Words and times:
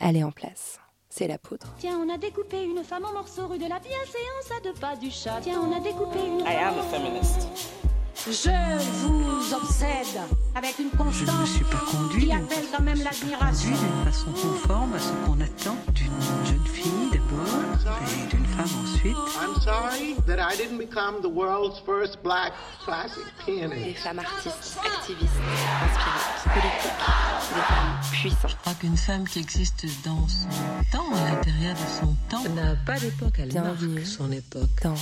elle 0.00 0.16
est 0.16 0.24
en 0.24 0.32
place. 0.32 0.80
C'est 1.08 1.26
la 1.26 1.38
poudre. 1.38 1.66
Tiens, 1.78 1.98
on 1.98 2.08
a 2.08 2.18
découpé 2.18 2.62
une 2.62 2.84
femme 2.84 3.04
en 3.04 3.12
morceaux 3.12 3.48
rue 3.48 3.58
de 3.58 3.68
la 3.68 3.80
bienséance 3.80 4.50
à 4.56 4.60
deux 4.62 4.74
pas 4.74 4.96
du 4.96 5.10
chat. 5.10 5.40
Tiens, 5.42 5.60
on 5.60 5.76
a 5.76 5.80
découpé 5.80 6.18
une 6.24 6.40
I 6.40 6.56
am 6.56 6.78
a 6.78 6.82
feminist. 6.82 7.48
Je 8.26 8.50
vous 9.02 9.54
obsède 9.54 10.20
avec 10.54 10.78
une 10.78 10.90
Je 10.90 10.96
ne 10.96 11.04
me 11.04 11.10
constance 11.10 11.48
suis 11.50 11.64
pas 11.64 11.78
conduit 11.90 12.26
qui 12.26 12.32
appelle 12.32 12.64
quand 12.76 12.82
même 12.82 13.02
l'admiration. 13.02 13.70
d'une 13.70 14.04
façon 14.12 14.32
conforme 14.32 14.94
à 14.94 14.98
ce 14.98 15.08
qu'on 15.24 15.40
attend 15.40 15.76
d'une 15.94 16.20
jeune 16.46 16.66
fille 16.66 17.10
d'abord 17.12 17.46
et 18.02 18.26
d'une 18.28 18.44
femme 18.46 18.68
ensuite. 18.84 19.16
I'm 19.40 19.60
sorry 19.62 20.14
that 20.26 20.38
I 20.38 20.56
didn't 20.56 20.78
become 20.78 21.22
the 21.22 21.30
world's 21.32 21.80
first 21.86 22.22
black 22.22 22.52
classic 22.84 23.24
Des 23.46 23.52
pianist. 23.54 23.98
femmes 24.02 24.18
artistes, 24.18 24.78
activistes, 24.84 25.32
inspirantes, 25.82 26.44
politiques, 26.44 26.92
des 27.54 27.62
femmes 27.62 28.00
puissantes. 28.12 28.50
Je 28.50 28.56
crois 28.56 28.74
qu'une 28.74 28.96
femme 28.98 29.26
qui 29.26 29.38
existe 29.38 29.86
dans 30.04 30.28
son 30.28 30.48
temps, 30.92 31.06
à 31.14 31.30
l'intérieur 31.30 31.74
de 31.74 32.00
son 32.00 32.14
temps, 32.28 32.44
n'a 32.54 32.76
pas 32.84 32.98
d'époque, 32.98 33.34
elle 33.38 33.48
Bienvenue. 33.48 33.94
marque 33.94 34.06
son 34.06 34.30
époque. 34.30 34.68
dans 34.82 34.94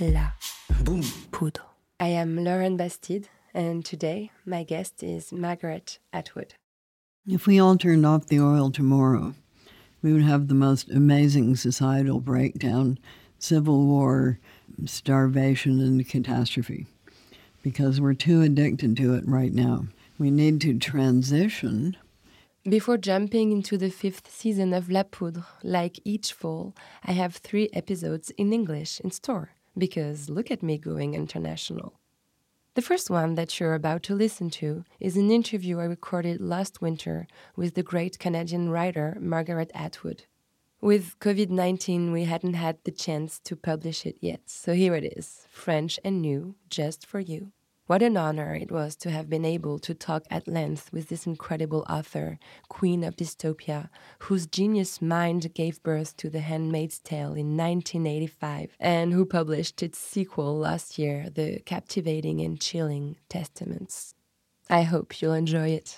la 0.00 0.32
Boum. 0.80 1.00
poudre. 1.30 1.73
I 2.00 2.08
am 2.08 2.42
Lauren 2.42 2.76
Bastide, 2.76 3.28
and 3.54 3.84
today 3.84 4.32
my 4.44 4.64
guest 4.64 5.04
is 5.04 5.32
Margaret 5.32 6.00
Atwood. 6.12 6.54
If 7.24 7.46
we 7.46 7.60
all 7.60 7.76
turned 7.78 8.04
off 8.04 8.26
the 8.26 8.40
oil 8.40 8.72
tomorrow, 8.72 9.34
we 10.02 10.12
would 10.12 10.24
have 10.24 10.48
the 10.48 10.54
most 10.54 10.90
amazing 10.90 11.54
societal 11.54 12.18
breakdown, 12.18 12.98
civil 13.38 13.86
war, 13.86 14.40
starvation, 14.84 15.80
and 15.80 16.06
catastrophe 16.06 16.86
because 17.62 18.00
we're 18.00 18.14
too 18.14 18.42
addicted 18.42 18.96
to 18.96 19.14
it 19.14 19.24
right 19.28 19.54
now. 19.54 19.86
We 20.18 20.32
need 20.32 20.60
to 20.62 20.76
transition. 20.76 21.96
Before 22.64 22.98
jumping 22.98 23.52
into 23.52 23.78
the 23.78 23.90
fifth 23.90 24.28
season 24.32 24.74
of 24.74 24.90
La 24.90 25.04
Poudre, 25.04 25.44
like 25.62 26.00
each 26.04 26.32
fall, 26.32 26.74
I 27.04 27.12
have 27.12 27.36
three 27.36 27.68
episodes 27.72 28.30
in 28.30 28.52
English 28.52 28.98
in 29.00 29.12
store 29.12 29.53
because 29.76 30.30
look 30.30 30.50
at 30.50 30.62
me 30.62 30.78
going 30.78 31.14
international. 31.14 31.94
The 32.74 32.82
first 32.82 33.08
one 33.08 33.36
that 33.36 33.60
you're 33.60 33.74
about 33.74 34.02
to 34.04 34.14
listen 34.14 34.50
to 34.50 34.84
is 34.98 35.16
an 35.16 35.30
interview 35.30 35.78
I 35.78 35.84
recorded 35.84 36.40
last 36.40 36.82
winter 36.82 37.28
with 37.54 37.74
the 37.74 37.84
great 37.84 38.18
Canadian 38.18 38.68
writer 38.68 39.16
Margaret 39.20 39.70
Atwood. 39.74 40.24
With 40.80 41.18
COVID 41.20 41.50
19, 41.50 42.10
we 42.12 42.24
hadn't 42.24 42.54
had 42.54 42.78
the 42.84 42.90
chance 42.90 43.38
to 43.44 43.56
publish 43.56 44.04
it 44.04 44.16
yet, 44.20 44.40
so 44.46 44.74
here 44.74 44.94
it 44.94 45.04
is, 45.16 45.46
French 45.50 46.00
and 46.04 46.20
new, 46.20 46.56
just 46.68 47.06
for 47.06 47.20
you. 47.20 47.52
What 47.86 48.00
an 48.00 48.16
honor 48.16 48.54
it 48.54 48.72
was 48.72 48.96
to 48.96 49.10
have 49.10 49.28
been 49.28 49.44
able 49.44 49.78
to 49.80 49.92
talk 49.92 50.22
at 50.30 50.48
length 50.48 50.90
with 50.90 51.10
this 51.10 51.26
incredible 51.26 51.84
author, 51.86 52.38
queen 52.70 53.04
of 53.04 53.14
dystopia, 53.14 53.90
whose 54.20 54.46
genius 54.46 55.02
mind 55.02 55.52
gave 55.52 55.82
birth 55.82 56.16
to 56.16 56.30
The 56.30 56.40
Handmaid's 56.40 56.98
Tale 56.98 57.34
in 57.34 57.58
1985, 57.58 58.74
and 58.80 59.12
who 59.12 59.26
published 59.26 59.82
its 59.82 59.98
sequel 59.98 60.56
last 60.56 60.98
year, 60.98 61.28
The 61.28 61.60
Captivating 61.66 62.40
and 62.40 62.58
Chilling 62.58 63.16
Testaments. 63.28 64.14
I 64.70 64.84
hope 64.84 65.20
you'll 65.20 65.34
enjoy 65.34 65.68
it. 65.68 65.94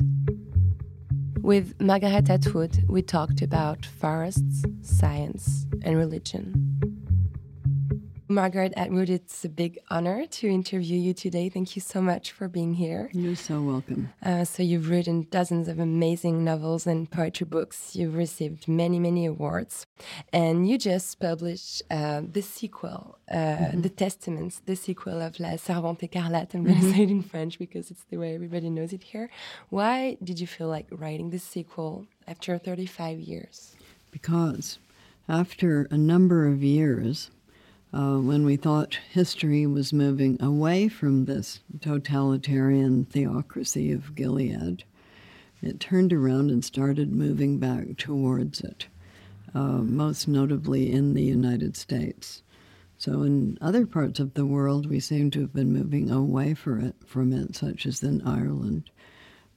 With 1.41 1.81
Margaret 1.81 2.29
Atwood, 2.29 2.85
we 2.89 3.01
talked 3.01 3.43
about 3.43 3.87
forests, 3.87 4.65
science, 4.83 5.67
and 5.83 5.97
religion. 5.97 6.96
Margaret 8.29 8.73
Atwood, 8.77 9.09
it's 9.09 9.45
a 9.45 9.49
big 9.49 9.79
honor 9.89 10.27
to 10.27 10.49
interview 10.49 10.99
you 10.99 11.15
today. 11.15 11.49
Thank 11.49 11.77
you 11.77 11.83
so 11.83 12.01
much 12.01 12.33
for 12.33 12.49
being 12.49 12.75
here. 12.75 13.09
You're 13.13 13.37
so 13.37 13.63
welcome. 13.63 14.13
Uh, 14.21 14.45
so, 14.45 14.65
you've 14.65 14.91
written 14.91 15.29
dozens 15.31 15.69
of 15.69 15.79
amazing 15.79 16.43
novels 16.43 16.89
and 16.89 17.09
poetry 17.09 17.47
books. 17.47 17.95
You've 17.95 18.17
received 18.17 18.67
many, 18.67 18.99
many 18.99 19.27
awards. 19.27 19.87
And 20.33 20.69
you 20.69 20.77
just 20.77 21.21
published 21.21 21.83
uh, 21.89 22.23
the 22.29 22.43
sequel, 22.43 23.19
uh, 23.31 23.71
The 23.75 23.91
Testaments, 23.91 24.61
the 24.67 24.75
sequel 24.75 25.21
of 25.23 25.39
La 25.39 25.57
Servante 25.57 26.09
Écarlate. 26.09 26.55
I'm 26.55 26.65
going 26.65 26.81
to 26.81 26.93
say 26.93 27.05
it 27.05 27.11
in 27.11 27.23
French 27.23 27.61
because 27.61 27.93
it's 27.93 28.05
the 28.11 28.17
way 28.17 28.35
everybody 28.35 28.71
knows 28.71 28.93
it 28.93 29.05
here. 29.05 29.31
Why 29.69 30.17
did 30.23 30.41
you 30.41 30.49
feel 30.49 30.67
like 30.67 30.89
writing 30.91 31.31
this 31.31 31.45
sequel 31.45 32.07
after 32.27 32.59
35 32.59 33.21
years? 33.21 33.77
Because 34.11 34.81
after 35.29 35.87
a 35.93 35.97
number 35.97 36.49
of 36.49 36.65
years, 36.65 37.31
uh, 37.97 38.19
when 38.19 38.45
we 38.45 38.57
thought 38.57 38.99
history 39.11 39.67
was 39.67 39.91
moving 39.91 40.37
away 40.43 40.87
from 40.87 41.25
this 41.25 41.61
totalitarian 41.81 43.07
theocracy 43.07 43.91
of 43.91 44.15
Gilead, 44.15 44.85
it 45.63 45.81
turned 45.81 46.13
around 46.13 46.51
and 46.51 46.63
started 46.63 47.11
moving 47.11 47.59
back 47.59 47.97
towards 47.97 48.61
it, 48.61 48.87
uh, 49.55 49.79
most 49.79 50.29
notably 50.29 50.93
in 50.93 51.15
the 51.15 51.23
United 51.23 51.75
States. 51.75 52.43
So, 52.99 53.23
in 53.23 53.57
other 53.63 53.87
parts 53.87 54.21
of 54.21 54.35
the 54.35 54.45
world, 54.45 54.91
we 54.91 55.01
seem 55.01 55.31
to 55.31 55.41
have 55.41 55.55
been 55.55 55.73
moving 55.73 56.11
away 56.11 56.51
it, 56.51 56.95
from 57.07 57.33
it, 57.33 57.57
such 57.57 57.87
as 57.87 58.03
in 58.03 58.21
Ireland. 58.27 58.91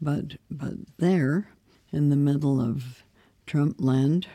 But, 0.01 0.37
but 0.49 0.75
there, 0.97 1.49
in 1.91 2.09
the 2.09 2.15
middle 2.15 2.61
of 2.61 3.03
Trump 3.45 3.77
land, 3.79 4.27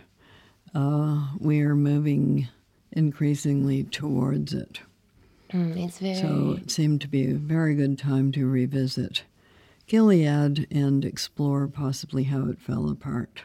uh, 0.74 1.28
we 1.38 1.62
are 1.62 1.74
moving 1.74 2.48
increasingly 2.94 3.84
towards 3.84 4.54
it. 4.54 4.80
Mm, 5.52 5.84
it's 5.84 5.98
very. 5.98 6.14
So 6.14 6.58
it 6.60 6.70
seemed 6.70 7.00
to 7.02 7.08
be 7.08 7.30
a 7.30 7.34
very 7.34 7.74
good 7.74 7.98
time 7.98 8.32
to 8.32 8.46
revisit 8.46 9.24
Gilead 9.86 10.66
and 10.70 11.04
explore 11.04 11.68
possibly 11.68 12.24
how 12.24 12.48
it 12.48 12.58
fell 12.58 12.88
apart. 12.88 13.42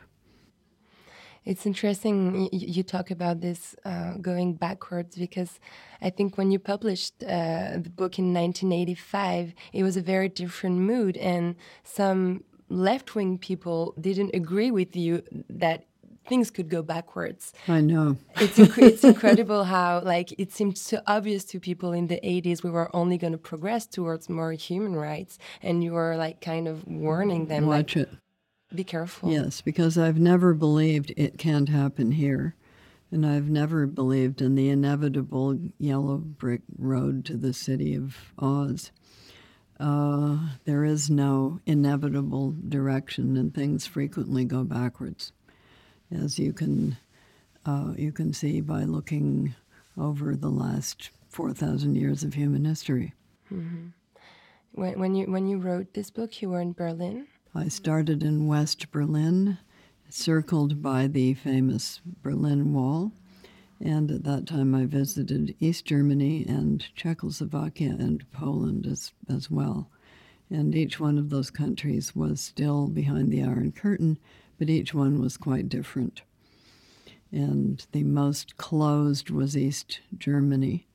It's 1.45 1.65
interesting 1.65 2.49
you 2.51 2.83
talk 2.83 3.11
about 3.11 3.41
this 3.41 3.75
uh, 3.83 4.13
going 4.21 4.53
backwards 4.53 5.15
because 5.15 5.59
I 6.01 6.09
think 6.09 6.37
when 6.37 6.51
you 6.51 6.59
published 6.59 7.23
uh, 7.23 7.77
the 7.77 7.91
book 7.95 8.19
in 8.19 8.33
1985, 8.33 9.53
it 9.73 9.83
was 9.83 9.97
a 9.97 10.01
very 10.01 10.29
different 10.29 10.77
mood, 10.77 11.17
and 11.17 11.55
some 11.83 12.43
left 12.69 13.15
wing 13.15 13.37
people 13.37 13.95
didn't 13.99 14.31
agree 14.35 14.69
with 14.69 14.95
you 14.95 15.23
that 15.49 15.85
things 16.29 16.49
could 16.51 16.69
go 16.69 16.81
backwards. 16.81 17.51
I 17.67 17.81
know. 17.81 18.15
It's, 18.39 18.57
inc- 18.57 18.77
it's 18.81 19.03
incredible 19.03 19.65
how 19.65 20.01
like 20.01 20.31
it 20.39 20.53
seemed 20.53 20.77
so 20.77 21.01
obvious 21.07 21.43
to 21.45 21.59
people 21.59 21.91
in 21.91 22.07
the 22.07 22.19
80s 22.23 22.63
we 22.63 22.69
were 22.69 22.95
only 22.95 23.17
going 23.17 23.33
to 23.33 23.37
progress 23.37 23.85
towards 23.85 24.29
more 24.29 24.53
human 24.53 24.95
rights, 24.95 25.37
and 25.61 25.83
you 25.83 25.91
were 25.91 26.15
like 26.15 26.39
kind 26.39 26.67
of 26.67 26.87
warning 26.87 27.47
them, 27.47 27.65
Watch 27.65 27.95
like, 27.95 28.07
it. 28.07 28.09
be 28.73 28.83
careful. 28.85 29.31
Yes, 29.31 29.59
because 29.61 29.97
I've 29.97 30.19
never 30.19 30.53
believed 30.53 31.11
it 31.17 31.37
can't 31.37 31.67
happen 31.69 32.13
here. 32.13 32.55
And 33.11 33.25
I've 33.25 33.49
never 33.49 33.87
believed 33.87 34.39
in 34.39 34.53
the 34.53 34.69
inevitable 34.69 35.57
yellow 35.79 36.17
brick 36.17 36.61
road 36.77 37.25
to 37.25 37.37
the 37.37 37.53
city 37.53 37.95
of 37.95 38.15
Oz. 38.37 38.91
Uh, 39.79 40.37
there 40.65 40.85
is 40.85 41.09
no 41.09 41.59
inevitable 41.65 42.53
direction, 42.67 43.35
and 43.35 43.51
things 43.51 43.87
frequently 43.87 44.45
go 44.45 44.63
backwards, 44.63 45.31
as 46.11 46.39
you 46.39 46.53
can 46.53 46.97
uh, 47.65 47.93
you 47.97 48.11
can 48.11 48.33
see 48.33 48.61
by 48.61 48.83
looking 48.83 49.53
over 49.97 50.35
the 50.35 50.49
last 50.49 51.09
four 51.29 51.53
thousand 51.53 51.95
years 51.95 52.23
of 52.23 52.33
human 52.33 52.65
history. 52.65 53.13
When, 54.71 54.99
when 54.99 55.15
you 55.15 55.25
when 55.31 55.47
you 55.47 55.57
wrote 55.57 55.93
this 55.93 56.09
book, 56.09 56.41
you 56.41 56.49
were 56.49 56.61
in 56.61 56.73
Berlin. 56.73 57.27
I 57.55 57.67
started 57.67 58.23
in 58.23 58.47
West 58.47 58.91
Berlin, 58.91 59.57
circled 60.09 60.81
by 60.81 61.07
the 61.07 61.33
famous 61.33 62.01
Berlin 62.21 62.73
Wall. 62.73 63.11
And 63.81 64.11
at 64.11 64.23
that 64.25 64.45
time, 64.45 64.75
I 64.75 64.85
visited 64.85 65.55
East 65.59 65.85
Germany 65.85 66.45
and 66.47 66.85
Czechoslovakia 66.95 67.95
and 67.97 68.29
Poland 68.33 68.85
as, 68.85 69.13
as 69.29 69.49
well. 69.49 69.89
And 70.49 70.75
each 70.75 70.99
one 70.99 71.17
of 71.17 71.29
those 71.29 71.49
countries 71.49 72.13
was 72.15 72.41
still 72.41 72.87
behind 72.87 73.31
the 73.31 73.41
Iron 73.41 73.71
Curtain, 73.71 74.17
but 74.59 74.69
each 74.69 74.93
one 74.93 75.19
was 75.19 75.37
quite 75.37 75.69
different. 75.69 76.21
And 77.31 77.83
the 77.93 78.03
most 78.03 78.57
closed 78.57 79.29
was 79.31 79.57
East 79.57 80.01
Germany. 80.17 80.85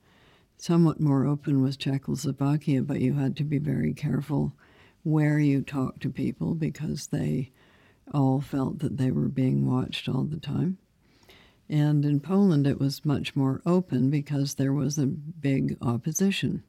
Somewhat 0.57 1.01
more 1.01 1.25
open 1.25 1.61
was 1.61 1.75
Czechoslovakia, 1.75 2.83
but 2.83 3.01
you 3.01 3.13
had 3.13 3.35
to 3.37 3.43
be 3.43 3.57
very 3.57 3.93
careful 3.93 4.53
where 5.03 5.39
you 5.39 5.61
talked 5.61 6.01
to 6.01 6.09
people 6.09 6.53
because 6.53 7.07
they 7.07 7.51
all 8.13 8.39
felt 8.39 8.79
that 8.79 8.97
they 8.97 9.11
were 9.11 9.27
being 9.27 9.65
watched 9.65 10.07
all 10.07 10.23
the 10.23 10.39
time. 10.39 10.77
And 11.67 12.05
in 12.05 12.19
Poland, 12.19 12.67
it 12.67 12.79
was 12.79 13.05
much 13.05 13.35
more 13.35 13.61
open 13.65 14.11
because 14.11 14.55
there 14.55 14.73
was 14.73 14.99
a 14.99 15.07
big 15.07 15.77
opposition, 15.81 16.63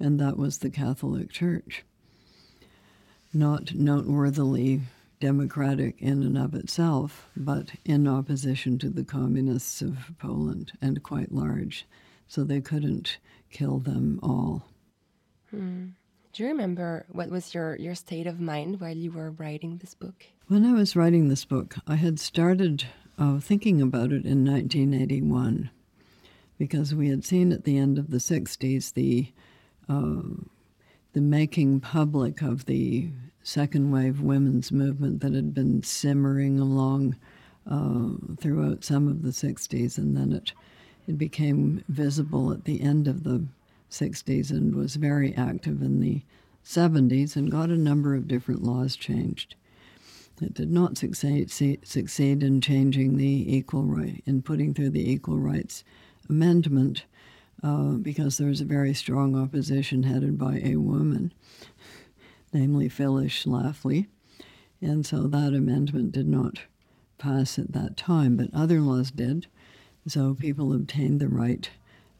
and 0.00 0.18
that 0.18 0.38
was 0.38 0.58
the 0.58 0.70
Catholic 0.70 1.30
Church. 1.30 1.84
Not 3.34 3.74
noteworthily 3.74 4.80
democratic 5.20 6.00
in 6.00 6.22
and 6.22 6.38
of 6.38 6.54
itself, 6.54 7.28
but 7.36 7.72
in 7.84 8.06
opposition 8.06 8.78
to 8.78 8.90
the 8.90 9.04
communists 9.04 9.82
of 9.82 10.12
Poland 10.18 10.72
and 10.80 11.02
quite 11.02 11.32
large, 11.32 11.86
so 12.26 12.44
they 12.44 12.60
couldn't 12.60 13.18
kill 13.50 13.78
them 13.78 14.20
all. 14.22 14.64
Do 16.32 16.42
you 16.42 16.48
remember 16.50 17.06
what 17.08 17.30
was 17.30 17.54
your, 17.54 17.76
your 17.76 17.94
state 17.94 18.26
of 18.26 18.38
mind 18.38 18.80
while 18.80 18.96
you 18.96 19.10
were 19.10 19.30
writing 19.30 19.78
this 19.78 19.94
book? 19.94 20.26
When 20.46 20.64
I 20.64 20.72
was 20.72 20.94
writing 20.94 21.28
this 21.28 21.44
book, 21.44 21.76
I 21.86 21.96
had 21.96 22.20
started 22.20 22.84
uh, 23.18 23.40
thinking 23.40 23.82
about 23.82 24.12
it 24.12 24.24
in 24.24 24.44
1981 24.44 25.70
because 26.58 26.94
we 26.94 27.08
had 27.08 27.24
seen 27.24 27.52
at 27.52 27.64
the 27.64 27.78
end 27.78 27.98
of 27.98 28.10
the 28.10 28.18
60s 28.18 28.92
the, 28.94 29.32
uh, 29.88 30.22
the 31.12 31.20
making 31.20 31.80
public 31.80 32.42
of 32.42 32.66
the 32.66 33.10
second 33.48 33.90
wave 33.90 34.20
women's 34.20 34.70
movement 34.70 35.20
that 35.20 35.32
had 35.32 35.54
been 35.54 35.82
simmering 35.82 36.60
along 36.60 37.16
uh, 37.66 38.10
throughout 38.38 38.84
some 38.84 39.08
of 39.08 39.22
the 39.22 39.30
60s, 39.30 39.96
and 39.96 40.14
then 40.14 40.32
it, 40.32 40.52
it 41.06 41.16
became 41.16 41.82
visible 41.88 42.52
at 42.52 42.66
the 42.66 42.82
end 42.82 43.08
of 43.08 43.24
the 43.24 43.42
60s 43.90 44.50
and 44.50 44.74
was 44.74 44.96
very 44.96 45.34
active 45.34 45.80
in 45.80 45.98
the 46.00 46.20
70s 46.62 47.36
and 47.36 47.50
got 47.50 47.70
a 47.70 47.76
number 47.78 48.14
of 48.14 48.28
different 48.28 48.62
laws 48.62 48.96
changed. 48.96 49.54
It 50.42 50.52
did 50.52 50.70
not 50.70 50.98
succeed, 50.98 51.50
succeed 51.50 52.42
in 52.42 52.60
changing 52.60 53.16
the 53.16 53.56
equal 53.56 53.84
right, 53.84 54.22
in 54.26 54.42
putting 54.42 54.74
through 54.74 54.90
the 54.90 55.10
Equal 55.10 55.38
Rights 55.38 55.84
Amendment, 56.28 57.04
uh, 57.62 57.92
because 57.92 58.36
there 58.36 58.48
was 58.48 58.60
a 58.60 58.66
very 58.66 58.92
strong 58.92 59.34
opposition 59.34 60.02
headed 60.02 60.38
by 60.38 60.60
a 60.62 60.76
woman, 60.76 61.32
namely 62.52 62.88
Phyllis 62.88 63.32
Schlafly. 63.32 64.06
And 64.80 65.04
so 65.04 65.26
that 65.26 65.54
amendment 65.54 66.12
did 66.12 66.28
not 66.28 66.60
pass 67.18 67.58
at 67.58 67.72
that 67.72 67.96
time, 67.96 68.36
but 68.36 68.48
other 68.54 68.80
laws 68.80 69.10
did. 69.10 69.46
So 70.06 70.34
people 70.34 70.72
obtained 70.72 71.20
the 71.20 71.28
right 71.28 71.68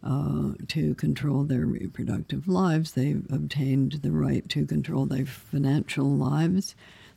uh, 0.02 0.52
to 0.68 0.94
control 0.94 1.44
their 1.44 1.66
reproductive 1.66 2.48
lives. 2.48 2.92
They 2.92 3.12
obtained 3.30 4.00
the 4.02 4.12
right 4.12 4.48
to 4.50 4.66
control 4.66 5.06
their 5.06 5.26
financial 5.26 6.06
lives. 6.06 6.74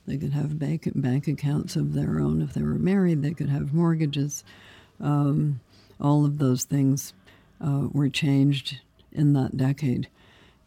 They 0.08 0.18
could 0.18 0.34
have 0.34 0.58
bank, 0.58 0.90
bank 0.96 1.28
accounts 1.28 1.76
of 1.76 1.94
their 1.94 2.20
own 2.20 2.42
if 2.42 2.54
they 2.54 2.64
were 2.64 2.76
married. 2.76 3.22
They 3.22 3.34
could 3.34 3.50
have 3.50 3.74
mortgages. 3.74 4.44
Um, 5.00 5.60
all 6.00 6.26
of 6.26 6.38
those 6.40 6.64
things 6.64 7.14
uh, 7.64 7.88
were 7.92 8.10
changed 8.10 8.82
in 9.12 9.34
that 9.34 9.58
decade. 9.58 10.08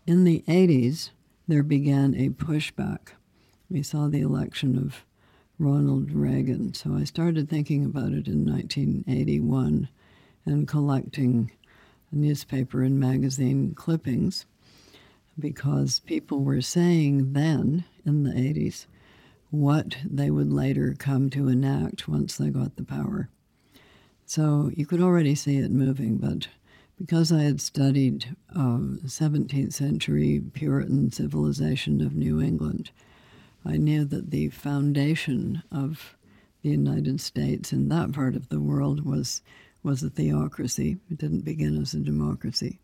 In 0.07 0.25
the 0.25 0.45
80s, 0.47 1.11
there 1.47 1.63
began 1.63 2.15
a 2.15 2.31
pushback. 2.31 3.09
We 3.71 3.83
saw 3.83 4.09
the 4.09 4.21
election 4.21 4.79
of 4.79 5.05
Ronald 5.59 6.11
Reagan. 6.11 6.75
So 6.75 6.95
I 6.95 7.05
started 7.05 7.49
thinking 7.49 7.85
about 7.85 8.13
it 8.13 8.27
in 8.27 8.45
1981 8.45 9.89
and 10.47 10.69
collecting 10.69 11.51
newspaper 12.11 12.83
and 12.83 12.99
magazine 12.99 13.75
clippings 13.75 14.47
because 15.39 16.01
people 16.01 16.41
were 16.45 16.61
saying 16.61 17.33
then 17.33 17.85
in 18.07 18.23
the 18.23 18.31
80s 18.31 18.87
what 19.51 19.97
they 20.05 20.31
would 20.31 20.53
later 20.53 20.95
come 20.99 21.31
to 21.31 21.49
enact 21.49 22.09
once 22.09 22.37
they 22.37 22.51
got 22.51 22.77
the 22.77 22.85
power. 22.85 23.29
So 24.27 24.71
you 24.75 24.87
could 24.87 25.01
already 25.01 25.35
see 25.35 25.59
it 25.59 25.71
moving, 25.71 26.17
but 26.17 26.49
because 26.99 27.33
I 27.33 27.43
had 27.43 27.61
studied 27.61 28.37
um, 28.55 29.01
17th 29.05 29.73
century 29.73 30.43
Puritan 30.53 31.11
civilization 31.11 32.01
of 32.01 32.15
New 32.15 32.41
England, 32.41 32.91
I 33.65 33.77
knew 33.77 34.05
that 34.05 34.31
the 34.31 34.51
foundation 34.51 35.63
of 35.73 36.17
the 36.63 36.71
United 36.71 37.21
States 37.21 37.73
in 37.73 37.89
that 37.89 38.13
part 38.13 38.37
of 38.37 38.49
the 38.49 38.61
world 38.61 39.05
was 39.05 39.43
was 39.83 40.03
a 40.03 40.09
theocracy. 40.09 40.97
It 41.11 41.19
didn't 41.19 41.45
begin 41.45 41.81
as 41.81 41.93
a 41.93 41.99
democracy. 41.99 42.79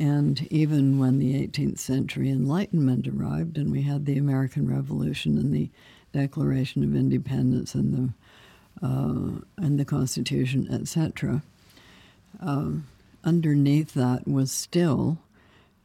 And 0.00 0.46
even 0.50 0.98
when 0.98 1.18
the 1.18 1.34
18th 1.46 1.78
century 1.78 2.30
Enlightenment 2.30 3.06
arrived 3.06 3.58
and 3.58 3.70
we 3.70 3.82
had 3.82 4.06
the 4.06 4.18
American 4.18 4.66
Revolution 4.66 5.38
and 5.38 5.52
the 5.52 5.70
Declaration 6.12 6.82
of 6.82 6.94
Independence 6.94 7.74
and 7.74 8.14
the, 8.80 8.86
uh, 8.86 9.40
and 9.58 9.78
the 9.78 9.84
Constitution, 9.84 10.68
etc., 10.72 11.42
uh, 12.40 12.70
underneath 13.26 13.92
that 13.94 14.26
was 14.26 14.50
still 14.52 15.18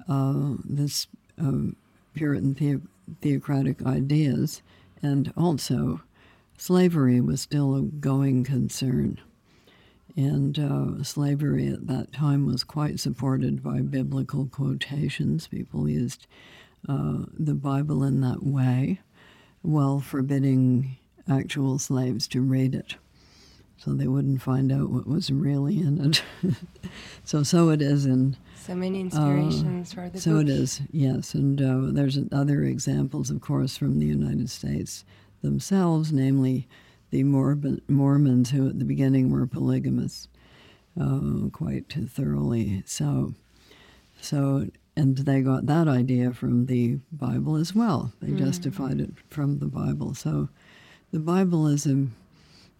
uh, 0.07 0.53
this 0.63 1.07
um, 1.38 1.75
Puritan 2.13 2.53
the- 2.53 2.81
theocratic 3.21 3.85
ideas, 3.85 4.61
and 5.01 5.33
also 5.35 6.01
slavery 6.57 7.19
was 7.19 7.41
still 7.41 7.75
a 7.75 7.81
going 7.81 8.43
concern. 8.43 9.19
And 10.15 10.59
uh, 10.59 11.03
slavery 11.03 11.67
at 11.69 11.88
that 11.88 12.11
time 12.11 12.45
was 12.45 12.63
quite 12.63 12.99
supported 12.99 13.63
by 13.63 13.79
biblical 13.79 14.45
quotations. 14.45 15.47
People 15.47 15.89
used 15.89 16.27
uh, 16.88 17.19
the 17.38 17.53
Bible 17.53 18.03
in 18.03 18.21
that 18.21 18.43
way 18.43 18.99
while 19.61 19.99
forbidding 19.99 20.97
actual 21.29 21.79
slaves 21.79 22.27
to 22.27 22.41
read 22.41 22.75
it. 22.75 22.95
So 23.83 23.94
they 23.94 24.07
wouldn't 24.07 24.44
find 24.44 24.72
out 24.72 24.92
what 24.92 25.07
was 25.07 25.31
really 25.31 25.80
in 25.80 26.00
it. 26.00 26.24
so, 27.24 27.42
so 27.42 27.69
it 27.69 27.81
is 27.81 28.06
in. 28.06 28.38
So 28.56 28.75
many 28.75 29.00
inspirations 29.01 29.92
uh, 29.92 29.95
for 29.95 30.10
the 30.10 30.22
so 30.22 30.33
book. 30.33 30.44
it 30.44 30.50
is, 30.50 30.81
yes. 30.92 31.33
And 31.33 31.60
uh, 31.60 31.92
there's 31.92 32.19
other 32.31 32.62
examples, 32.62 33.31
of 33.31 33.42
course, 33.42 33.78
from 33.78 33.98
the 33.98 34.06
United 34.06 34.51
States 34.51 35.04
themselves, 35.42 36.13
namely 36.13 36.68
the 37.10 37.24
Mormons, 37.24 38.51
who 38.51 38.69
at 38.69 38.78
the 38.78 38.86
beginning 38.86 39.31
were 39.31 39.48
polygamous 39.48 40.27
uh, 41.00 41.50
quite 41.51 41.92
thoroughly. 41.92 42.84
So, 42.86 43.34
so, 44.22 44.68
and 44.95 45.18
they 45.18 45.42
got 45.42 45.66
that 45.66 45.88
idea 45.88 46.34
from 46.34 46.68
the 46.68 47.00
Bible 47.12 47.56
as 47.56 47.74
well. 47.74 48.13
They 48.22 48.27
mm. 48.27 48.38
justified 48.38 49.00
it 49.01 49.13
from 49.31 49.57
the 49.57 49.66
Bible. 49.66 50.13
So, 50.13 50.50
the 51.12 51.19
Bible 51.19 51.66
is 51.66 51.88
a 51.88 52.06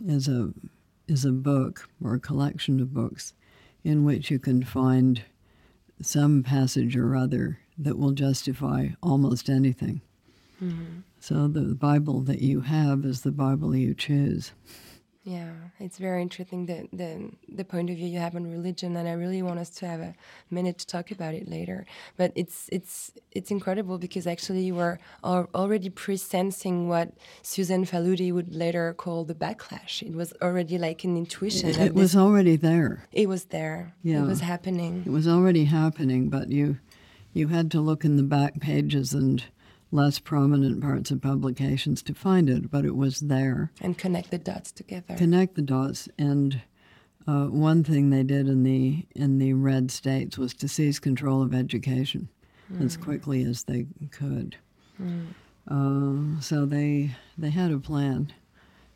is 0.06 0.27
a 0.27 0.54
is 1.07 1.25
a 1.25 1.31
book 1.31 1.89
or 2.03 2.13
a 2.13 2.19
collection 2.19 2.80
of 2.80 2.94
books 2.94 3.33
in 3.83 4.03
which 4.03 4.30
you 4.30 4.39
can 4.39 4.63
find 4.63 5.24
some 6.01 6.44
passage 6.44 6.95
or 6.95 7.15
other 7.15 7.59
that 7.77 7.98
will 7.98 8.12
justify 8.12 8.89
almost 9.01 9.50
anything. 9.50 10.01
Mm-hmm. 10.62 11.00
So 11.19 11.48
the 11.48 11.75
Bible 11.75 12.21
that 12.21 12.42
you 12.42 12.62
have 12.62 13.06
is 13.06 13.21
the 13.21 13.31
Bible 13.31 13.75
you 13.75 13.94
choose. 13.94 14.51
Yeah, 15.23 15.51
it's 15.79 16.00
very 16.00 16.23
interesting 16.23 16.65
the, 16.65 16.88
the 16.91 17.29
the 17.47 17.63
point 17.63 17.91
of 17.91 17.95
view 17.95 18.07
you 18.07 18.18
have 18.18 18.35
on 18.35 18.50
religion, 18.50 18.95
and 18.95 19.07
I 19.07 19.12
really 19.12 19.44
want 19.44 19.59
us 19.59 19.69
to 19.69 19.88
have 19.88 20.00
a 20.00 20.15
minute 20.50 20.79
to 20.79 20.88
talk 20.88 21.12
about 21.12 21.35
it 21.35 21.47
later. 21.47 21.85
But 22.18 22.31
it's 22.33 22.68
it's 22.71 23.12
it's 23.31 23.51
incredible 23.51 24.00
because 24.00 24.25
actually 24.25 24.63
you 24.63 24.73
were 24.73 24.97
al 25.23 25.47
already 25.53 25.89
presensing 25.89 26.89
what 26.89 27.13
Susan 27.44 27.85
Faludi 27.85 28.33
would 28.33 28.56
later 28.56 28.95
call 28.95 29.23
the 29.23 29.35
backlash. 29.35 30.01
It 30.01 30.15
was 30.15 30.33
already 30.41 30.79
like 30.79 31.03
an 31.03 31.15
intuition. 31.15 31.69
It, 31.69 31.78
it 31.78 31.94
was 31.94 32.16
already 32.16 32.56
there. 32.56 33.06
It 33.11 33.30
was 33.30 33.45
there. 33.45 33.94
Yeah, 34.01 34.23
it 34.23 34.28
was 34.28 34.42
happening. 34.42 35.04
It 35.06 35.11
was 35.11 35.28
already 35.28 35.66
happening, 35.66 36.30
but 36.30 36.49
you 36.49 36.80
you 37.31 37.49
had 37.49 37.69
to 37.71 37.80
look 37.80 38.04
in 38.04 38.18
the 38.18 38.23
back 38.23 38.59
pages 38.59 39.13
and 39.13 39.44
less 39.92 40.19
prominent 40.19 40.81
parts 40.81 41.12
of 41.12 41.21
publications 41.21 42.02
to 42.04 42.14
find 42.14 42.50
it, 42.50 42.71
but 42.71 42.86
it 42.86 42.95
was 42.95 43.19
there. 43.19 43.71
And 43.81 43.98
connect 43.98 44.31
the 44.31 44.38
dots 44.38 44.71
together. 44.71 45.16
Connect 45.16 45.56
the 45.56 45.62
dots. 45.62 46.07
And 46.18 46.62
uh, 47.28 47.45
one 47.45 47.83
thing 47.83 48.10
they 48.10 48.24
did 48.24 48.48
in 48.48 48.64
the 48.64 49.06
in 49.16 49.38
the 49.38 49.54
red 49.54 49.92
states 49.92 50.38
was 50.38 50.54
to 50.56 50.68
seize 50.68 51.00
control 51.00 51.42
of 51.42 51.54
education 51.54 52.30
mm. 52.71 52.83
as 52.83 52.98
quickly 52.98 53.44
as 53.44 53.64
they 53.64 53.86
could. 54.12 54.56
Mm. 55.02 55.28
Uh, 55.68 56.42
so 56.42 56.66
they 56.66 57.12
they 57.38 57.50
had 57.50 57.71
a 57.71 57.80
plan, 57.80 58.33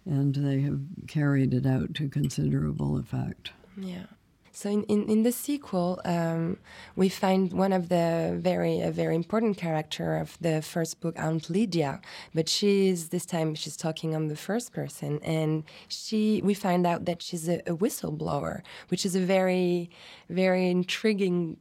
and 0.06 0.36
they 0.36 0.62
have 0.62 0.80
carried 1.08 1.54
it 1.54 1.66
out 1.66 1.94
to 1.96 2.10
considerable 2.10 2.98
effect. 2.98 3.52
Yeah. 3.78 4.06
So 4.56 4.70
in, 4.70 4.84
in, 4.84 5.10
in 5.10 5.24
the 5.24 5.34
sequel, 5.34 6.00
um, 6.06 6.60
we 6.96 7.10
find 7.10 7.52
one 7.52 7.74
of 7.74 7.90
the 7.90 8.38
very 8.40 8.80
a 8.80 8.90
very 8.90 9.14
important 9.14 9.58
character 9.58 10.16
of 10.16 10.38
the 10.40 10.62
first 10.62 11.02
book, 11.02 11.14
Aunt 11.20 11.50
Lydia, 11.50 12.00
but 12.34 12.48
she's 12.48 13.10
this 13.10 13.26
time 13.26 13.54
she's 13.56 13.76
talking 13.76 14.16
on 14.16 14.30
the 14.30 14.38
first 14.38 14.72
person, 14.72 15.20
and 15.24 15.66
she 15.90 16.42
we 16.42 16.54
find 16.54 16.88
out 16.88 17.04
that 17.04 17.22
she's 17.22 17.50
a, 17.50 17.58
a 17.68 17.76
whistleblower, 17.76 18.62
which 18.88 19.06
is 19.06 19.14
a 19.14 19.20
very 19.20 19.90
very 20.30 20.70
intriguing 20.70 21.58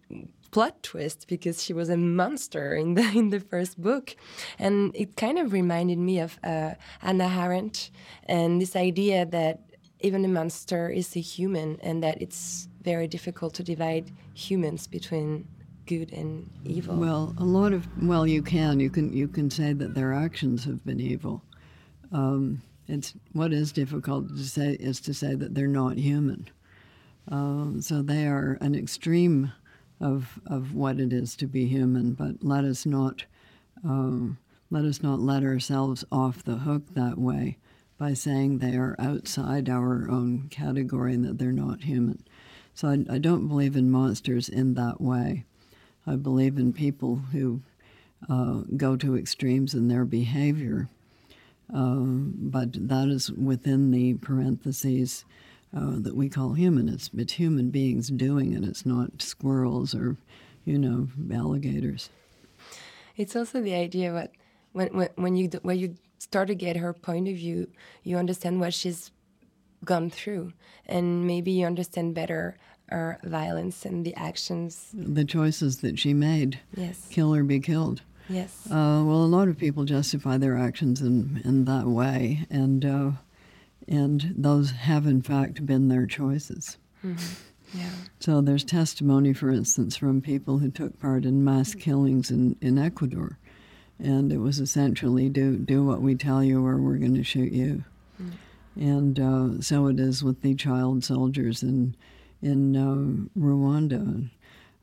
plot 0.52 0.80
twist 0.84 1.26
because 1.26 1.64
she 1.64 1.72
was 1.72 1.88
a 1.88 1.96
monster 1.96 2.76
in 2.76 2.94
the 2.94 3.02
in 3.20 3.30
the 3.30 3.40
first 3.40 3.74
book, 3.82 4.14
and 4.56 4.94
it 4.94 5.16
kind 5.16 5.40
of 5.40 5.52
reminded 5.52 5.98
me 5.98 6.20
of 6.20 6.38
uh, 6.44 6.74
Hannah 7.00 7.34
Arendt 7.42 7.90
and 8.26 8.60
this 8.60 8.76
idea 8.76 9.26
that 9.26 9.58
even 9.98 10.24
a 10.24 10.28
monster 10.28 10.88
is 10.90 11.16
a 11.16 11.20
human 11.20 11.80
and 11.82 12.00
that 12.04 12.22
it's 12.22 12.68
very 12.84 13.08
difficult 13.08 13.54
to 13.54 13.62
divide 13.62 14.12
humans 14.34 14.86
between 14.86 15.48
good 15.86 16.12
and 16.12 16.48
evil. 16.64 16.96
Well, 16.96 17.34
a 17.38 17.44
lot 17.44 17.72
of 17.72 17.86
well, 18.02 18.26
you 18.26 18.42
can 18.42 18.80
you 18.80 18.90
can 18.90 19.12
you 19.12 19.28
can 19.28 19.50
say 19.50 19.72
that 19.72 19.94
their 19.94 20.12
actions 20.12 20.64
have 20.64 20.84
been 20.84 21.00
evil. 21.00 21.42
Um, 22.12 22.62
it's 22.86 23.14
what 23.32 23.52
is 23.52 23.72
difficult 23.72 24.28
to 24.28 24.44
say 24.44 24.76
is 24.78 25.00
to 25.00 25.14
say 25.14 25.34
that 25.34 25.54
they're 25.54 25.66
not 25.66 25.96
human. 25.96 26.48
Um, 27.28 27.80
so 27.80 28.02
they 28.02 28.26
are 28.26 28.58
an 28.60 28.74
extreme 28.74 29.52
of 30.00 30.38
of 30.46 30.74
what 30.74 31.00
it 31.00 31.12
is 31.12 31.34
to 31.36 31.46
be 31.46 31.66
human. 31.66 32.12
But 32.12 32.42
let 32.44 32.64
us 32.64 32.84
not 32.84 33.24
um, 33.82 34.38
let 34.70 34.84
us 34.84 35.02
not 35.02 35.20
let 35.20 35.42
ourselves 35.42 36.04
off 36.12 36.44
the 36.44 36.56
hook 36.56 36.94
that 36.94 37.18
way 37.18 37.58
by 37.96 38.12
saying 38.12 38.58
they 38.58 38.76
are 38.76 38.96
outside 38.98 39.68
our 39.68 40.08
own 40.10 40.48
category 40.50 41.14
and 41.14 41.24
that 41.24 41.38
they're 41.38 41.52
not 41.52 41.84
human. 41.84 42.24
So 42.74 42.88
I, 42.88 43.14
I 43.14 43.18
don't 43.18 43.48
believe 43.48 43.76
in 43.76 43.90
monsters 43.90 44.48
in 44.48 44.74
that 44.74 45.00
way. 45.00 45.44
I 46.06 46.16
believe 46.16 46.58
in 46.58 46.72
people 46.72 47.16
who 47.32 47.62
uh, 48.28 48.62
go 48.76 48.96
to 48.96 49.16
extremes 49.16 49.74
in 49.74 49.88
their 49.88 50.04
behavior. 50.04 50.88
Um, 51.72 52.34
but 52.36 52.88
that 52.88 53.08
is 53.08 53.30
within 53.30 53.90
the 53.90 54.14
parentheses 54.14 55.24
uh, 55.74 55.94
that 55.96 56.14
we 56.14 56.28
call 56.28 56.52
human. 56.52 56.88
It's, 56.88 57.10
it's 57.16 57.34
human 57.34 57.70
beings 57.70 58.08
doing 58.08 58.52
it. 58.52 58.64
It's 58.64 58.84
not 58.84 59.22
squirrels 59.22 59.94
or, 59.94 60.16
you 60.64 60.78
know, 60.78 61.08
alligators. 61.32 62.10
It's 63.16 63.36
also 63.36 63.60
the 63.60 63.74
idea 63.74 64.12
that 64.12 64.32
when 64.72 64.88
when, 64.88 65.08
when 65.14 65.36
you 65.36 65.48
when 65.62 65.78
you 65.78 65.94
start 66.18 66.48
to 66.48 66.54
get 66.54 66.76
her 66.76 66.92
point 66.92 67.28
of 67.28 67.36
view, 67.36 67.68
you 68.02 68.16
understand 68.16 68.60
what 68.60 68.74
she's 68.74 69.10
gone 69.84 70.10
through, 70.10 70.52
and 70.86 71.26
maybe 71.26 71.50
you 71.50 71.66
understand 71.66 72.14
better 72.14 72.56
her 72.88 73.18
violence 73.24 73.84
and 73.84 74.04
the 74.04 74.14
actions. 74.14 74.90
The 74.92 75.24
choices 75.24 75.78
that 75.78 75.98
she 75.98 76.14
made. 76.14 76.60
Yes. 76.76 77.06
Kill 77.10 77.34
or 77.34 77.42
be 77.42 77.60
killed. 77.60 78.02
Yes. 78.28 78.66
Uh, 78.66 79.02
well, 79.04 79.22
a 79.22 79.26
lot 79.26 79.48
of 79.48 79.58
people 79.58 79.84
justify 79.84 80.38
their 80.38 80.56
actions 80.56 81.00
in 81.02 81.42
in 81.44 81.64
that 81.66 81.86
way, 81.86 82.46
and 82.50 82.84
uh, 82.84 83.10
and 83.86 84.34
those 84.36 84.70
have 84.70 85.06
in 85.06 85.22
fact 85.22 85.66
been 85.66 85.88
their 85.88 86.06
choices. 86.06 86.78
Mm-hmm. 87.04 87.78
Yeah. 87.78 87.90
So 88.20 88.40
there's 88.40 88.64
testimony, 88.64 89.32
for 89.32 89.50
instance, 89.50 89.96
from 89.96 90.20
people 90.20 90.58
who 90.58 90.70
took 90.70 90.98
part 91.00 91.24
in 91.24 91.44
mass 91.44 91.74
killings 91.74 92.30
in, 92.30 92.56
in 92.60 92.78
Ecuador, 92.78 93.38
and 93.98 94.32
it 94.32 94.38
was 94.38 94.60
essentially 94.60 95.28
do 95.28 95.56
do 95.56 95.84
what 95.84 96.00
we 96.00 96.14
tell 96.14 96.42
you, 96.42 96.64
or 96.64 96.76
we're 96.78 96.98
going 96.98 97.16
to 97.16 97.24
shoot 97.24 97.52
you. 97.52 97.84
Mm. 98.22 98.30
And 98.76 99.20
uh, 99.20 99.60
so 99.60 99.86
it 99.86 100.00
is 100.00 100.24
with 100.24 100.42
the 100.42 100.54
child 100.54 101.04
soldiers 101.04 101.62
in 101.62 101.94
in 102.42 102.76
uh, 102.76 103.40
Rwanda 103.40 104.00
and 104.00 104.30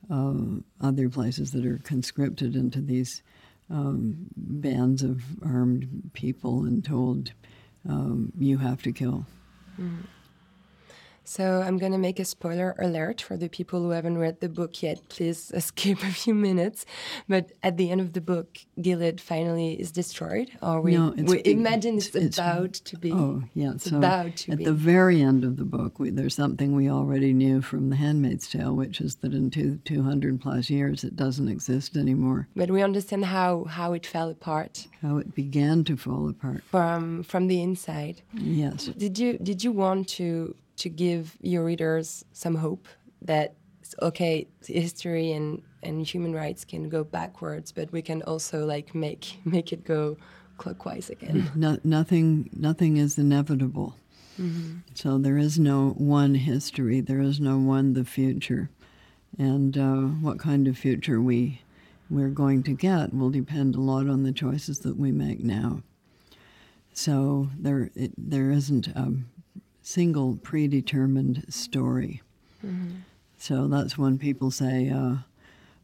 uh, 0.09 0.85
other 0.85 1.09
places 1.09 1.51
that 1.51 1.65
are 1.65 1.79
conscripted 1.83 2.55
into 2.55 2.81
these 2.81 3.21
um, 3.69 4.27
bands 4.35 5.03
of 5.03 5.23
armed 5.43 6.11
people 6.13 6.63
and 6.63 6.83
told 6.83 7.33
um, 7.87 8.33
you 8.37 8.57
have 8.57 8.81
to 8.83 8.91
kill. 8.91 9.25
Mm. 9.79 10.05
So 11.23 11.61
I'm 11.61 11.77
going 11.77 11.91
to 11.91 11.97
make 11.97 12.19
a 12.19 12.25
spoiler 12.25 12.75
alert 12.79 13.21
for 13.21 13.37
the 13.37 13.47
people 13.47 13.81
who 13.81 13.91
haven't 13.91 14.17
read 14.17 14.39
the 14.39 14.49
book 14.49 14.81
yet. 14.81 15.07
Please 15.09 15.51
skip 15.59 16.01
a 16.03 16.11
few 16.11 16.33
minutes. 16.33 16.85
But 17.27 17.51
at 17.63 17.77
the 17.77 17.91
end 17.91 18.01
of 18.01 18.13
the 18.13 18.21
book, 18.21 18.57
Gilead 18.81 19.21
finally 19.21 19.79
is 19.79 19.91
destroyed, 19.91 20.51
or 20.61 20.81
we, 20.81 20.97
no, 20.97 21.13
we 21.17 21.41
imagine 21.45 21.97
it's, 21.97 22.15
it's, 22.15 22.37
about 22.37 22.73
to 22.73 22.97
be. 22.97 23.11
Oh, 23.11 23.43
yeah. 23.53 23.73
It's 23.73 23.89
so 23.89 23.97
about 23.97 24.35
to 24.37 24.53
at 24.53 24.57
be. 24.57 24.65
the 24.65 24.73
very 24.73 25.21
end 25.21 25.43
of 25.43 25.57
the 25.57 25.65
book, 25.65 25.99
we, 25.99 26.09
there's 26.09 26.35
something 26.35 26.75
we 26.75 26.89
already 26.89 27.33
knew 27.33 27.61
from 27.61 27.89
The 27.89 27.95
Handmaid's 27.95 28.47
Tale, 28.47 28.75
which 28.75 28.99
is 28.99 29.15
that 29.17 29.33
in 29.33 29.51
two, 29.51 29.79
200 29.85 30.41
plus 30.41 30.69
years, 30.69 31.03
it 31.03 31.15
doesn't 31.15 31.47
exist 31.47 31.95
anymore. 31.95 32.47
But 32.55 32.71
we 32.71 32.81
understand 32.81 33.25
how, 33.25 33.65
how 33.65 33.93
it 33.93 34.05
fell 34.05 34.29
apart. 34.29 34.87
How 35.01 35.17
it 35.17 35.35
began 35.35 35.83
to 35.85 35.97
fall 35.97 36.29
apart. 36.29 36.63
From 36.69 37.23
from 37.23 37.47
the 37.47 37.61
inside. 37.61 38.21
Yes. 38.33 38.85
Did 38.85 39.17
you 39.17 39.37
did 39.37 39.63
you 39.63 39.71
want 39.71 40.07
to 40.09 40.55
to 40.81 40.89
give 40.89 41.37
your 41.41 41.63
readers 41.63 42.25
some 42.33 42.55
hope 42.55 42.87
that 43.21 43.55
okay 44.01 44.47
history 44.65 45.31
and 45.31 45.61
and 45.83 46.05
human 46.05 46.33
rights 46.33 46.63
can 46.63 46.89
go 46.89 47.03
backwards 47.03 47.71
but 47.71 47.91
we 47.91 48.01
can 48.01 48.21
also 48.23 48.65
like 48.65 48.95
make 48.95 49.37
make 49.45 49.71
it 49.73 49.83
go 49.83 50.17
clockwise 50.61 51.09
again. 51.09 51.51
No, 51.55 51.77
nothing 51.83 52.49
nothing 52.53 52.97
is 52.97 53.17
inevitable. 53.17 53.95
Mm-hmm. 54.39 54.77
so 54.93 55.17
there 55.17 55.37
is 55.37 55.59
no 55.59 55.89
one 55.89 56.35
history. 56.35 57.01
There 57.01 57.19
is 57.19 57.39
no 57.39 57.57
one 57.57 57.93
the 57.93 58.05
future. 58.05 58.69
And 59.37 59.77
uh, 59.77 60.03
what 60.25 60.39
kind 60.39 60.67
of 60.67 60.77
future 60.77 61.19
we 61.21 61.61
we're 62.09 62.29
going 62.29 62.63
to 62.63 62.73
get 62.73 63.13
will 63.13 63.29
depend 63.29 63.75
a 63.75 63.81
lot 63.81 64.07
on 64.07 64.23
the 64.23 64.31
choices 64.31 64.79
that 64.79 64.97
we 64.97 65.11
make 65.11 65.43
now. 65.43 65.81
So 66.93 67.49
there 67.57 67.89
it, 67.95 68.11
there 68.17 68.51
isn't 68.51 68.87
a 68.87 69.13
single 69.91 70.37
predetermined 70.37 71.45
story. 71.49 72.21
Mm-hmm. 72.65 72.97
So 73.37 73.67
that's 73.67 73.97
when 73.97 74.17
people 74.17 74.51
say, 74.51 74.89
uh, 74.89 75.15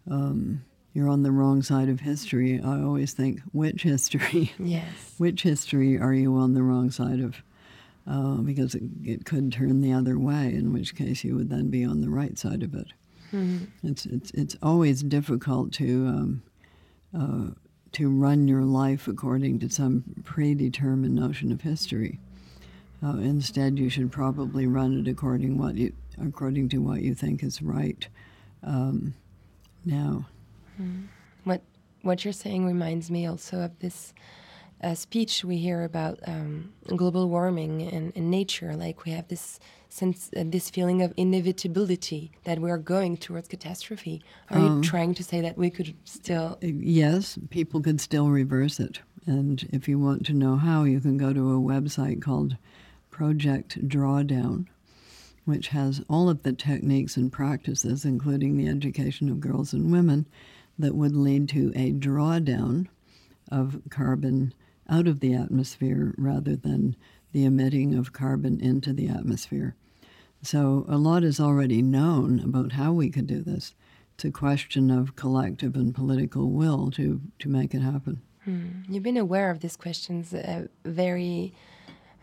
um, 0.09 0.63
you're 0.93 1.09
on 1.09 1.23
the 1.23 1.31
wrong 1.31 1.61
side 1.61 1.89
of 1.89 1.99
history. 1.99 2.61
I 2.63 2.81
always 2.81 3.13
think, 3.13 3.41
which 3.51 3.83
history? 3.83 4.53
Yes. 4.59 4.85
which 5.17 5.43
history 5.43 5.99
are 5.99 6.13
you 6.13 6.35
on 6.35 6.53
the 6.53 6.63
wrong 6.63 6.89
side 6.91 7.19
of? 7.19 7.41
Uh, 8.09 8.35
because 8.35 8.73
it, 8.73 8.83
it 9.03 9.25
could 9.25 9.51
turn 9.51 9.81
the 9.81 9.91
other 9.91 10.17
way, 10.17 10.53
in 10.53 10.71
which 10.71 10.95
case 10.95 11.25
you 11.25 11.35
would 11.35 11.49
then 11.49 11.69
be 11.69 11.83
on 11.83 11.99
the 11.99 12.09
right 12.09 12.37
side 12.37 12.63
of 12.63 12.73
it. 12.73 12.87
Mm-hmm. 13.33 13.65
It's, 13.83 14.05
it's, 14.05 14.31
it's 14.31 14.55
always 14.63 15.03
difficult 15.03 15.73
to, 15.73 16.07
um, 16.07 16.43
uh, 17.13 17.53
to 17.91 18.09
run 18.09 18.47
your 18.47 18.63
life 18.63 19.09
according 19.09 19.59
to 19.59 19.69
some 19.69 20.05
predetermined 20.23 21.15
notion 21.15 21.51
of 21.51 21.61
history. 21.61 22.19
Uh, 23.03 23.17
instead, 23.17 23.77
you 23.77 23.89
should 23.89 24.11
probably 24.11 24.65
run 24.65 24.99
it 24.99 25.07
according 25.09 25.57
what 25.57 25.75
you 25.75 25.93
according 26.19 26.67
to 26.69 26.79
what 26.79 27.01
you 27.01 27.13
think 27.13 27.43
is 27.43 27.61
right 27.61 28.07
um, 28.63 29.13
now. 29.85 30.25
Mm. 30.81 31.05
What 31.43 31.61
what 32.01 32.25
you're 32.25 32.33
saying 32.33 32.65
reminds 32.65 33.11
me 33.11 33.25
also 33.27 33.61
of 33.61 33.77
this 33.79 34.13
uh, 34.81 34.93
speech 34.93 35.43
we 35.43 35.57
hear 35.57 35.83
about 35.83 36.19
um, 36.27 36.71
global 36.95 37.29
warming 37.29 37.81
and, 37.81 38.13
and, 38.15 38.29
nature. 38.29 38.75
Like 38.75 39.05
we 39.05 39.11
have 39.11 39.27
this 39.27 39.59
sense, 39.89 40.29
uh, 40.37 40.43
this 40.45 40.69
feeling 40.69 41.01
of 41.01 41.13
inevitability 41.17 42.31
that 42.43 42.59
we 42.59 42.69
are 42.69 42.77
going 42.77 43.17
towards 43.17 43.47
catastrophe. 43.47 44.21
Are 44.51 44.59
um, 44.59 44.77
you 44.77 44.83
trying 44.83 45.15
to 45.15 45.23
say 45.23 45.41
that 45.41 45.57
we 45.57 45.69
could 45.69 45.95
still? 46.03 46.57
Yes, 46.61 47.39
people 47.49 47.81
could 47.81 47.99
still 47.99 48.29
reverse 48.29 48.79
it. 48.79 48.99
And 49.25 49.67
if 49.73 49.87
you 49.87 49.99
want 49.99 50.25
to 50.27 50.33
know 50.33 50.55
how, 50.55 50.83
you 50.83 50.99
can 50.99 51.17
go 51.17 51.33
to 51.33 51.53
a 51.53 51.59
website 51.59 52.21
called 52.21 52.55
Project 53.17 53.89
Drawdown, 53.89 54.67
which 55.43 55.69
has 55.69 56.03
all 56.07 56.29
of 56.29 56.43
the 56.43 56.53
techniques 56.53 57.17
and 57.17 57.31
practices, 57.31 58.05
including 58.05 58.55
the 58.55 58.67
education 58.67 59.27
of 59.27 59.39
girls 59.39 59.73
and 59.73 59.91
women, 59.91 60.27
that 60.77 60.93
would 60.93 61.15
lead 61.15 61.49
to 61.49 61.73
a 61.75 61.93
drawdown 61.93 62.85
of 63.51 63.81
carbon 63.89 64.53
out 64.87 65.07
of 65.07 65.19
the 65.19 65.33
atmosphere 65.33 66.13
rather 66.15 66.55
than 66.55 66.95
the 67.31 67.43
emitting 67.43 67.95
of 67.95 68.13
carbon 68.13 68.61
into 68.61 68.93
the 68.93 69.07
atmosphere. 69.07 69.75
So, 70.43 70.85
a 70.87 70.99
lot 70.99 71.23
is 71.23 71.39
already 71.39 71.81
known 71.81 72.39
about 72.39 72.73
how 72.73 72.93
we 72.93 73.09
could 73.09 73.25
do 73.25 73.41
this. 73.41 73.73
It's 74.13 74.25
a 74.25 74.31
question 74.31 74.91
of 74.91 75.15
collective 75.15 75.75
and 75.75 75.95
political 75.95 76.51
will 76.51 76.91
to, 76.91 77.19
to 77.39 77.49
make 77.49 77.73
it 77.73 77.81
happen. 77.81 78.21
Hmm. 78.43 78.83
You've 78.87 79.01
been 79.01 79.17
aware 79.17 79.49
of 79.49 79.61
these 79.61 79.75
questions 79.75 80.35
uh, 80.35 80.67
very 80.85 81.55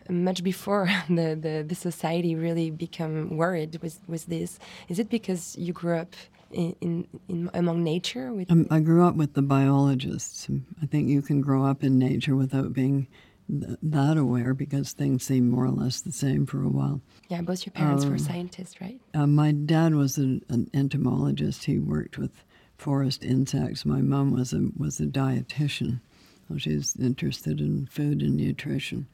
much 0.09 0.43
before 0.43 0.89
the, 1.09 1.37
the, 1.39 1.65
the 1.67 1.75
society 1.75 2.35
really 2.35 2.71
become 2.71 3.37
worried 3.37 3.79
with, 3.81 3.99
with 4.07 4.25
this. 4.27 4.59
Is 4.89 4.99
it 4.99 5.09
because 5.09 5.55
you 5.57 5.73
grew 5.73 5.97
up 5.97 6.15
in, 6.51 6.75
in, 6.81 7.07
in 7.27 7.49
among 7.53 7.83
nature? 7.83 8.33
With 8.33 8.51
um, 8.51 8.67
I 8.69 8.79
grew 8.79 9.05
up 9.05 9.15
with 9.15 9.33
the 9.33 9.41
biologists. 9.41 10.47
I 10.81 10.85
think 10.85 11.09
you 11.09 11.21
can 11.21 11.41
grow 11.41 11.65
up 11.65 11.83
in 11.83 11.97
nature 11.97 12.35
without 12.35 12.73
being 12.73 13.07
th 13.47 13.77
that 13.83 14.17
aware 14.17 14.53
because 14.55 14.93
things 14.93 15.23
seem 15.23 15.49
more 15.49 15.65
or 15.65 15.71
less 15.71 16.01
the 16.01 16.11
same 16.11 16.45
for 16.45 16.63
a 16.63 16.69
while. 16.69 17.01
Yeah, 17.29 17.41
both 17.41 17.65
your 17.65 17.73
parents 17.73 18.05
were 18.05 18.13
um, 18.13 18.19
scientists, 18.19 18.81
right? 18.81 18.99
Uh, 19.13 19.27
my 19.27 19.51
dad 19.51 19.93
was 19.93 20.17
an, 20.17 20.43
an 20.49 20.69
entomologist. 20.73 21.65
He 21.65 21.77
worked 21.77 22.17
with 22.17 22.43
forest 22.77 23.23
insects. 23.23 23.85
My 23.85 24.01
mom 24.01 24.31
was 24.31 24.53
a 24.53 24.69
was 24.77 24.99
a 24.99 25.05
dietitian. 25.05 25.99
So 26.47 26.57
she's 26.57 26.95
interested 26.97 27.59
in 27.59 27.87
food 27.87 28.21
and 28.21 28.37
nutrition. 28.37 29.07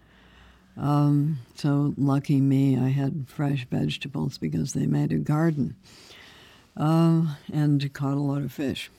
Um, 0.78 1.40
so 1.56 1.94
lucky 1.98 2.40
me, 2.40 2.78
I 2.78 2.90
had 2.90 3.28
fresh 3.28 3.68
vegetables 3.70 4.38
because 4.38 4.74
they 4.74 4.86
made 4.86 5.12
a 5.12 5.18
garden 5.18 5.76
uh, 6.78 7.36
and 7.52 7.94
caught 7.94 8.18
a 8.18 8.22
lot 8.22 8.42
of 8.42 8.52
fish. 8.52 8.90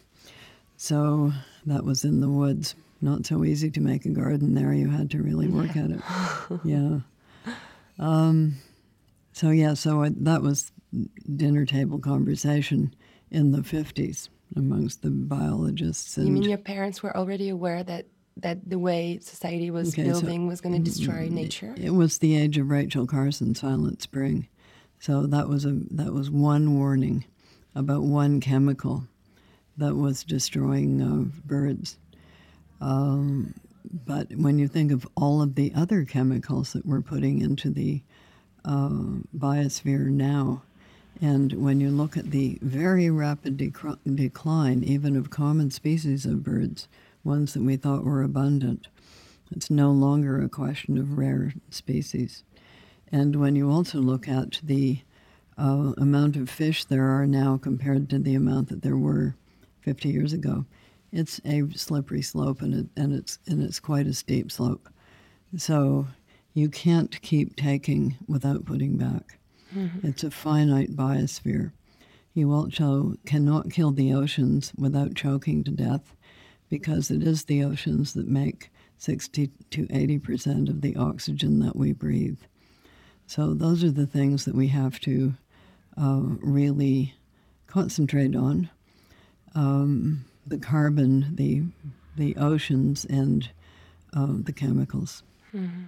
So 0.77 1.33
that 1.67 1.85
was 1.85 2.05
in 2.05 2.21
the 2.21 2.29
woods. 2.29 2.75
Not 3.01 3.27
so 3.27 3.45
easy 3.45 3.71
to 3.71 3.81
make 3.81 4.05
a 4.05 4.11
garden 4.11 4.55
there. 4.55 4.73
You 4.73 4.91
had 4.91 5.11
to 5.11 5.23
really 5.23 5.49
work 5.49 5.77
at 5.77 5.91
it. 5.91 6.01
yeah. 6.65 7.01
Um, 7.99 8.57
so 9.33 9.51
yeah, 9.51 9.75
so 9.75 10.03
I, 10.05 10.11
that 10.17 10.43
was 10.43 10.71
dinner 11.37 11.65
table 11.65 11.99
conversation 11.99 12.95
in 13.31 13.53
the 13.53 13.61
50s 13.61 14.29
amongst 14.55 15.03
the 15.03 15.11
biologists. 15.11 16.19
you 16.19 16.31
mean 16.31 16.43
your 16.43 16.59
parents 16.59 17.03
were 17.03 17.17
already 17.17 17.49
aware 17.49 17.83
that 17.83 18.07
that 18.37 18.69
the 18.69 18.79
way 18.79 19.19
society 19.21 19.71
was 19.71 19.95
okay, 19.95 20.05
building 20.05 20.45
so, 20.45 20.49
was 20.49 20.61
going 20.61 20.75
to 20.75 20.91
destroy 20.91 21.29
nature? 21.29 21.75
It 21.77 21.91
was 21.91 22.19
the 22.19 22.37
age 22.37 22.59
of 22.59 22.71
Rachel 22.71 23.07
Carson, 23.07 23.55
Silent 23.55 24.03
Spring. 24.03 24.49
So 24.99 25.27
that 25.27 25.49
was 25.49 25.65
a 25.65 25.73
that 25.91 26.13
was 26.13 26.31
one 26.31 26.79
warning. 26.79 27.25
about 27.75 28.03
one 28.03 28.41
chemical 28.41 29.05
that 29.77 29.95
was 29.95 30.25
destroying 30.25 31.01
uh, 31.01 31.41
birds. 31.47 31.97
Um, 32.81 33.55
but 34.07 34.31
when 34.35 34.59
you 34.59 34.69
think 34.69 34.93
of 34.93 35.07
all 35.17 35.43
of 35.43 35.55
the 35.55 35.73
other 35.75 36.05
chemicals 36.05 36.73
that 36.73 36.87
we're 36.87 37.01
putting 37.01 37.41
into 37.41 37.71
the 37.71 38.03
uh, 38.65 39.21
biosphere 39.37 40.07
now, 40.07 40.63
and 41.21 41.53
when 41.53 41.81
you 41.81 41.91
look 41.91 42.17
at 42.17 42.31
the 42.31 42.59
very 42.63 43.11
rapid 43.11 43.57
dec- 43.57 44.17
decline, 44.17 44.83
even 44.83 45.17
of 45.17 45.31
common 45.31 45.71
species 45.71 46.27
of 46.27 46.43
birds, 46.43 46.89
ones 47.25 47.55
that 47.55 47.63
we 47.63 47.77
thought 47.77 48.05
were 48.05 48.23
abundant, 48.23 48.89
it's 49.51 49.71
no 49.71 49.91
longer 49.91 50.41
a 50.41 50.49
question 50.49 50.99
of 50.99 51.19
rare 51.19 51.53
species. 51.71 52.43
And 53.11 53.37
when 53.37 53.57
you 53.57 53.71
also 53.71 53.99
look 53.99 54.29
at 54.29 54.61
the 54.63 55.01
uh, 55.59 55.93
amount 55.99 56.37
of 56.37 56.49
fish 56.49 56.85
there 56.85 57.09
are 57.11 57.27
now 57.27 57.59
compared 57.59 58.09
to 58.11 58.19
the 58.19 58.35
amount 58.35 58.69
that 58.71 58.83
there 58.83 58.97
were 58.97 59.35
50 59.83 60.09
years 60.09 60.33
ago, 60.33 60.65
it's 61.13 61.41
a 61.45 61.65
slippery 61.75 62.23
slope, 62.23 62.63
and 62.63 62.75
it, 62.75 62.87
and 62.97 63.13
it's 63.13 63.39
and 63.47 63.63
it's 63.63 63.79
quite 63.79 64.07
a 64.07 64.15
steep 64.15 64.51
slope. 64.51 64.89
So 65.59 66.07
you 66.55 66.71
can't 66.71 67.21
keep 67.21 67.57
taking 67.57 68.17
without 68.27 68.65
putting 68.65 68.97
back. 68.97 69.39
Mm-hmm. 69.77 70.07
It's 70.07 70.25
a 70.25 70.31
finite 70.31 70.97
biosphere. 70.97 71.73
You 72.35 72.53
also 72.53 73.17
cannot 73.27 73.71
kill 73.71 73.91
the 73.91 74.15
oceans 74.15 74.73
without 74.79 75.15
choking 75.15 75.65
to 75.65 75.71
death, 75.71 76.15
because 76.73 77.11
it 77.11 77.23
is 77.23 77.45
the 77.45 77.63
oceans 77.63 78.15
that 78.15 78.27
make 78.27 78.71
60 78.97 79.51
to 79.73 79.87
80 79.91 80.19
percent 80.21 80.69
of 80.71 80.81
the 80.81 80.97
oxygen 80.97 81.61
that 81.61 81.77
we 81.77 81.93
breathe. 81.93 82.39
So 83.27 83.53
those 83.53 83.85
are 83.85 83.91
the 83.91 84.07
things 84.07 84.47
that 84.47 84.55
we 84.55 84.69
have 84.69 84.99
to 85.01 85.35
uh, 85.99 86.23
really 86.41 87.13
concentrate 87.67 88.35
on. 88.35 88.71
Um, 89.55 90.25
the 90.47 90.57
carbon, 90.57 91.37
the 91.37 91.63
the 92.17 92.37
oceans, 92.37 93.05
and 93.05 93.51
uh, 94.15 94.37
the 94.39 94.55
chemicals. 94.55 95.23
Mm-hmm. 95.55 95.83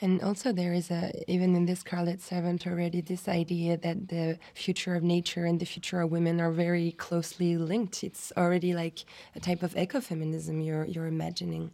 And 0.00 0.22
also, 0.22 0.52
there 0.52 0.72
is 0.72 0.90
a 0.90 1.12
even 1.30 1.54
in 1.56 1.66
this 1.66 1.80
Scarlet 1.80 2.20
Servant 2.20 2.66
already 2.66 3.00
this 3.00 3.28
idea 3.28 3.76
that 3.76 4.08
the 4.08 4.38
future 4.54 4.94
of 4.94 5.02
nature 5.02 5.44
and 5.44 5.60
the 5.60 5.66
future 5.66 6.00
of 6.00 6.10
women 6.10 6.40
are 6.40 6.52
very 6.52 6.92
closely 6.92 7.56
linked. 7.56 8.04
It's 8.04 8.32
already 8.36 8.74
like 8.74 9.04
a 9.34 9.40
type 9.40 9.62
of 9.62 9.74
ecofeminism 9.74 10.64
you're 10.64 10.84
you're 10.84 11.06
imagining. 11.06 11.72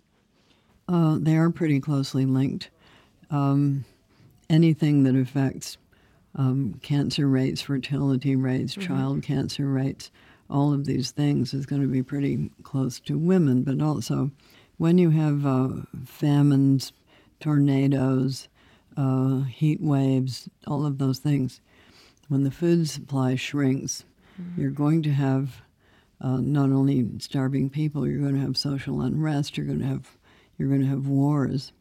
Uh, 0.89 1.17
they 1.19 1.37
are 1.37 1.51
pretty 1.51 1.81
closely 1.81 2.27
linked. 2.27 2.71
Um, 3.31 3.85
anything 4.51 5.05
that 5.05 5.17
affects 5.17 5.79
um, 6.37 6.81
cancer 6.83 7.29
rates, 7.29 7.63
fertility 7.63 8.37
rates, 8.37 8.75
mm-hmm. 8.75 8.95
child 8.95 9.23
cancer 9.23 9.67
rates, 9.67 10.11
all 10.51 10.73
of 10.73 10.85
these 10.85 11.11
things 11.11 11.55
is 11.55 11.67
going 11.67 11.83
to 11.83 11.89
be 11.89 12.03
pretty 12.03 12.51
close 12.63 13.01
to 13.01 13.19
women. 13.19 13.63
But 13.63 13.81
also, 13.81 14.31
when 14.77 14.99
you 14.99 15.11
have 15.11 15.47
uh, 15.47 15.69
famines, 16.05 16.93
tornadoes, 17.41 18.49
uh, 18.97 19.43
heat 19.43 19.81
waves, 19.81 20.49
all 20.67 20.87
of 20.87 20.99
those 20.99 21.19
things, 21.19 21.61
when 22.29 22.45
the 22.45 22.51
food 22.51 22.89
supply 22.89 23.35
shrinks, 23.35 24.05
mm-hmm. 24.41 24.61
you're 24.61 24.71
going 24.71 25.03
to 25.03 25.13
have 25.13 25.63
uh, 26.21 26.39
not 26.39 26.71
only 26.71 27.07
starving 27.19 27.69
people, 27.69 28.07
you're 28.07 28.21
going 28.21 28.35
to 28.35 28.41
have 28.41 28.57
social 28.57 29.01
unrest, 29.03 29.57
you're 29.57 29.67
going 29.67 29.81
to 29.81 29.87
have 29.87 30.17
you're 30.57 30.69
going 30.69 30.83
to 30.83 30.87
have 30.87 31.07
wars. 31.07 31.73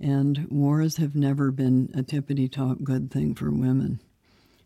And 0.00 0.46
wars 0.50 0.98
have 0.98 1.16
never 1.16 1.50
been 1.50 1.90
a 1.94 2.02
tippity 2.02 2.50
top 2.50 2.78
good 2.84 3.10
thing 3.10 3.34
for 3.34 3.50
women 3.50 4.00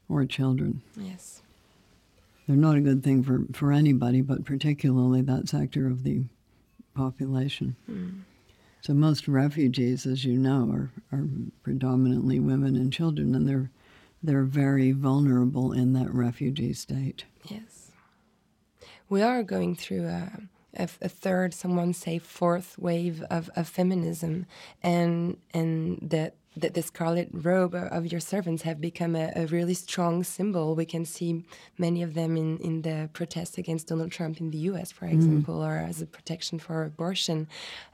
or 0.09 0.25
children. 0.27 0.83
Yes. 0.97 1.43
They're 2.47 2.57
not 2.57 2.77
a 2.77 2.81
good 2.81 3.03
thing 3.03 3.23
for, 3.23 3.45
for 3.53 3.73
anybody, 3.73 4.21
but 4.21 4.45
particularly 4.45 5.23
that 5.23 5.49
sector 5.49 5.87
of 5.87 6.03
the 6.03 6.25
population. 6.95 7.77
Mm. 7.91 8.21
So 8.83 8.93
most 8.95 9.29
refugees, 9.29 10.07
as 10.07 10.25
you 10.25 10.37
know, 10.37 10.69
are, 10.73 10.91
are 11.17 11.25
predominantly 11.63 12.41
women 12.41 12.75
and 12.75 12.93
children, 12.93 13.35
and 13.35 13.49
they're 13.49 13.71
they're 14.25 14.43
very 14.43 14.93
vulnerable 14.93 15.73
in 15.73 15.93
that 15.95 16.13
refugee 16.13 16.73
state. 16.73 17.25
Yes. 17.49 17.93
We 19.09 19.23
are 19.23 19.43
going 19.45 19.77
through 19.77 20.07
a 20.07 20.33
a, 20.75 20.89
a, 21.03 21.09
third, 21.09 21.55
someone 21.55 21.93
say 21.93 22.19
fourth 22.19 22.79
wave 22.79 23.23
of, 23.31 23.51
of 23.55 23.69
feminism, 23.69 24.47
and 24.83 25.37
and 25.55 25.99
that 26.03 26.35
that 26.57 26.75
the 26.75 26.83
scarlet 26.83 27.29
robe 27.33 27.75
of 27.75 28.07
your 28.07 28.21
servants 28.21 28.63
have 28.63 28.81
become 28.81 29.17
a, 29.17 29.33
a, 29.35 29.47
really 29.47 29.75
strong 29.75 30.23
symbol. 30.23 30.75
We 30.75 30.85
can 30.85 31.07
see 31.07 31.45
many 31.79 32.03
of 32.03 32.15
them 32.15 32.37
in, 32.37 32.59
in 32.59 32.83
the 32.83 33.09
protests 33.13 33.57
against 33.57 33.89
Donald 33.89 34.13
Trump 34.13 34.39
in 34.39 34.51
the 34.51 34.59
U.S., 34.59 34.93
for 34.93 35.07
mm. 35.07 35.13
example, 35.13 35.61
mm. 35.61 35.67
or 35.67 35.79
as 35.79 36.03
a 36.03 36.07
protection 36.07 36.59
for 36.59 36.85
abortion. 36.85 37.49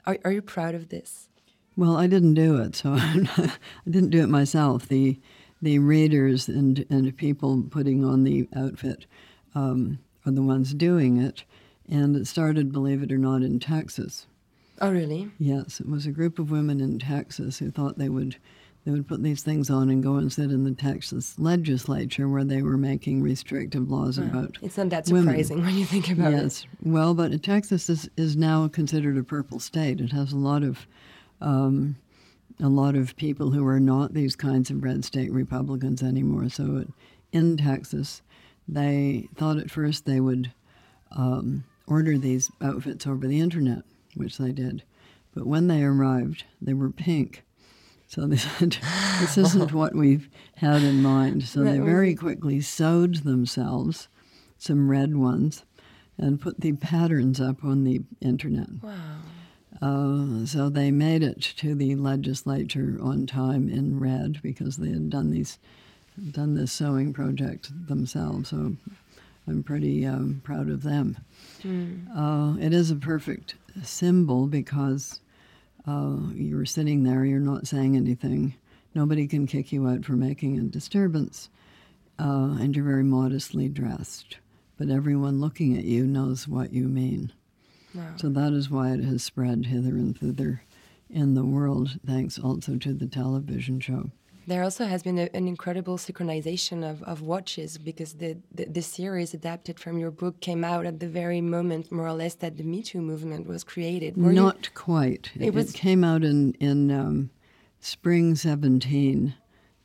Are, 0.07 0.19
are 0.25 0.33
you 0.33 0.43
proud 0.43 0.75
of 0.75 0.89
this? 0.89 1.29
Well, 1.77 1.97
I 1.97 2.09
didn't 2.09 2.35
do 2.35 2.57
it, 2.57 2.75
so 2.75 2.95
I 2.99 3.53
didn't 3.89 4.11
do 4.11 4.23
it 4.23 4.29
myself. 4.29 4.89
The 4.89 5.19
the 5.61 5.79
readers 5.79 6.49
and 6.49 6.85
and 6.91 7.17
people 7.17 7.65
putting 7.71 8.05
on 8.05 8.25
the 8.25 8.49
outfit 8.55 9.07
um, 9.55 9.99
are 10.27 10.33
the 10.33 10.43
ones 10.43 10.75
doing 10.75 11.19
it. 11.19 11.45
And 11.89 12.17
it 12.17 12.27
started, 12.27 12.73
believe 12.73 13.03
it 13.03 13.13
or 13.13 13.19
not, 13.19 13.43
in 13.43 13.61
Texas. 13.61 14.27
Oh, 14.81 14.91
really? 14.91 15.31
Yes, 15.39 15.81
it 15.81 15.89
was 15.89 16.07
a 16.07 16.13
group 16.13 16.39
of 16.39 16.51
women 16.51 16.81
in 16.81 16.99
Texas 16.99 17.59
who 17.59 17.71
thought 17.71 17.99
they 17.99 18.09
would 18.09 18.37
they 18.85 18.93
would 18.93 19.09
put 19.09 19.23
these 19.23 19.43
things 19.43 19.69
on 19.69 19.91
and 19.91 20.03
go 20.03 20.15
and 20.15 20.33
sit 20.33 20.51
in 20.51 20.65
the 20.65 20.73
Texas 20.73 21.39
legislature 21.39 22.27
where 22.27 22.45
they 22.45 22.63
were 22.63 22.79
making 22.79 23.23
restrictive 23.23 23.91
laws 23.91 24.17
about. 24.17 24.57
It's 24.63 24.79
not 24.79 24.89
that 24.91 25.07
surprising 25.07 25.59
women. 25.59 25.73
when 25.73 25.79
you 25.79 25.85
think 25.85 26.09
about 26.11 26.33
yes. 26.33 26.41
it. 26.41 26.45
Yes, 26.45 26.67
well, 26.83 27.13
but 27.13 27.43
Texas 27.43 27.91
is, 27.91 28.09
is 28.17 28.37
now 28.37 28.67
considered 28.69 29.19
a 29.19 29.25
purple 29.25 29.59
state. 29.59 30.01
It 30.01 30.13
has 30.13 30.33
a 30.33 30.39
lot 30.39 30.63
of 30.63 30.87
um, 31.41 31.97
a 32.61 32.69
lot 32.69 32.95
of 32.95 33.15
people 33.17 33.51
who 33.51 33.67
are 33.67 33.81
not 33.81 34.15
these 34.15 34.35
kinds 34.35 34.71
of 34.71 34.83
red 34.83 35.05
state 35.05 35.33
Republicans 35.33 36.03
anymore. 36.03 36.49
So 36.49 36.79
it, 36.79 36.89
in 37.31 37.57
Texas, 37.59 38.23
they 38.67 39.29
thought 39.37 39.59
at 39.59 39.71
first 39.71 40.07
they 40.07 40.21
would. 40.21 40.53
Um, 41.11 41.65
order 41.89 42.19
these 42.19 42.51
outfits 42.61 43.07
over 43.07 43.27
the 43.27 43.41
internet, 43.41 43.83
which 44.15 44.39
they 44.39 44.53
did. 44.53 44.83
But 45.35 45.47
when 45.47 45.69
they 45.69 45.83
arrived, 45.83 46.45
they 46.61 46.75
were 46.75 46.91
pink. 46.91 47.45
So 48.07 48.27
they 48.27 48.37
said, 48.37 48.79
this 49.21 49.37
isn't 49.37 49.73
what 49.73 49.95
we've 49.95 50.29
had 50.57 50.83
in 50.83 51.03
mind. 51.03 51.45
So 51.45 51.63
they 51.63 51.79
very 51.79 52.15
quickly 52.15 52.61
sewed 52.61 53.17
themselves 53.17 54.09
some 54.57 54.91
red 54.91 55.17
ones 55.17 55.65
and 56.17 56.41
put 56.41 56.61
the 56.61 56.73
patterns 56.73 57.41
up 57.41 57.63
on 57.63 57.85
the 57.85 58.03
internet. 58.21 58.69
Wow. 58.83 58.93
Uh, 59.81 60.45
so 60.47 60.69
they 60.69 60.91
made 60.91 61.23
it 61.23 61.41
to 61.41 61.75
the 61.75 61.95
legislature 61.95 62.99
on 63.01 63.27
time 63.27 63.69
in 63.69 64.01
red 64.01 64.43
because 64.43 64.77
they 64.77 64.89
had 64.89 65.11
done 65.11 65.31
these, 65.31 65.59
done 66.33 66.55
this 66.55 66.73
sewing 66.73 67.13
project 67.13 67.71
themselves. 67.87 68.49
So 68.49 68.75
I'm 69.47 69.63
pretty 69.63 70.05
um, 70.05 70.41
proud 70.43 70.69
of 70.69 70.83
them. 70.83 71.19
Mm. 71.63 72.09
Uh, 72.15 72.59
it 72.59 72.73
is 72.73 72.91
a 72.91 72.97
perfect 72.97 73.55
symbol 73.83 74.47
because 74.47 75.21
uh, 75.87 76.17
you're 76.35 76.65
sitting 76.65 77.05
there, 77.05 77.25
you're 77.25 77.41
not 77.41 77.67
saying 77.67 77.97
anything. 77.97 78.55
Nobody 78.95 79.27
can 79.27 79.47
kick 79.47 79.73
you 79.73 79.87
out 79.87 80.05
for 80.05 80.13
making 80.13 80.59
a 80.59 80.63
disturbance, 80.63 81.49
uh, 82.19 82.57
and 82.59 82.75
you're 82.75 82.85
very 82.85 83.05
modestly 83.05 83.69
dressed. 83.69 84.39
But 84.77 84.91
everyone 84.91 85.41
looking 85.41 85.77
at 85.77 85.85
you 85.85 86.07
knows 86.07 86.47
what 86.47 86.73
you 86.73 86.89
mean. 86.89 87.33
Wow. 87.95 88.15
So 88.17 88.29
that 88.29 88.53
is 88.53 88.71
why 88.71 88.93
it 88.93 89.05
has 89.05 89.23
spread 89.23 89.67
hither 89.67 89.97
and 89.97 90.19
thither 90.19 90.63
in 91.11 91.35
the 91.35 91.45
world, 91.45 91.99
thanks 92.07 92.39
also 92.39 92.77
to 92.77 92.93
the 92.93 93.07
television 93.07 93.81
show. 93.81 94.11
There 94.49 94.63
also 94.63 94.87
has 94.87 95.03
been 95.03 95.19
a, 95.19 95.29
an 95.35 95.47
incredible 95.47 95.99
synchronization 95.99 96.83
of, 96.83 97.03
of 97.03 97.21
watches 97.21 97.77
because 97.77 98.15
the, 98.15 98.39
the, 98.51 98.65
the, 98.65 98.81
series 98.81 99.35
adapted 99.35 99.79
from 99.79 99.99
your 99.99 100.11
book 100.11 100.41
came 100.41 100.65
out 100.65 100.87
at 100.87 101.01
the 101.01 101.07
very 101.07 101.43
moment, 101.43 101.93
more 101.93 102.07
or 102.07 102.15
less, 102.15 102.35
that 102.37 102.57
the 102.57 102.65
Me 102.65 102.83
Too 102.83 103.03
movement 103.03 103.47
was 103.47 103.63
created. 103.63 104.17
Were 104.17 104.33
Not 104.33 104.65
you? 104.65 104.71
quite. 104.75 105.31
It, 105.35 105.49
it, 105.49 105.55
was, 105.55 105.75
it 105.75 105.77
came 105.77 106.03
out 106.03 106.25
in, 106.25 106.55
in 106.55 106.91
um, 106.91 107.29
spring 107.81 108.37
17. 108.37 109.35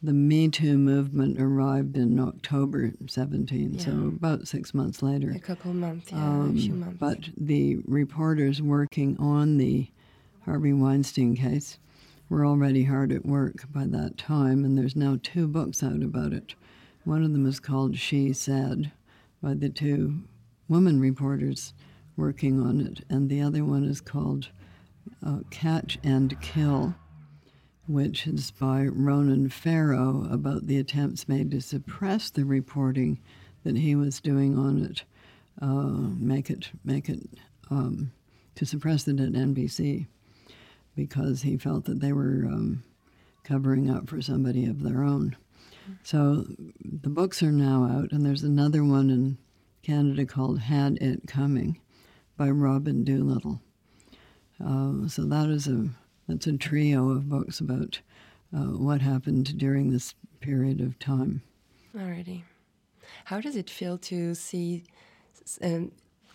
The 0.02 0.14
Me 0.14 0.48
Too 0.48 0.78
movement 0.78 1.42
arrived 1.42 1.98
in 1.98 2.18
October 2.18 2.94
17, 3.06 3.74
yeah. 3.74 3.84
so 3.84 3.92
about 3.92 4.48
six 4.48 4.74
months 4.74 5.04
later. 5.04 5.32
A 5.32 5.40
couple 5.40 5.74
months, 5.74 6.10
yeah, 6.10 6.26
um, 6.26 6.56
a 6.58 6.62
few 6.62 6.74
months. 6.74 6.98
But 7.02 7.20
the 7.36 7.80
reporters 7.86 8.62
working 8.62 9.18
on 9.20 9.58
the 9.58 9.90
Harvey 10.46 10.72
Weinstein 10.72 11.36
case 11.36 11.80
were 12.34 12.48
already 12.48 12.86
hard 12.86 13.12
at 13.12 13.28
work 13.28 13.72
by 13.72 13.86
that 13.86 14.18
time, 14.18 14.66
and 14.66 14.76
there's 14.76 14.96
now 14.96 15.20
two 15.22 15.48
books 15.48 15.84
out 15.84 16.02
about 16.02 16.34
it. 16.34 16.56
One 17.04 17.24
of 17.24 17.32
them 17.32 17.46
is 17.46 17.60
called 17.60 17.96
She 17.96 18.34
Said 18.34 18.92
by 19.40 19.54
the 19.54 19.70
two 19.70 20.24
women 20.68 21.00
reporters 21.00 21.74
working 22.18 22.60
on 22.60 22.82
it, 22.82 23.06
and 23.08 23.30
the 23.30 23.40
other 23.40 23.64
one 23.64 23.84
is 23.84 24.02
called 24.02 24.50
uh, 25.24 25.42
Catch 25.52 26.00
and 26.04 26.42
Kill, 26.42 26.96
which 27.88 28.26
is 28.26 28.50
by 28.50 28.88
Ronan 28.88 29.50
Farrow 29.50 30.28
about 30.32 30.66
the 30.66 30.80
attempts 30.80 31.30
made 31.30 31.52
to 31.52 31.62
suppress 31.62 32.32
the 32.32 32.46
reporting 32.46 33.20
that 33.64 33.78
he 33.78 33.94
was 33.94 34.20
doing 34.20 34.58
on 34.58 34.84
it, 34.84 35.04
uh, 35.62 36.16
make 36.18 36.50
it 36.50 36.72
make 36.84 37.10
it 37.10 37.30
um, 37.70 38.12
to 38.56 38.66
suppress 38.66 39.08
it 39.08 39.20
at 39.20 39.34
NBC, 39.34 40.08
because 40.96 41.42
he 41.42 41.58
felt 41.58 41.86
that 41.86 42.00
they 42.00 42.14
were 42.14 42.46
um, 42.46 42.84
covering 43.44 43.90
up 43.90 44.10
for 44.10 44.22
somebody 44.22 44.66
of 44.66 44.84
their 44.84 45.04
own. 45.04 45.36
So 46.04 46.46
the 46.84 47.10
books 47.10 47.44
are 47.44 47.52
now 47.52 47.86
out, 47.86 48.12
and 48.12 48.26
there's 48.26 48.44
another 48.44 48.84
one 48.84 49.10
in 49.10 49.38
Canada 49.82 50.26
called 50.26 50.60
Had 50.60 50.98
It 51.02 51.28
Coming 51.28 51.80
by 52.38 52.50
Robin 52.50 53.04
Doolittle. 53.04 53.62
Uh, 54.64 55.08
so 55.08 55.26
that 55.26 55.50
is 55.50 55.68
a 55.68 55.90
that's 56.28 56.48
a 56.48 56.58
trio 56.58 57.10
of 57.10 57.28
books 57.28 57.60
about 57.60 58.00
uh, 58.56 58.78
what 58.78 59.02
happened 59.02 59.58
during 59.58 59.92
this 59.92 60.14
period 60.40 60.80
of 60.80 60.98
time. 61.00 61.42
Alrighty. 61.96 62.44
How 63.26 63.42
does 63.42 63.58
it 63.58 63.70
feel 63.70 63.98
to 64.00 64.34
see 64.34 64.84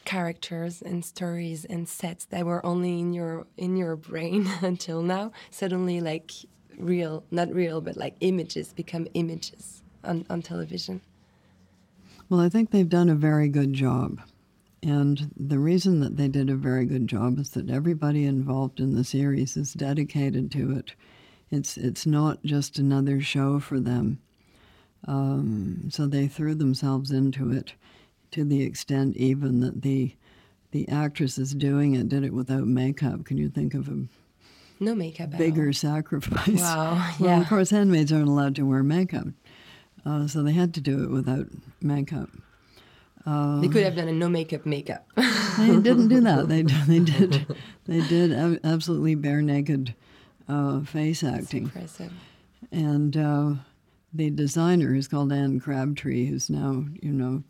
characters 0.08 0.80
and 0.80 1.04
stories 1.04 1.66
and 1.66 1.86
sets 1.86 2.24
that 2.26 2.46
were 2.46 2.64
only 2.64 2.98
in 2.98 3.12
your 3.12 3.46
in 3.58 3.76
your 3.76 3.94
brain 3.94 4.48
until 4.62 5.02
now 5.02 5.30
suddenly 5.50 6.00
like 6.00 6.30
real, 6.78 7.24
not 7.30 7.52
real, 7.52 7.80
but 7.80 7.96
like 7.96 8.14
images 8.20 8.72
become 8.72 9.06
images 9.14 9.82
on, 10.04 10.24
on 10.30 10.40
television? 10.42 11.00
Well, 12.28 12.40
I 12.40 12.48
think 12.48 12.70
they've 12.70 12.88
done 12.88 13.10
a 13.10 13.14
very 13.14 13.48
good 13.48 13.72
job. 13.72 14.20
And 14.82 15.30
the 15.36 15.58
reason 15.58 16.00
that 16.00 16.16
they 16.16 16.28
did 16.28 16.48
a 16.48 16.54
very 16.54 16.86
good 16.86 17.08
job 17.08 17.38
is 17.38 17.50
that 17.50 17.68
everybody 17.68 18.24
involved 18.24 18.80
in 18.80 18.94
the 18.94 19.04
series 19.04 19.56
is 19.56 19.72
dedicated 19.72 20.50
to 20.52 20.72
it. 20.72 20.94
It's 21.50 21.76
it's 21.76 22.06
not 22.06 22.42
just 22.44 22.78
another 22.78 23.20
show 23.20 23.58
for 23.58 23.80
them. 23.80 24.20
Um, 25.06 25.88
so 25.90 26.06
they 26.06 26.28
threw 26.28 26.54
themselves 26.54 27.10
into 27.10 27.50
it 27.50 27.74
to 28.32 28.44
the 28.44 28.62
extent 28.62 29.16
even 29.16 29.60
that 29.60 29.82
the 29.82 30.14
the 30.70 30.88
actresses 30.88 31.54
doing 31.54 31.94
it 31.94 32.08
did 32.08 32.24
it 32.24 32.32
without 32.32 32.66
makeup. 32.66 33.24
Can 33.24 33.38
you 33.38 33.48
think 33.48 33.74
of 33.74 33.88
a 33.88 34.06
no 34.80 34.94
makeup 34.94 35.30
bigger 35.36 35.72
sacrifice? 35.72 36.60
Wow, 36.60 37.14
well, 37.20 37.30
yeah. 37.30 37.40
of 37.40 37.48
course, 37.48 37.70
handmaids 37.70 38.12
aren't 38.12 38.28
allowed 38.28 38.56
to 38.56 38.62
wear 38.62 38.82
makeup, 38.82 39.28
uh, 40.04 40.26
so 40.26 40.42
they 40.42 40.52
had 40.52 40.74
to 40.74 40.80
do 40.80 41.02
it 41.02 41.10
without 41.10 41.46
makeup. 41.80 42.28
Uh, 43.26 43.60
they 43.60 43.68
could 43.68 43.84
have 43.84 43.96
done 43.96 44.08
a 44.08 44.12
no 44.12 44.28
makeup 44.28 44.64
makeup. 44.64 45.06
they 45.16 45.80
didn't 45.80 46.08
do 46.08 46.20
that. 46.20 46.46
They 46.48 46.62
they 46.62 47.00
did 47.00 47.46
they 47.86 48.00
did 48.06 48.60
absolutely 48.64 49.14
bare 49.14 49.42
naked 49.42 49.94
uh, 50.48 50.80
face 50.80 51.22
acting. 51.22 51.64
That's 51.64 51.76
impressive. 51.76 52.12
And 52.72 53.16
uh, 53.16 53.50
the 54.12 54.30
designer 54.30 54.94
is 54.94 55.08
called 55.08 55.32
Ane 55.32 55.60
Crabtree, 55.60 56.26
who's 56.26 56.48
now 56.48 56.84
you 57.02 57.12
know 57.12 57.42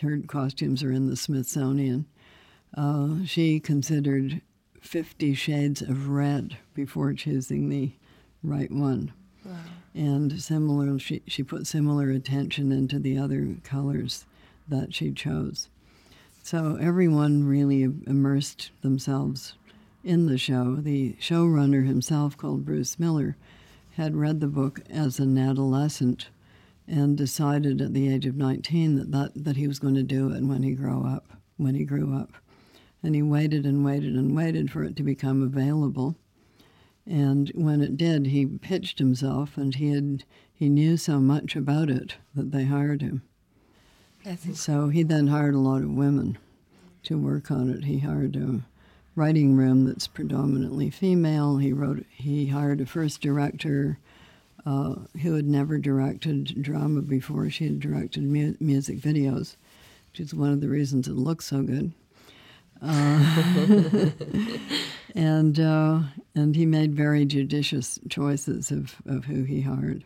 her 0.00 0.18
costumes 0.26 0.82
are 0.82 0.92
in 0.92 1.08
the 1.08 1.16
Smithsonian. 1.16 2.06
Uh, 2.76 3.24
she 3.24 3.60
considered 3.60 4.40
50 4.80 5.34
shades 5.34 5.82
of 5.82 6.08
red 6.08 6.56
before 6.74 7.12
choosing 7.14 7.68
the 7.68 7.92
right 8.42 8.70
one. 8.70 9.12
Wow. 9.44 9.56
And 9.94 10.40
similar, 10.40 10.98
she, 10.98 11.22
she 11.26 11.42
put 11.42 11.66
similar 11.66 12.10
attention 12.10 12.72
into 12.72 12.98
the 12.98 13.16
other 13.18 13.56
colors 13.64 14.26
that 14.68 14.94
she 14.94 15.12
chose. 15.12 15.68
So 16.42 16.76
everyone 16.80 17.44
really 17.44 17.82
immersed 17.82 18.70
themselves 18.82 19.54
in 20.04 20.26
the 20.26 20.38
show. 20.38 20.76
The 20.76 21.14
showrunner 21.14 21.86
himself, 21.86 22.36
called 22.36 22.64
Bruce 22.64 22.98
Miller, 22.98 23.36
had 23.96 24.14
read 24.14 24.40
the 24.40 24.46
book 24.46 24.80
as 24.88 25.18
an 25.18 25.38
adolescent 25.38 26.28
and 26.88 27.16
decided 27.16 27.80
at 27.80 27.94
the 27.94 28.12
age 28.12 28.26
of 28.26 28.36
19 28.36 28.96
that, 28.96 29.12
that, 29.12 29.44
that 29.44 29.56
he 29.56 29.66
was 29.66 29.78
going 29.78 29.94
to 29.94 30.02
do 30.02 30.30
it 30.30 30.42
when 30.42 30.62
he 30.62 30.72
grew 30.72 31.04
up, 31.04 31.28
when 31.56 31.74
he 31.74 31.84
grew 31.84 32.16
up. 32.16 32.32
And 33.02 33.14
he 33.14 33.22
waited 33.22 33.64
and 33.64 33.84
waited 33.84 34.14
and 34.14 34.34
waited 34.34 34.70
for 34.70 34.82
it 34.84 34.96
to 34.96 35.02
become 35.02 35.42
available. 35.42 36.16
And 37.06 37.50
when 37.54 37.80
it 37.80 37.96
did, 37.96 38.26
he 38.26 38.46
pitched 38.46 38.98
himself, 38.98 39.56
and 39.56 39.74
he 39.74 39.90
had 39.90 40.24
he 40.52 40.68
knew 40.68 40.96
so 40.96 41.20
much 41.20 41.54
about 41.54 41.90
it 41.90 42.16
that 42.34 42.50
they 42.50 42.64
hired 42.64 43.02
him. 43.02 43.22
So 44.54 44.88
he 44.88 45.02
then 45.02 45.26
hired 45.28 45.54
a 45.54 45.58
lot 45.58 45.82
of 45.82 45.90
women 45.90 46.38
to 47.04 47.18
work 47.18 47.50
on 47.50 47.70
it. 47.70 47.84
He 47.84 47.98
hired 47.98 48.34
a 48.34 48.62
writing 49.14 49.54
room 49.54 49.84
that's 49.84 50.06
predominantly 50.06 50.90
female. 50.90 51.58
He 51.58 51.72
wrote. 51.72 52.06
He 52.10 52.46
hired 52.46 52.80
a 52.80 52.86
first 52.86 53.20
director 53.20 53.98
uh, 54.66 54.96
who 55.22 55.34
had 55.34 55.46
never 55.46 55.78
directed 55.78 56.60
drama 56.60 57.00
before. 57.00 57.48
She 57.48 57.64
had 57.64 57.80
directed 57.80 58.24
mu- 58.24 58.56
music 58.58 58.98
videos, 58.98 59.54
which 60.10 60.20
is 60.20 60.34
one 60.34 60.52
of 60.52 60.60
the 60.60 60.68
reasons 60.68 61.06
it 61.06 61.14
looks 61.14 61.46
so 61.46 61.62
good. 61.62 61.92
Uh, 62.82 64.10
and 65.14 65.58
uh, 65.58 66.00
and 66.34 66.56
he 66.56 66.66
made 66.66 66.94
very 66.94 67.24
judicious 67.24 67.98
choices 68.08 68.70
of, 68.70 68.96
of 69.06 69.24
who 69.24 69.44
he 69.44 69.62
hired. 69.62 70.04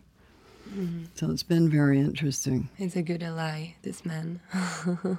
Mm-hmm. 0.68 1.05
So 1.14 1.31
it's 1.31 1.42
been 1.42 1.68
very 1.68 1.99
interesting. 1.99 2.68
He's 2.77 2.94
a 2.94 3.03
good 3.03 3.23
ally, 3.25 3.70
this 3.83 4.05
man. 4.05 4.40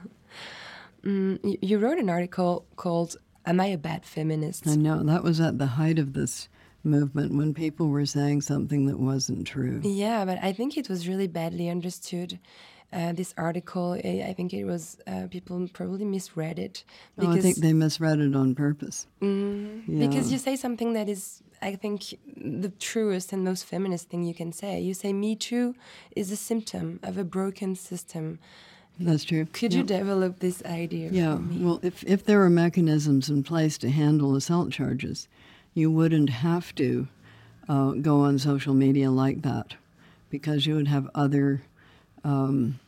mm, 1.03 1.57
you 1.61 1.77
wrote 1.77 1.97
an 1.97 2.09
article 2.09 2.65
called 2.77 3.17
"Am 3.45 3.59
I 3.59 3.65
a 3.65 3.77
Bad 3.77 4.05
Feminist?" 4.05 4.65
I 4.67 4.75
know 4.75 5.03
that 5.03 5.23
was 5.23 5.41
at 5.41 5.57
the 5.57 5.65
height 5.65 5.99
of 5.99 6.13
this 6.13 6.47
movement 6.83 7.33
when 7.35 7.53
people 7.53 7.87
were 7.89 8.05
saying 8.05 8.41
something 8.41 8.85
that 8.87 8.99
wasn't 8.99 9.47
true. 9.47 9.81
Yeah, 9.83 10.25
but 10.25 10.39
I 10.41 10.53
think 10.53 10.77
it 10.77 10.89
was 10.89 11.07
really 11.07 11.27
badly 11.27 11.69
understood. 11.69 12.39
Uh, 12.93 13.13
this 13.13 13.33
article, 13.37 13.93
I 13.93 14.33
think 14.35 14.53
it 14.53 14.65
was 14.65 14.97
uh, 15.07 15.27
people 15.31 15.65
probably 15.71 16.03
misread 16.03 16.59
it. 16.59 16.83
Because, 17.15 17.35
oh, 17.35 17.37
I 17.37 17.41
think 17.41 17.57
they 17.57 17.71
misread 17.71 18.19
it 18.19 18.35
on 18.35 18.53
purpose. 18.53 19.07
Mm, 19.21 19.83
yeah. 19.87 20.07
Because 20.07 20.29
you 20.29 20.37
say 20.37 20.57
something 20.57 20.91
that 20.91 21.07
is, 21.07 21.41
I 21.61 21.75
think, 21.75 22.13
the 22.35 22.67
truest 22.67 23.31
and 23.31 23.45
most 23.45 23.63
feminist 23.63 24.09
thing 24.09 24.25
you 24.25 24.33
can 24.33 24.51
say. 24.51 24.81
You 24.81 24.93
say 24.93 25.13
Me 25.13 25.37
Too 25.37 25.73
is 26.17 26.31
a 26.31 26.35
symptom 26.35 26.99
of 27.01 27.17
a 27.17 27.23
broken 27.23 27.75
system. 27.75 28.39
That's 28.99 29.23
true. 29.23 29.45
Could 29.45 29.73
you 29.73 29.83
develop 29.83 30.39
this 30.39 30.61
idea? 30.65 31.09
Yeah. 31.11 31.39
Well, 31.49 31.79
if 31.81 32.03
if 32.03 32.25
there 32.25 32.39
were 32.39 32.49
mechanisms 32.49 33.29
in 33.29 33.41
place 33.43 33.77
to 33.79 33.89
handle 33.89 34.35
assault 34.35 34.71
charges, 34.71 35.29
you 35.73 35.91
wouldn't 35.91 36.29
have 36.29 36.73
to 36.75 37.07
uh, 37.69 37.91
go 37.91 38.21
on 38.21 38.39
social 38.39 38.73
media 38.73 39.09
like 39.09 39.41
that, 39.43 39.75
because 40.29 40.65
you 40.65 40.75
would 40.75 40.87
have 40.87 41.09
other 41.15 41.63
um, 42.23 42.79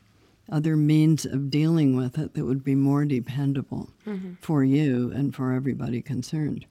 other 0.52 0.76
means 0.76 1.26
of 1.26 1.50
dealing 1.50 1.96
with 1.96 2.18
it 2.18 2.34
that 2.34 2.46
would 2.46 2.64
be 2.64 2.76
more 2.76 3.06
dependable 3.06 3.90
mm-hmm. 4.06 4.34
for 4.42 4.64
you 4.64 5.12
and 5.16 5.34
for 5.34 5.54
everybody 5.54 6.02
concerned. 6.02 6.66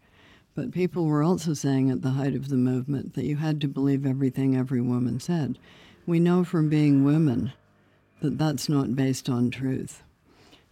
But 0.55 0.73
people 0.73 1.07
were 1.07 1.23
also 1.23 1.55
saying 1.55 1.91
at 1.91 2.03
the 2.03 2.11
height 2.11 2.35
of 2.35 2.51
the 2.51 2.57
movement 2.57 3.15
that 3.15 3.25
you 3.25 3.37
had 3.37 3.61
to 3.63 3.69
believe 3.69 4.05
everything 4.05 4.55
every 4.55 4.83
woman 4.83 5.19
said. 5.19 5.59
We 6.07 6.21
know 6.21 6.45
from 6.45 6.69
being 6.69 7.05
women 7.05 7.53
that 8.21 8.37
that's 8.37 8.69
not 8.69 8.95
based 8.95 9.31
on 9.31 9.51
truth. 9.51 10.03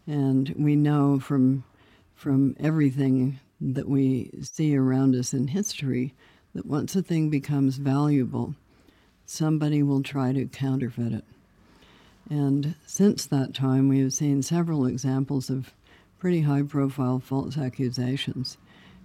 And 0.06 0.54
we 0.58 0.76
know 0.76 1.18
from, 1.18 1.64
from 2.14 2.54
everything 2.60 3.40
that 3.60 3.88
we 3.88 4.30
see 4.42 4.76
around 4.76 5.14
us 5.14 5.34
in 5.34 5.48
history 5.48 6.14
that 6.54 6.66
once 6.66 6.96
a 6.96 7.02
thing 7.02 7.30
becomes 7.30 7.76
valuable, 7.76 8.54
somebody 9.26 9.82
will 9.82 10.02
try 10.02 10.32
to 10.32 10.46
counterfeit 10.46 11.12
it. 11.12 11.24
And 12.28 12.74
since 12.86 13.26
that 13.26 13.54
time, 13.54 13.88
we 13.88 14.00
have 14.00 14.12
seen 14.12 14.42
several 14.42 14.86
examples 14.86 15.50
of 15.50 15.72
pretty 16.18 16.42
high 16.42 16.62
profile 16.62 17.18
false 17.18 17.58
accusations. 17.58 18.56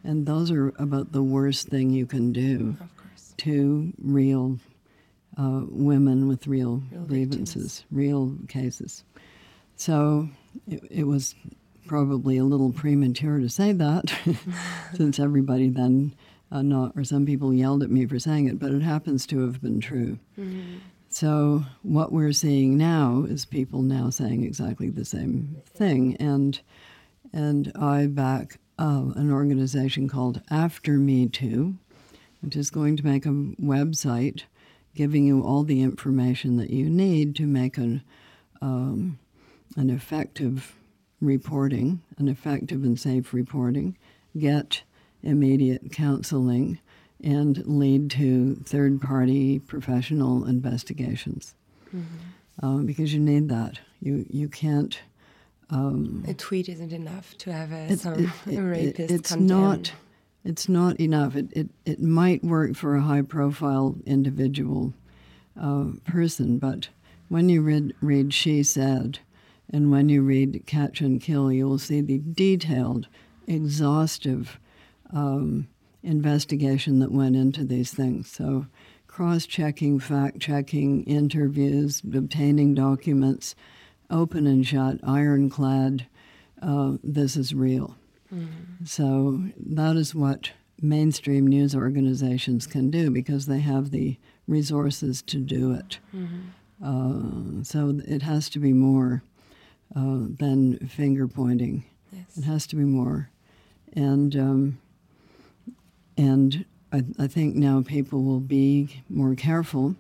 And 0.04 0.26
those 0.26 0.52
are 0.52 0.70
about 0.78 1.12
the 1.12 1.24
worst 1.24 1.68
thing 1.68 1.90
you 1.90 2.06
can 2.06 2.32
do 2.32 2.78
to 3.38 3.94
real 4.00 4.60
uh, 5.38 5.62
women 5.68 6.28
with 6.28 6.48
real, 6.48 6.82
real 6.92 7.02
grievances, 7.04 7.80
victims. 7.80 7.86
real 7.92 8.38
cases. 8.48 9.04
So 9.76 10.30
it, 10.68 10.84
it, 10.90 11.04
was 11.04 11.36
probably 11.88 12.38
a 12.38 12.44
little 12.44 12.72
premature 12.72 13.40
to 13.40 13.50
say 13.50 13.72
that, 13.74 14.14
since 14.94 15.20
everybody 15.20 15.70
then 15.70 16.16
uh, 16.52 16.62
not, 16.62 16.94
or 16.96 17.04
some 17.04 17.26
people 17.26 17.54
yelled 17.54 17.84
at 17.84 17.90
me 17.90 18.06
for 18.06 18.20
saying 18.20 18.48
it, 18.48 18.60
but 18.60 18.72
it 18.72 18.82
happens 18.82 19.26
to 19.28 19.42
have 19.42 19.62
been 19.62 19.80
true. 19.80 20.20
Mm-hmm. 20.40 20.78
So 21.10 21.64
what 21.82 22.12
we're 22.12 22.34
seeing 22.34 22.78
now 22.78 23.26
is 23.28 23.46
people 23.46 23.82
now 23.82 24.10
saying 24.10 24.44
exactly 24.44 24.90
the 24.90 25.06
same 25.06 25.62
thing, 25.66 26.18
and 26.18 26.60
and 27.32 27.72
I 27.76 28.08
back 28.08 28.60
uh, 28.78 29.12
an 29.16 29.32
organization 29.32 30.10
called 30.10 30.42
After 30.50 30.94
Me 30.94 31.28
Too, 31.28 31.76
which 32.42 32.56
is 32.56 32.70
going 32.70 32.98
to 32.98 33.06
make 33.06 33.26
a 33.26 33.30
website 33.30 34.44
giving 34.94 35.26
you 35.26 35.42
all 35.42 35.64
the 35.64 35.82
information 35.82 36.58
that 36.58 36.70
you 36.70 36.90
need 36.90 37.36
to 37.36 37.46
make 37.46 37.78
an 37.78 38.02
um, 38.62 39.20
an 39.76 39.90
effective 39.90 40.76
reporting, 41.26 42.02
an 42.18 42.28
effective 42.28 42.84
and 42.84 43.00
safe 43.00 43.34
reporting, 43.34 43.98
get 44.38 44.84
immediate 45.24 45.92
counseling, 45.92 46.80
and 47.24 47.66
lead 47.66 48.12
to 48.12 48.56
third 48.66 49.02
party 49.02 49.60
professional 49.60 50.46
investigations. 50.46 51.56
Mm-hmm. 51.96 52.66
um, 52.66 52.86
because 52.86 53.14
you 53.14 53.20
need 53.20 53.50
that. 53.50 53.80
You 54.02 54.26
you 54.30 54.48
can't. 54.50 55.00
Um, 55.70 56.24
A 56.28 56.34
tweet 56.34 56.70
isn't 56.70 56.92
enough 56.94 57.36
to 57.40 57.52
have 57.54 57.72
a, 57.72 57.92
it's, 57.92 58.04
some 58.04 58.14
it- 58.46 58.54
it- 58.54 58.60
rapist 58.60 59.12
it's 59.12 59.32
condemned. 59.32 59.50
not. 59.50 59.94
It's 60.44 60.70
not 60.70 61.00
enough. 61.00 61.36
It, 61.36 61.48
it 61.54 61.70
it 61.86 62.02
might 62.02 62.44
work 62.44 62.76
for 62.76 62.96
a 62.96 63.02
high 63.02 63.24
profile 63.24 63.96
individual 64.06 64.94
uh, 65.60 65.86
person, 66.06 66.60
but 66.60 66.90
when 67.30 67.50
you 67.50 67.62
read 67.64 67.94
read 68.02 68.32
She 68.34 68.62
Said, 68.62 69.20
and 69.72 69.92
when 69.92 70.10
you 70.10 70.22
read 70.22 70.64
Catch 70.66 71.02
and 71.02 71.22
Kill, 71.22 71.52
you 71.52 71.68
will 71.68 71.80
see 71.80 72.02
the 72.02 72.20
detailed, 72.20 73.08
exhaustive 73.48 74.60
um, 75.12 75.68
investigation 76.04 77.00
that 77.00 77.12
went 77.12 77.36
into 77.36 77.64
these 77.64 77.94
things. 77.94 78.32
So, 78.32 78.68
cross 79.08 79.46
checking, 79.46 80.00
fact 80.00 80.40
checking, 80.40 81.04
interviews, 81.06 82.02
obtaining 82.14 82.76
documents, 82.76 83.56
open 84.10 84.46
and 84.46 84.66
shut, 84.66 85.00
ironclad. 85.04 86.06
Uh, 86.62 86.98
this 87.04 87.36
is 87.36 87.54
real. 87.54 87.96
So, 88.86 89.42
that 89.58 89.96
is 89.96 90.14
what 90.14 90.52
mainstream 90.82 91.48
news 91.48 91.76
organizations 91.76 92.68
can 92.68 92.92
do 92.92 93.10
because 93.10 93.46
they 93.46 93.60
have 93.60 93.92
the 93.92 94.18
resources 94.48 95.22
to 95.24 95.38
do 95.38 95.72
it. 95.72 96.00
Uh, 96.84 97.64
so, 97.64 98.00
it 98.06 98.22
has 98.22 98.50
to 98.50 98.60
be 98.60 98.74
more 98.74 99.24
uh, 99.94 100.20
than 100.40 100.78
finger 100.88 101.28
pointing. 101.28 101.84
Yes. 102.12 102.38
It 102.38 102.44
has 102.46 102.68
to 102.68 102.76
be 102.76 102.84
more, 102.84 103.30
and 103.94 104.36
um, 104.36 104.78
and 106.18 106.66
I, 106.92 107.04
I 107.20 107.28
think 107.28 107.56
now 107.56 107.82
people 107.82 108.24
will 108.24 108.40
be 108.40 109.04
more 109.10 109.36
careful 109.36 109.96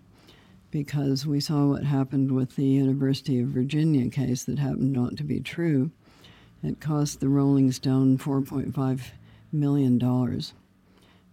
because 0.72 1.26
we 1.26 1.40
saw 1.40 1.68
what 1.68 1.84
happened 1.84 2.32
with 2.32 2.56
the 2.56 2.66
University 2.66 3.40
of 3.40 3.50
Virginia 3.50 4.10
case 4.10 4.44
that 4.46 4.60
happened 4.60 4.94
not 4.94 5.18
to 5.18 5.24
be 5.24 5.40
true. 5.40 5.92
It 6.64 6.80
cost 6.80 7.20
the 7.20 7.30
Rolling 7.30 7.72
Stone 7.72 8.18
four 8.18 8.42
point 8.42 8.74
five 8.74 9.12
million 9.52 9.98
dollars, 9.98 10.54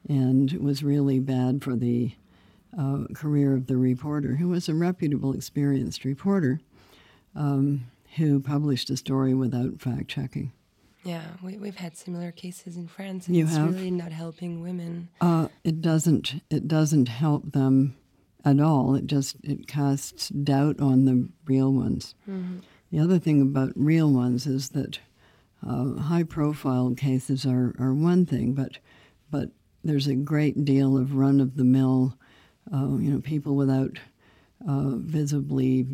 and 0.09 0.53
it 0.53 0.63
was 0.63 0.83
really 0.83 1.21
bad 1.21 1.63
for 1.63 1.75
the 1.77 2.13
uh, 2.79 3.05
career 3.15 3.55
of 3.55 3.67
the 3.67 3.77
reporter, 3.77 4.37
who 4.37 4.49
was 4.49 4.69
a 4.69 4.75
reputable, 4.75 5.33
experienced 5.35 6.05
reporter, 6.05 6.61
um, 7.35 7.85
who 8.17 8.41
published 8.41 8.91
a 8.91 8.97
story 8.97 9.35
without 9.35 9.81
fact 9.81 10.09
checking. 10.09 10.53
Yeah, 11.05 11.23
we, 11.43 11.57
we've 11.59 11.77
had 11.77 11.97
similar 11.97 12.31
cases 12.31 12.77
in 12.77 12.87
France. 12.87 13.29
You 13.29 13.45
it's 13.45 13.57
have? 13.57 13.75
really 13.75 13.91
not 13.91 14.13
helping 14.13 14.63
women. 14.63 15.09
Uh, 15.21 15.49
it 15.65 15.81
doesn't. 15.81 16.43
It 16.49 16.69
doesn't 16.69 17.09
help 17.09 17.53
them 17.53 17.97
at 18.45 18.61
all. 18.61 18.95
It 18.95 19.07
just 19.07 19.37
it 19.43 19.67
casts 19.67 20.29
doubt 20.29 20.81
on 20.81 21.05
the 21.05 21.29
real 21.45 21.73
ones. 21.73 22.15
The 22.91 22.99
other 22.99 23.19
thing 23.19 23.41
about 23.41 23.73
real 23.75 24.13
ones 24.13 24.47
is 24.47 24.71
that 24.71 25.01
uh, 25.67 25.95
high-profile 25.95 26.95
cases 26.97 27.47
are, 27.47 27.75
are 27.79 27.95
one 27.95 28.27
thing, 28.27 28.53
but 28.53 28.79
but 29.31 29.49
there's 29.83 30.07
a 30.07 30.15
great 30.15 30.65
deal 30.65 30.97
of 30.97 31.15
run-of-the-mill, 31.15 32.17
uh, 32.73 32.97
you 32.99 33.11
know, 33.11 33.21
people 33.21 33.57
without 33.57 33.99
uh, 34.69 34.97
visibly 34.97 35.87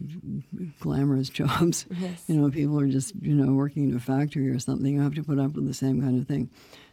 glamorous 0.80 1.28
jobs. 1.40 1.86
Yes. 2.00 2.24
You 2.26 2.36
know, 2.36 2.50
people 2.50 2.78
are 2.80 2.86
just 2.88 3.14
you 3.20 3.34
know 3.34 3.52
working 3.52 3.90
in 3.90 3.96
a 3.96 4.00
factory 4.00 4.48
or 4.48 4.58
something. 4.58 4.94
You 4.94 5.00
have 5.02 5.14
to 5.14 5.22
put 5.22 5.38
up 5.38 5.52
with 5.54 5.66
the 5.66 5.74
same 5.74 6.00
kind 6.00 6.20
of 6.20 6.26
thing. 6.26 6.50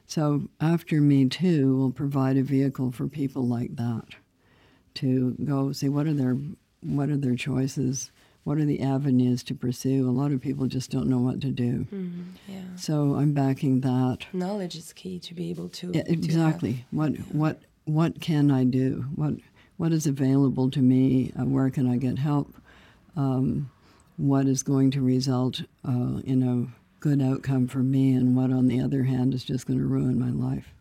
So 0.07 0.49
after 0.61 1.01
Me 1.01 1.27
Too, 1.27 1.75
will 1.77 1.91
provide 1.91 2.37
a 2.37 2.43
vehicle 2.43 2.91
for 2.91 3.07
people 3.07 3.47
like 3.47 3.75
that 3.77 4.05
to 4.95 5.35
go 5.43 5.71
see 5.71 5.89
what 5.89 6.05
are 6.07 6.13
their 6.13 6.37
what 6.81 7.09
are 7.09 7.17
their 7.17 7.35
choices, 7.35 8.11
what 8.43 8.57
are 8.59 8.65
the 8.65 8.81
avenues 8.81 9.41
to 9.43 9.55
pursue. 9.55 10.07
A 10.07 10.11
lot 10.11 10.31
of 10.31 10.41
people 10.41 10.67
just 10.67 10.91
don't 10.91 11.07
know 11.07 11.19
what 11.19 11.41
to 11.41 11.49
do. 11.49 11.87
Mhm, 11.91 12.25
yeah. 12.47 12.61
So 12.75 13.15
I'm 13.15 13.33
backing 13.33 13.81
that. 13.81 14.27
Knowledge 14.33 14.75
is 14.75 14.93
key 14.93 15.19
to 15.19 15.33
be 15.33 15.49
able 15.49 15.69
to. 15.69 15.87
Yeah, 15.93 16.03
to 16.03 16.09
have- 16.11 16.19
exactly. 16.23 16.85
What 16.91 17.13
what 17.33 17.61
what 17.85 18.21
can 18.21 18.51
I 18.51 18.63
do? 18.63 19.05
What 19.15 19.33
what 19.77 19.91
is 19.91 20.05
available 20.07 20.69
to 20.71 20.79
me? 20.79 21.31
Uh, 21.39 21.45
where 21.45 21.69
can 21.69 21.89
I 21.89 21.97
get 21.97 22.17
help? 22.17 22.53
Um, 23.15 23.69
what 24.17 24.45
is 24.45 24.63
going 24.63 24.91
to 24.91 25.01
result 25.01 25.61
uh, 25.87 26.21
in 26.23 26.43
a 26.43 26.67
good 27.01 27.21
outcome 27.21 27.67
for 27.67 27.79
me, 27.79 28.13
and 28.13 28.35
what, 28.35 28.51
on 28.51 28.67
the 28.67 28.79
other 28.81 29.03
hand, 29.03 29.33
is 29.33 29.43
just 29.43 29.67
going 29.67 29.79
to 29.79 29.85
ruin 29.85 30.17
my 30.19 30.31
life? 30.31 30.73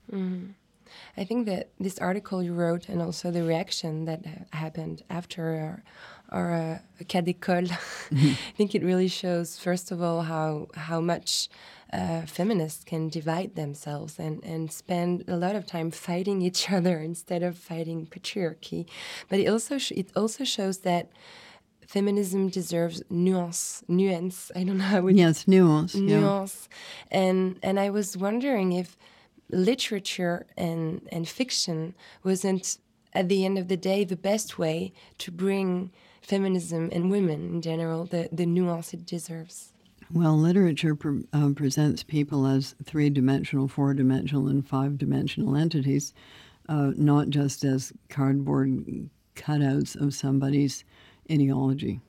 I 1.16 1.24
think 1.24 1.46
that 1.46 1.70
this 1.78 1.98
article 1.98 2.42
you 2.42 2.54
wrote 2.54 2.88
and 2.88 3.02
also 3.02 3.30
the 3.30 3.42
reaction 3.42 4.04
that 4.04 4.24
happened 4.52 5.02
after 5.10 5.82
our, 6.30 6.38
our 6.38 6.54
uh, 6.54 6.78
cas 7.08 7.22
d'école, 7.22 7.70
I 8.12 8.36
think 8.56 8.74
it 8.74 8.82
really 8.82 9.08
shows, 9.08 9.58
first 9.58 9.90
of 9.90 10.02
all, 10.02 10.22
how 10.22 10.68
how 10.74 11.00
much 11.00 11.48
uh, 11.94 12.22
feminists 12.26 12.82
can 12.84 13.08
divide 13.08 13.54
themselves 13.54 14.18
and, 14.18 14.42
and 14.52 14.62
spend 14.82 15.24
a 15.28 15.36
lot 15.44 15.54
of 15.56 15.64
time 15.66 15.90
fighting 16.08 16.42
each 16.42 16.62
other 16.78 16.96
instead 16.98 17.42
of 17.48 17.56
fighting 17.56 18.06
patriarchy. 18.14 18.82
But 19.30 19.38
it 19.40 19.48
also 19.54 19.78
sh- 19.78 19.92
it 20.02 20.08
also 20.16 20.42
shows 20.44 20.78
that 20.78 21.04
feminism 21.86 22.48
deserves 22.48 23.02
nuance. 23.10 23.84
Nuance. 23.88 24.50
I 24.58 24.64
don't 24.64 24.78
know 24.78 24.84
how 24.96 25.06
it 25.06 25.16
Yes, 25.16 25.46
nuance. 25.46 25.94
Yeah. 25.94 26.20
nuance 26.20 26.68
and 27.10 27.58
and 27.62 27.78
i 27.78 27.88
was 27.98 28.16
wondering 28.16 28.72
if 28.82 28.96
literature 29.50 30.46
and 30.56 31.06
and 31.12 31.28
fiction 31.28 31.94
wasn't 32.24 32.78
at 33.12 33.28
the 33.28 33.44
end 33.44 33.56
of 33.58 33.68
the 33.68 33.76
day 33.76 34.02
the 34.04 34.16
best 34.30 34.58
way 34.58 34.92
to 35.18 35.30
bring 35.30 35.90
feminism 36.22 36.88
and 36.92 37.10
women 37.10 37.40
in 37.54 37.60
general 37.62 38.04
the 38.06 38.28
the 38.32 38.46
nuance 38.46 38.94
it 38.96 39.04
deserves 39.06 39.73
Well, 40.12 40.36
literature 40.38 40.94
pre- 40.94 41.24
um, 41.32 41.54
presents 41.54 42.02
people 42.02 42.46
as 42.46 42.74
three 42.84 43.10
dimensional, 43.10 43.68
four 43.68 43.94
dimensional, 43.94 44.48
and 44.48 44.66
five 44.66 44.98
dimensional 44.98 45.56
entities, 45.56 46.12
uh, 46.68 46.92
not 46.96 47.30
just 47.30 47.64
as 47.64 47.92
cardboard 48.08 49.08
cutouts 49.34 49.96
of 50.00 50.14
somebody's 50.14 50.84
ideology. 51.30 52.00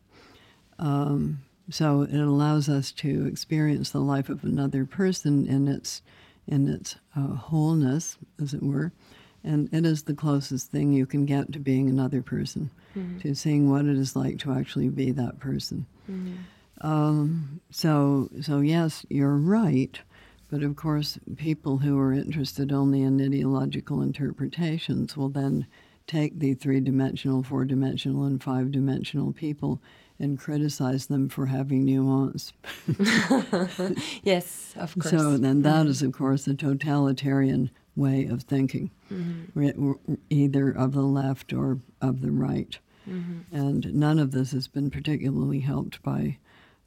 Um, 0.77 1.41
so 1.69 2.01
it 2.01 2.19
allows 2.19 2.69
us 2.69 2.91
to 2.91 3.25
experience 3.25 3.89
the 3.89 3.99
life 3.99 4.29
of 4.29 4.43
another 4.43 4.85
person 4.85 5.47
in 5.47 5.67
its 5.67 6.01
in 6.47 6.67
its 6.67 6.97
uh, 7.15 7.33
wholeness, 7.35 8.19
as 8.39 8.53
it 8.53 8.61
were, 8.61 8.91
and 9.43 9.67
it 9.73 9.83
is 9.83 10.03
the 10.03 10.13
closest 10.13 10.69
thing 10.69 10.93
you 10.93 11.07
can 11.07 11.25
get 11.25 11.51
to 11.53 11.59
being 11.59 11.89
another 11.89 12.21
person, 12.21 12.69
to 13.21 13.33
seeing 13.33 13.67
what 13.67 13.85
it 13.85 13.97
is 13.97 14.15
like 14.15 14.37
to 14.39 14.53
actually 14.53 14.89
be 14.89 15.09
that 15.11 15.39
person. 15.39 15.87
Um, 16.81 17.61
so, 17.69 18.29
so 18.41 18.59
yes, 18.59 19.05
you're 19.09 19.37
right. 19.37 19.99
But 20.49 20.63
of 20.63 20.75
course, 20.75 21.17
people 21.37 21.79
who 21.79 21.97
are 21.99 22.13
interested 22.13 22.71
only 22.71 23.01
in 23.01 23.19
ideological 23.19 24.01
interpretations 24.01 25.17
will 25.17 25.29
then 25.29 25.65
take 26.07 26.39
the 26.39 26.53
three 26.53 26.79
dimensional, 26.79 27.41
four 27.43 27.65
dimensional, 27.65 28.25
and 28.25 28.41
five 28.41 28.71
dimensional 28.71 29.33
people 29.33 29.81
and 30.19 30.39
criticize 30.39 31.07
them 31.07 31.27
for 31.27 31.47
having 31.47 31.83
nuance. 31.83 32.53
yes 34.23 34.73
of 34.77 34.97
course 34.97 35.09
So 35.09 35.37
then 35.37 35.61
that 35.63 35.81
mm-hmm. 35.81 35.89
is, 35.89 36.01
of 36.01 36.13
course, 36.13 36.47
a 36.47 36.53
totalitarian 36.53 37.69
way 37.95 38.25
of 38.25 38.43
thinking, 38.43 38.91
mm-hmm. 39.11 39.67
w- 39.67 39.99
either 40.29 40.69
of 40.69 40.93
the 40.93 41.01
left 41.01 41.53
or 41.53 41.79
of 42.01 42.21
the 42.21 42.31
right. 42.31 42.77
Mm-hmm. 43.09 43.55
And 43.55 43.93
none 43.93 44.19
of 44.19 44.31
this 44.31 44.51
has 44.51 44.67
been 44.67 44.89
particularly 44.89 45.59
helped 45.59 46.01
by 46.01 46.37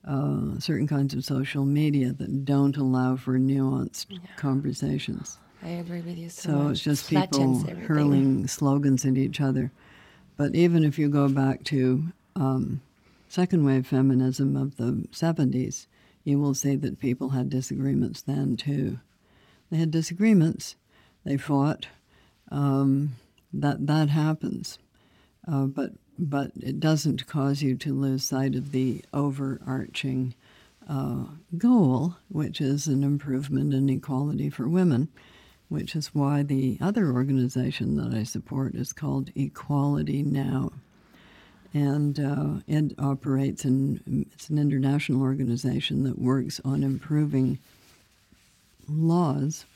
uh, 0.09 0.59
certain 0.59 0.87
kinds 0.87 1.15
of 1.15 1.25
social 1.25 1.65
media 1.65 2.13
that 2.13 2.45
don't 2.45 2.77
allow 2.77 3.15
for 3.17 3.39
nuanced 3.39 4.07
conversations. 4.37 5.39
i 5.63 5.69
agree 5.69 6.01
with 6.01 6.17
you 6.17 6.29
so, 6.29 6.51
So 6.51 6.69
it's 6.69 6.81
just 6.81 7.09
people 7.11 7.59
hurling 7.87 8.47
slogans 8.49 9.05
at 9.05 9.17
each 9.17 9.41
other. 9.41 9.71
But 10.37 10.55
even 10.55 10.85
if 10.85 10.99
you 10.99 11.09
go 11.09 11.29
back 11.29 11.65
to 11.65 12.05
um, 12.37 12.81
second 13.29 13.65
wave 13.65 13.87
feminism 13.87 14.57
of 14.57 14.77
the 14.77 15.07
70s, 15.11 15.87
you 16.25 16.39
will 16.39 16.55
see 16.55 16.77
that 16.77 17.01
people 17.01 17.31
had 17.31 17.51
disagreements 17.51 18.23
then 18.23 18.57
too. 18.57 19.01
They 19.71 19.79
had 19.79 19.91
disagreements, 19.91 20.77
they 21.25 21.37
fought. 21.37 21.89
Um, 22.51 23.17
that 23.53 23.87
that 23.87 24.09
happens, 24.11 24.79
uh, 25.47 25.65
but 25.65 25.93
but 26.19 26.51
it 26.61 26.81
doesn't 26.81 27.27
cause 27.27 27.63
you 27.63 27.77
to 27.77 27.95
lose 27.95 28.25
sight 28.25 28.55
of 28.55 28.73
the 28.73 29.05
overarching 29.13 30.35
uh, 30.89 31.25
goal, 31.57 32.17
which 32.29 32.61
is 32.61 32.87
an 32.87 33.05
improvement 33.05 33.73
in 33.75 33.89
equality 33.89 34.51
for 34.51 34.69
women, 34.69 35.09
which 35.69 35.95
is 35.95 36.15
why 36.15 36.43
the 36.43 36.79
other 36.81 37.13
organization 37.13 37.97
that 37.97 38.17
I 38.17 38.23
support 38.23 38.75
is 38.75 38.93
called 38.93 39.31
Equality 39.35 40.23
Now. 40.23 40.73
And 41.75 42.19
uh, 42.19 42.63
it 42.67 42.95
operates 42.99 43.65
in, 43.65 44.27
it's 44.33 44.49
an 44.49 44.59
international 44.59 45.21
organization 45.21 46.05
that 46.05 46.19
works 46.19 46.61
on 46.65 46.83
improving 46.83 47.59
laws 48.89 49.67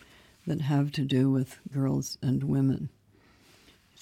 that 0.46 0.62
have 0.62 0.90
to 0.92 1.02
do 1.02 1.30
with 1.30 1.60
girls 1.70 2.16
and 2.22 2.44
women. 2.44 2.88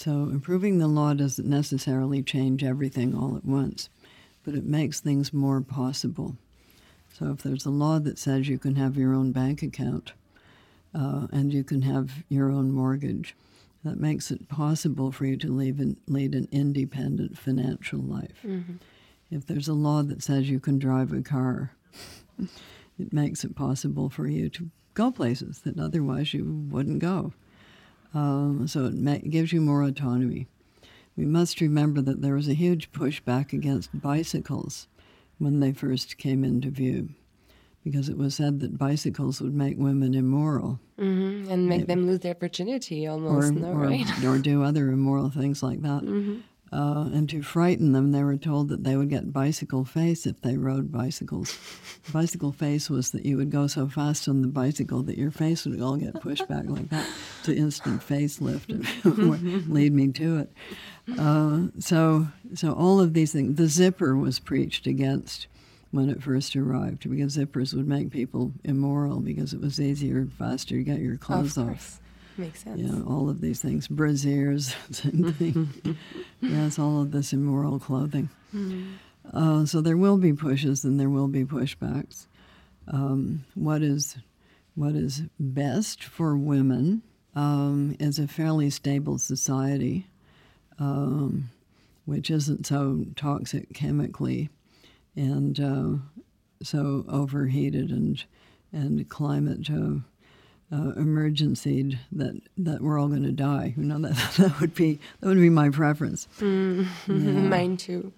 So 0.00 0.30
improving 0.30 0.78
the 0.78 0.88
law 0.88 1.12
doesn't 1.12 1.46
necessarily 1.46 2.22
change 2.22 2.64
everything 2.64 3.14
all 3.14 3.36
at 3.36 3.44
once, 3.44 3.90
but 4.42 4.54
it 4.54 4.64
makes 4.64 4.98
things 4.98 5.30
more 5.30 5.60
possible. 5.60 6.38
So 7.12 7.32
if 7.32 7.42
there's 7.42 7.66
a 7.66 7.70
law 7.70 7.98
that 7.98 8.18
says 8.18 8.48
you 8.48 8.58
can 8.58 8.76
have 8.76 8.96
your 8.96 9.12
own 9.12 9.32
bank 9.32 9.62
account 9.62 10.14
uh, 10.94 11.26
and 11.32 11.52
you 11.52 11.62
can 11.62 11.82
have 11.82 12.24
your 12.30 12.50
own 12.50 12.72
mortgage, 12.72 13.36
that 13.84 14.00
makes 14.00 14.30
it 14.30 14.48
possible 14.48 15.12
for 15.12 15.26
you 15.26 15.36
to 15.36 15.52
lead 15.52 15.78
an, 15.78 15.98
lead 16.06 16.34
an 16.34 16.48
independent 16.50 17.36
financial 17.36 18.00
life. 18.00 18.40
Mm-hmm. 18.42 18.76
If 19.30 19.44
there's 19.44 19.68
a 19.68 19.74
law 19.74 20.02
that 20.02 20.22
says 20.22 20.48
you 20.48 20.60
can 20.60 20.78
drive 20.78 21.12
a 21.12 21.20
car, 21.20 21.72
it 22.98 23.12
makes 23.12 23.44
it 23.44 23.54
possible 23.54 24.08
for 24.08 24.26
you 24.26 24.48
to 24.48 24.70
go 24.94 25.10
places 25.10 25.58
that 25.58 25.78
otherwise 25.78 26.32
you 26.32 26.66
wouldn't 26.70 27.00
go. 27.00 27.34
Um, 28.14 28.66
so 28.66 28.86
it 28.86 28.94
ma- 28.94 29.18
gives 29.18 29.52
you 29.52 29.60
more 29.60 29.82
autonomy. 29.82 30.46
We 31.16 31.26
must 31.26 31.60
remember 31.60 32.00
that 32.02 32.22
there 32.22 32.34
was 32.34 32.48
a 32.48 32.54
huge 32.54 32.92
pushback 32.92 33.52
against 33.52 34.00
bicycles 34.00 34.88
when 35.38 35.60
they 35.60 35.72
first 35.72 36.18
came 36.18 36.44
into 36.44 36.70
view, 36.70 37.10
because 37.84 38.08
it 38.08 38.16
was 38.18 38.34
said 38.34 38.60
that 38.60 38.78
bicycles 38.78 39.40
would 39.40 39.54
make 39.54 39.76
women 39.78 40.14
immoral 40.14 40.80
hmm 40.98 41.46
And 41.48 41.66
make 41.66 41.86
them 41.86 42.06
lose 42.06 42.20
their 42.20 42.34
virginity 42.34 43.06
almost, 43.06 43.52
or, 43.52 43.58
no, 43.58 43.72
or, 43.72 43.88
right? 43.88 44.24
or 44.24 44.38
do 44.38 44.62
other 44.62 44.90
immoral 44.90 45.30
things 45.30 45.62
like 45.62 45.80
that. 45.80 46.02
Mm-hmm. 46.02 46.40
Uh, 46.72 47.08
and 47.12 47.28
to 47.28 47.42
frighten 47.42 47.92
them, 47.92 48.12
they 48.12 48.22
were 48.22 48.36
told 48.36 48.68
that 48.68 48.84
they 48.84 48.96
would 48.96 49.10
get 49.10 49.32
bicycle 49.32 49.84
face 49.84 50.24
if 50.24 50.40
they 50.40 50.56
rode 50.56 50.92
bicycles. 50.92 51.58
bicycle 52.12 52.52
face 52.52 52.88
was 52.88 53.10
that 53.10 53.26
you 53.26 53.36
would 53.36 53.50
go 53.50 53.66
so 53.66 53.88
fast 53.88 54.28
on 54.28 54.40
the 54.40 54.48
bicycle 54.48 55.02
that 55.02 55.18
your 55.18 55.32
face 55.32 55.66
would 55.66 55.80
all 55.80 55.96
get 55.96 56.20
pushed 56.20 56.46
back 56.48 56.64
like 56.66 56.88
that. 56.90 57.08
It's 57.40 57.48
an 57.48 57.56
instant 57.56 58.06
facelift, 58.06 58.68
and 58.68 59.68
lead 59.68 59.92
me 59.92 60.12
to 60.12 60.38
it. 60.38 60.52
Uh, 61.18 61.62
so, 61.80 62.28
so 62.54 62.72
all 62.72 63.00
of 63.00 63.14
these 63.14 63.32
things. 63.32 63.56
The 63.56 63.66
zipper 63.66 64.16
was 64.16 64.38
preached 64.38 64.86
against 64.86 65.48
when 65.90 66.08
it 66.08 66.22
first 66.22 66.54
arrived 66.54 67.08
because 67.10 67.36
zippers 67.36 67.74
would 67.74 67.88
make 67.88 68.10
people 68.10 68.52
immoral 68.62 69.18
because 69.18 69.52
it 69.52 69.60
was 69.60 69.80
easier, 69.80 70.28
faster 70.38 70.76
to 70.76 70.82
get 70.84 71.00
your 71.00 71.16
clothes 71.16 71.56
of 71.56 71.70
off. 71.70 72.00
Makes 72.36 72.64
sense. 72.64 72.80
You 72.80 72.88
know, 72.88 73.04
all 73.06 73.28
of 73.28 73.40
these 73.40 73.60
things, 73.60 73.88
brassieres, 73.88 74.74
same 74.94 75.32
thing. 75.32 75.96
yes, 76.40 76.78
all 76.78 77.02
of 77.02 77.10
this 77.10 77.32
immoral 77.32 77.78
clothing. 77.78 78.28
Uh, 79.32 79.64
so 79.64 79.80
there 79.80 79.96
will 79.96 80.16
be 80.16 80.32
pushes 80.32 80.84
and 80.84 80.98
there 80.98 81.10
will 81.10 81.28
be 81.28 81.44
pushbacks. 81.44 82.26
Um, 82.88 83.44
what 83.54 83.82
is 83.82 84.16
what 84.74 84.94
is 84.94 85.22
best 85.38 86.02
for 86.02 86.36
women 86.36 87.02
um, 87.34 87.96
is 88.00 88.18
a 88.18 88.26
fairly 88.26 88.70
stable 88.70 89.18
society, 89.18 90.06
um, 90.78 91.50
which 92.06 92.30
isn't 92.30 92.66
so 92.66 93.04
toxic 93.14 93.72
chemically 93.74 94.48
and 95.14 95.60
uh, 95.60 95.92
so 96.62 97.04
overheated 97.08 97.90
and 97.90 98.24
and 98.72 99.08
climate 99.08 99.68
uh, 99.70 99.96
uh, 100.72 100.92
emergency 100.96 101.98
that 102.12 102.40
that 102.58 102.80
we're 102.80 102.98
all 102.98 103.08
going 103.08 103.24
to 103.24 103.32
die. 103.32 103.74
You 103.76 103.84
know 103.84 103.98
that 104.00 104.34
that 104.38 104.60
would 104.60 104.74
be 104.74 104.98
that 105.20 105.28
would 105.28 105.38
be 105.38 105.50
my 105.50 105.70
preference. 105.70 106.28
Mine 106.40 107.76
too. 107.76 108.12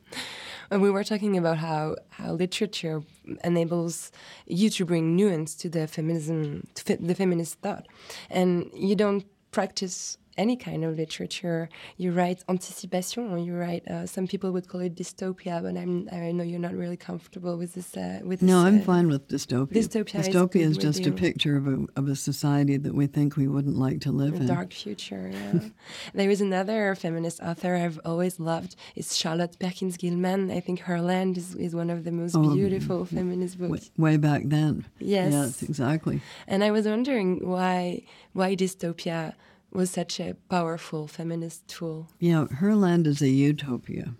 And 0.73 0.81
we 0.81 0.91
were 0.91 1.05
talking 1.05 1.37
about 1.37 1.59
how, 1.59 1.97
how 2.09 2.33
literature 2.33 3.03
enables 3.45 4.11
you 4.47 4.71
to 4.71 4.87
bring 4.87 5.15
nuance 5.15 5.55
to 5.57 5.69
the 5.69 5.87
feminism, 5.87 6.67
to 6.77 6.97
the 6.97 7.15
feminist 7.15 7.59
thought, 7.61 7.87
and 8.31 8.71
you 8.75 8.97
don't 8.97 9.27
practice 9.51 10.17
any 10.37 10.57
kind 10.57 10.85
of 10.85 10.97
literature. 10.97 11.69
You 11.97 12.13
write 12.13 12.43
anticipation, 12.49 13.31
or 13.33 13.39
you 13.39 13.55
write. 13.55 13.87
Uh, 13.89 14.07
some 14.07 14.27
people 14.27 14.51
would 14.53 14.69
call 14.69 14.81
it 14.81 14.95
dystopia, 14.95 15.63
but 15.63 15.77
I'm, 15.77 16.09
I 16.13 16.33
know 16.33 16.45
you're 16.45 16.59
not 16.59 16.75
really 16.75 16.97
comfortable 16.97 17.57
with 17.57 17.75
this. 17.75 17.97
Uh, 17.97 18.21
with 18.25 18.43
No, 18.43 18.63
this, 18.63 18.69
I'm 18.75 18.81
uh, 18.81 18.85
fine 18.85 19.09
with 19.09 19.29
dystopia. 19.29 19.73
dystopia 19.73 20.21
is 20.21 20.29
Dystopia 20.29 20.61
is 20.63 20.77
with 20.77 20.81
just 20.81 21.07
a 21.07 21.13
picture 21.13 21.57
of 21.57 21.67
a 21.67 21.87
of 21.97 22.09
a 22.09 22.17
society 22.17 22.77
that 22.79 22.95
we 22.95 23.07
think 23.07 23.37
we 23.37 23.49
wouldn't 23.49 23.77
like 23.77 24.01
to 24.03 24.13
live 24.13 24.35
A 24.35 24.37
in. 24.39 24.47
dark 24.47 24.73
future. 24.73 25.31
Yeah. 25.33 25.61
there 26.15 26.31
is 26.31 26.41
another 26.41 26.95
feminist 26.95 27.41
author 27.41 27.77
I've 27.77 28.01
always 28.05 28.41
loved. 28.41 28.77
It's 28.97 29.15
Charlotte 29.15 29.59
Perkins 29.59 29.97
Gilman. 29.97 30.51
I 30.51 30.61
think 30.61 30.81
Herland 30.81 31.37
is, 31.37 31.55
is 31.57 31.75
one 31.75 31.91
of 31.91 32.05
the 32.05 32.13
most 32.13 32.35
Oh, 32.37 32.55
beautiful 32.55 33.05
feminist 33.05 33.59
Way, 33.59 33.69
books. 33.69 33.91
way 33.99 34.17
back 34.17 34.43
then. 34.47 34.85
Yes. 34.99 35.33
Yes, 35.33 35.63
exactly. 35.63 36.21
And 36.47 36.65
I 36.65 36.71
was 36.71 36.87
wondering 36.87 37.47
why 37.47 38.03
why 38.33 38.57
dystopia 38.57 39.35
was 39.75 39.91
such 39.91 40.21
a 40.21 40.35
powerful 40.49 41.07
feminist 41.07 41.67
tool. 41.69 42.09
Yeah, 42.19 42.47
Herland 42.47 43.07
is 43.07 43.23
a 43.23 43.29
utopia. 43.29 44.15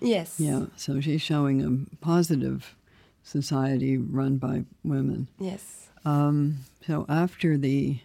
Yes. 0.00 0.40
Yeah, 0.40 0.66
so 0.76 1.00
she's 1.00 1.22
showing 1.22 1.62
a 1.62 1.96
positive 2.04 2.74
society 3.22 3.96
run 3.96 4.38
by 4.38 4.64
women. 4.82 5.28
Yes. 5.38 5.88
Um, 6.04 6.60
so 6.86 7.04
after 7.08 7.56
the 7.58 8.00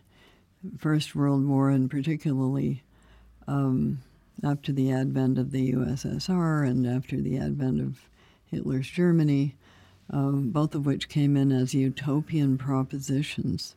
First 0.77 1.15
World 1.15 1.45
War, 1.45 1.69
and 1.69 1.89
particularly 1.89 2.83
um, 3.47 3.99
after 4.43 4.71
the 4.71 4.91
advent 4.91 5.37
of 5.37 5.51
the 5.51 5.73
USSR 5.73 6.67
and 6.67 6.85
after 6.85 7.21
the 7.21 7.37
advent 7.37 7.79
of 7.81 8.09
Hitler's 8.45 8.89
Germany, 8.89 9.55
um, 10.09 10.49
both 10.49 10.75
of 10.75 10.85
which 10.85 11.09
came 11.09 11.37
in 11.37 11.51
as 11.51 11.73
utopian 11.73 12.57
propositions. 12.57 13.75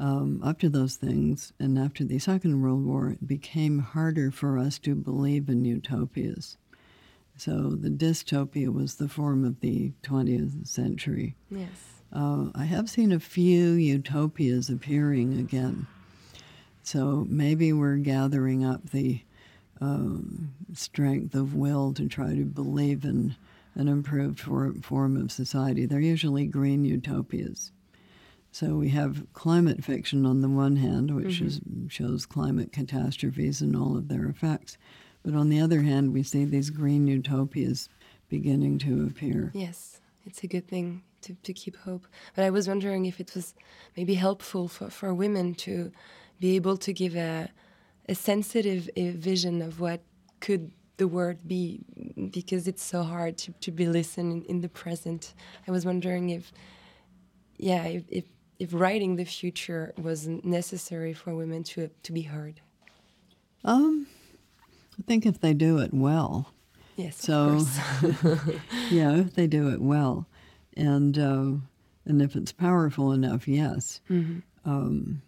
Um, 0.00 0.40
after 0.44 0.68
those 0.68 0.94
things, 0.94 1.52
and 1.58 1.76
after 1.76 2.04
the 2.04 2.20
Second 2.20 2.62
World 2.62 2.84
War, 2.84 3.10
it 3.10 3.26
became 3.26 3.80
harder 3.80 4.30
for 4.30 4.56
us 4.56 4.78
to 4.80 4.94
believe 4.94 5.48
in 5.48 5.64
utopias. 5.64 6.56
So 7.36 7.70
the 7.70 7.90
dystopia 7.90 8.72
was 8.72 8.96
the 8.96 9.08
form 9.08 9.44
of 9.44 9.60
the 9.60 9.92
20th 10.02 10.66
century. 10.66 11.34
Yes. 11.50 11.68
Uh, 12.12 12.46
I 12.54 12.64
have 12.64 12.88
seen 12.88 13.12
a 13.12 13.20
few 13.20 13.72
utopias 13.72 14.70
appearing 14.70 15.38
again. 15.38 15.86
So 16.82 17.26
maybe 17.28 17.72
we're 17.72 17.96
gathering 17.96 18.64
up 18.64 18.90
the 18.90 19.22
um, 19.80 20.54
strength 20.74 21.34
of 21.34 21.54
will 21.54 21.92
to 21.94 22.08
try 22.08 22.34
to 22.34 22.44
believe 22.44 23.04
in 23.04 23.36
an 23.74 23.88
improved 23.88 24.40
for, 24.40 24.72
form 24.82 25.16
of 25.16 25.30
society. 25.30 25.86
They're 25.86 26.00
usually 26.00 26.46
green 26.46 26.84
utopias. 26.84 27.72
So 28.58 28.74
we 28.74 28.88
have 28.88 29.24
climate 29.34 29.84
fiction 29.84 30.26
on 30.26 30.40
the 30.40 30.48
one 30.48 30.74
hand, 30.74 31.14
which 31.14 31.40
is, 31.40 31.60
shows 31.86 32.26
climate 32.26 32.72
catastrophes 32.72 33.60
and 33.60 33.76
all 33.76 33.96
of 33.96 34.08
their 34.08 34.26
effects. 34.26 34.76
But 35.24 35.34
on 35.34 35.48
the 35.48 35.60
other 35.60 35.82
hand, 35.82 36.12
we 36.12 36.24
see 36.24 36.44
these 36.44 36.70
green 36.70 37.06
utopias 37.06 37.88
beginning 38.28 38.80
to 38.80 39.06
appear. 39.06 39.52
Yes. 39.54 40.00
It's 40.26 40.42
a 40.42 40.48
good 40.48 40.66
thing 40.66 41.04
to, 41.20 41.34
to 41.34 41.52
keep 41.52 41.76
hope. 41.76 42.08
But 42.34 42.46
I 42.46 42.50
was 42.50 42.66
wondering 42.66 43.06
if 43.06 43.20
it 43.20 43.32
was 43.32 43.54
maybe 43.96 44.14
helpful 44.14 44.66
for, 44.66 44.90
for 44.90 45.14
women 45.14 45.54
to 45.66 45.92
be 46.40 46.56
able 46.56 46.76
to 46.78 46.92
give 46.92 47.14
a, 47.14 47.50
a 48.08 48.16
sensitive 48.16 48.90
uh, 48.96 49.12
vision 49.14 49.62
of 49.62 49.78
what 49.78 50.00
could 50.40 50.72
the 50.96 51.06
word 51.06 51.46
be 51.46 51.78
because 52.32 52.66
it's 52.66 52.82
so 52.82 53.04
hard 53.04 53.38
to, 53.38 53.52
to 53.60 53.70
be 53.70 53.86
listened 53.86 54.32
in, 54.32 54.42
in 54.56 54.60
the 54.62 54.68
present. 54.68 55.32
I 55.68 55.70
was 55.70 55.86
wondering 55.86 56.30
if, 56.30 56.50
yeah, 57.56 57.84
if, 57.84 58.02
if, 58.08 58.24
if 58.58 58.72
writing 58.74 59.16
the 59.16 59.24
future 59.24 59.92
was 59.96 60.26
necessary 60.26 61.12
for 61.12 61.34
women 61.34 61.62
to, 61.64 61.90
to 62.02 62.12
be 62.12 62.22
heard. 62.22 62.60
Um, 63.64 64.06
I 64.98 65.02
think 65.06 65.26
if 65.26 65.40
they 65.40 65.54
do 65.54 65.78
it 65.78 65.92
well, 65.94 66.52
Yes, 66.96 67.16
So- 67.16 67.58
of 67.60 68.20
course. 68.20 68.48
yeah, 68.90 69.14
if 69.18 69.34
they 69.34 69.46
do 69.46 69.68
it 69.68 69.80
well, 69.80 70.26
and 70.76 71.16
uh, 71.16 71.52
and 72.04 72.20
if 72.22 72.34
it's 72.34 72.50
powerful 72.50 73.12
enough, 73.12 73.46
yes. 73.46 74.00
Um, 74.64 75.22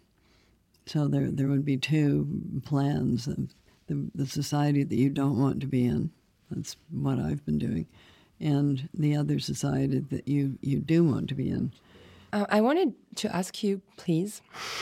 so 0.85 1.07
there 1.07 1.31
there 1.31 1.47
would 1.47 1.63
be 1.63 1.77
two 1.77 2.27
plans: 2.65 3.25
of 3.27 3.53
the 3.87 4.05
the 4.13 4.27
society 4.27 4.83
that 4.83 4.95
you 4.97 5.09
don't 5.09 5.39
want 5.39 5.61
to 5.61 5.65
be 5.67 5.85
in. 5.85 6.11
That's 6.49 6.75
what 6.89 7.19
I've 7.19 7.45
been 7.45 7.57
doing, 7.57 7.87
and 8.41 8.89
the 8.93 9.15
other 9.15 9.39
society 9.39 9.99
that 9.99 10.27
you 10.27 10.57
you 10.61 10.79
do 10.79 11.05
want 11.05 11.29
to 11.29 11.35
be 11.35 11.47
in. 11.49 11.71
Uh, 12.33 12.45
I 12.49 12.61
wanted 12.61 12.93
to 13.15 13.35
ask 13.35 13.61
you, 13.61 13.81
please, 13.97 14.41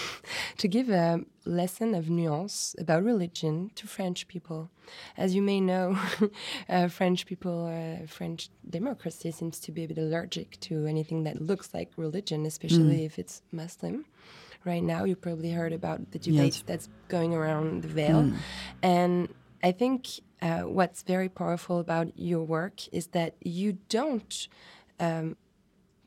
to 0.58 0.68
give 0.68 0.90
a 0.90 1.22
lesson 1.46 1.96
of 1.96 2.10
nuance 2.10 2.76
about 2.78 3.04
religion 3.04 3.72
to 3.76 3.88
French 3.88 4.28
people. 4.28 4.70
As 5.18 5.34
you 5.34 5.42
may 5.42 5.60
know, 5.60 5.98
uh, 6.70 6.88
French 6.90 7.26
people, 7.26 7.66
uh, 7.66 8.06
French 8.06 8.50
democracy 8.70 9.32
seems 9.32 9.60
to 9.62 9.72
be 9.72 9.84
a 9.84 9.88
bit 9.88 9.98
allergic 9.98 10.60
to 10.62 10.86
anything 10.86 11.24
that 11.24 11.42
looks 11.42 11.74
like 11.74 11.90
religion, 11.98 12.46
especially 12.46 13.04
if 13.06 13.18
it's 13.18 13.42
Muslim. 13.52 14.06
Right 14.66 14.84
now, 14.84 15.06
you 15.06 15.16
probably 15.16 15.52
heard 15.52 15.74
about 15.74 16.12
the 16.12 16.20
debate 16.20 16.54
Yes. 16.56 16.64
that's 16.68 16.90
going 17.08 17.34
around 17.34 17.82
the 17.82 17.88
veil. 17.88 18.32
And 18.84 19.30
I 19.64 19.72
think 19.72 20.08
uh, 20.42 20.62
what's 20.62 21.02
very 21.02 21.30
powerful 21.30 21.80
about 21.80 22.08
your 22.20 22.44
work 22.44 22.88
is 22.94 23.08
that 23.08 23.36
you 23.42 23.78
don't 23.88 24.48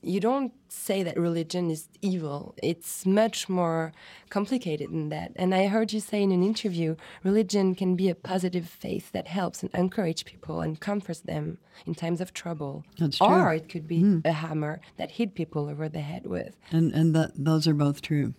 you 0.02 0.20
don't 0.20 0.52
say 0.68 1.02
that 1.02 1.16
religion 1.16 1.70
is 1.70 1.88
evil. 2.00 2.54
It's 2.62 3.06
much 3.06 3.48
more 3.48 3.92
complicated 4.30 4.90
than 4.90 5.08
that. 5.10 5.32
And 5.36 5.54
I 5.54 5.68
heard 5.68 5.92
you 5.92 6.00
say 6.00 6.22
in 6.22 6.32
an 6.32 6.42
interview 6.42 6.96
religion 7.22 7.74
can 7.74 7.94
be 7.94 8.08
a 8.08 8.14
positive 8.14 8.68
faith 8.68 9.12
that 9.12 9.28
helps 9.28 9.62
and 9.62 9.72
encourages 9.74 10.24
people 10.24 10.60
and 10.60 10.80
comforts 10.80 11.20
them 11.20 11.58
in 11.86 11.94
times 11.94 12.20
of 12.20 12.32
trouble. 12.32 12.84
That's 12.98 13.18
true. 13.18 13.26
Or 13.26 13.54
it 13.54 13.68
could 13.68 13.86
be 13.86 14.00
hmm. 14.00 14.18
a 14.24 14.32
hammer 14.32 14.80
that 14.96 15.12
hit 15.12 15.34
people 15.34 15.68
over 15.68 15.88
the 15.88 16.00
head 16.00 16.26
with. 16.26 16.56
And 16.70 16.92
and 16.92 17.14
that 17.14 17.32
those 17.36 17.68
are 17.68 17.74
both 17.74 18.02
true. 18.02 18.34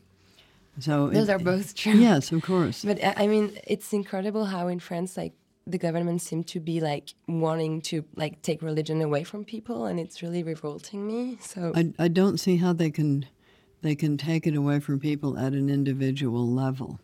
So 0.80 1.10
Those 1.10 1.30
it- 1.30 1.34
are 1.34 1.40
both 1.40 1.76
true. 1.82 1.94
Yes, 1.94 2.32
of 2.32 2.42
course. 2.42 2.84
But 2.84 3.04
I 3.04 3.24
I 3.24 3.28
mean, 3.28 3.58
it's 3.66 3.94
incredible 3.94 4.46
how 4.46 4.68
in 4.68 4.80
France, 4.80 5.16
like 5.16 5.34
the 5.66 5.78
government 5.78 6.22
seem 6.22 6.44
to 6.44 6.60
be 6.60 6.82
like 6.82 7.14
wanting 7.28 7.82
to 7.82 8.04
like 8.16 8.42
take 8.42 8.62
religion 8.62 9.02
away 9.02 9.24
from 9.24 9.46
people, 9.46 9.86
and 9.86 10.00
it's 10.00 10.22
really 10.22 10.44
revolting 10.44 11.06
me. 11.08 11.38
So 11.42 11.72
I, 11.76 11.94
I 11.98 12.08
don't 12.08 12.38
see 12.38 12.58
how 12.58 12.74
they 12.74 12.92
can 12.92 13.26
they 13.82 13.96
can 13.96 14.18
take 14.18 14.48
it 14.48 14.56
away 14.56 14.80
from 14.80 15.00
people 15.00 15.38
at 15.38 15.54
an 15.54 15.70
individual 15.70 16.48
level. 16.48 17.00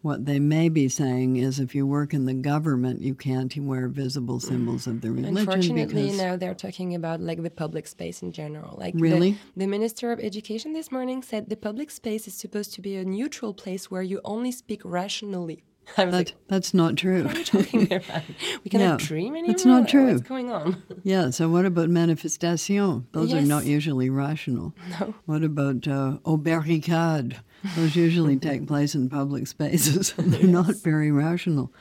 What 0.00 0.26
they 0.26 0.38
may 0.38 0.68
be 0.68 0.88
saying 0.88 1.36
is 1.36 1.58
if 1.58 1.74
you 1.74 1.84
work 1.84 2.14
in 2.14 2.24
the 2.24 2.34
government, 2.34 3.02
you 3.02 3.16
can't 3.16 3.54
wear 3.58 3.88
visible 3.88 4.38
symbols 4.38 4.86
of 4.86 5.00
the 5.00 5.10
religion. 5.10 5.36
Unfortunately, 5.36 6.12
now 6.12 6.36
they're 6.36 6.54
talking 6.54 6.94
about 6.94 7.20
like 7.20 7.42
the 7.42 7.50
public 7.50 7.88
space 7.88 8.22
in 8.22 8.30
general. 8.30 8.76
Like 8.78 8.94
the- 8.94 9.00
Really? 9.00 9.36
the, 9.56 9.66
Minister 9.66 10.12
of 10.12 10.20
Education 10.20 10.72
this 10.72 10.92
morning 10.92 11.20
said 11.22 11.48
the 11.48 11.56
public 11.56 11.90
space 11.90 12.28
is 12.28 12.34
supposed 12.34 12.72
to 12.74 12.80
be 12.80 12.94
a 12.94 13.04
neutral 13.04 13.52
place 13.52 13.90
where 13.90 14.02
you 14.02 14.20
only 14.24 14.52
speak 14.52 14.82
rationally. 14.84 15.64
I 15.96 16.04
was 16.04 16.12
that, 16.12 16.18
like, 16.18 16.34
that's 16.48 16.74
not 16.74 16.96
true. 16.96 17.24
what 17.24 17.34
are 17.34 17.38
you 17.38 17.44
talking 17.44 17.82
about? 17.92 18.22
We 18.64 18.70
cannot 18.70 19.00
No, 19.00 19.06
dream 19.06 19.34
anymore. 19.34 19.48
that's 19.52 19.64
not 19.64 19.88
true. 19.88 20.12
What's 20.12 20.28
going 20.28 20.50
on? 20.52 20.82
yeah, 21.02 21.30
so 21.30 21.48
what 21.48 21.64
about 21.64 21.88
manifestation? 21.88 23.06
Those 23.12 23.32
are 23.32 23.40
not 23.42 23.64
usually 23.64 24.10
rational. 24.10 24.74
No. 25.00 25.14
What 25.26 25.42
about 25.42 25.88
uh, 25.88 26.18
aubergicade? 26.24 27.36
Those 27.76 27.96
usually 27.96 28.36
take 28.36 28.66
place 28.68 28.94
in 28.94 29.08
public 29.08 29.46
spaces, 29.48 30.12
they're 30.16 30.44
not 30.44 30.76
very 30.76 31.10
rational. 31.10 31.72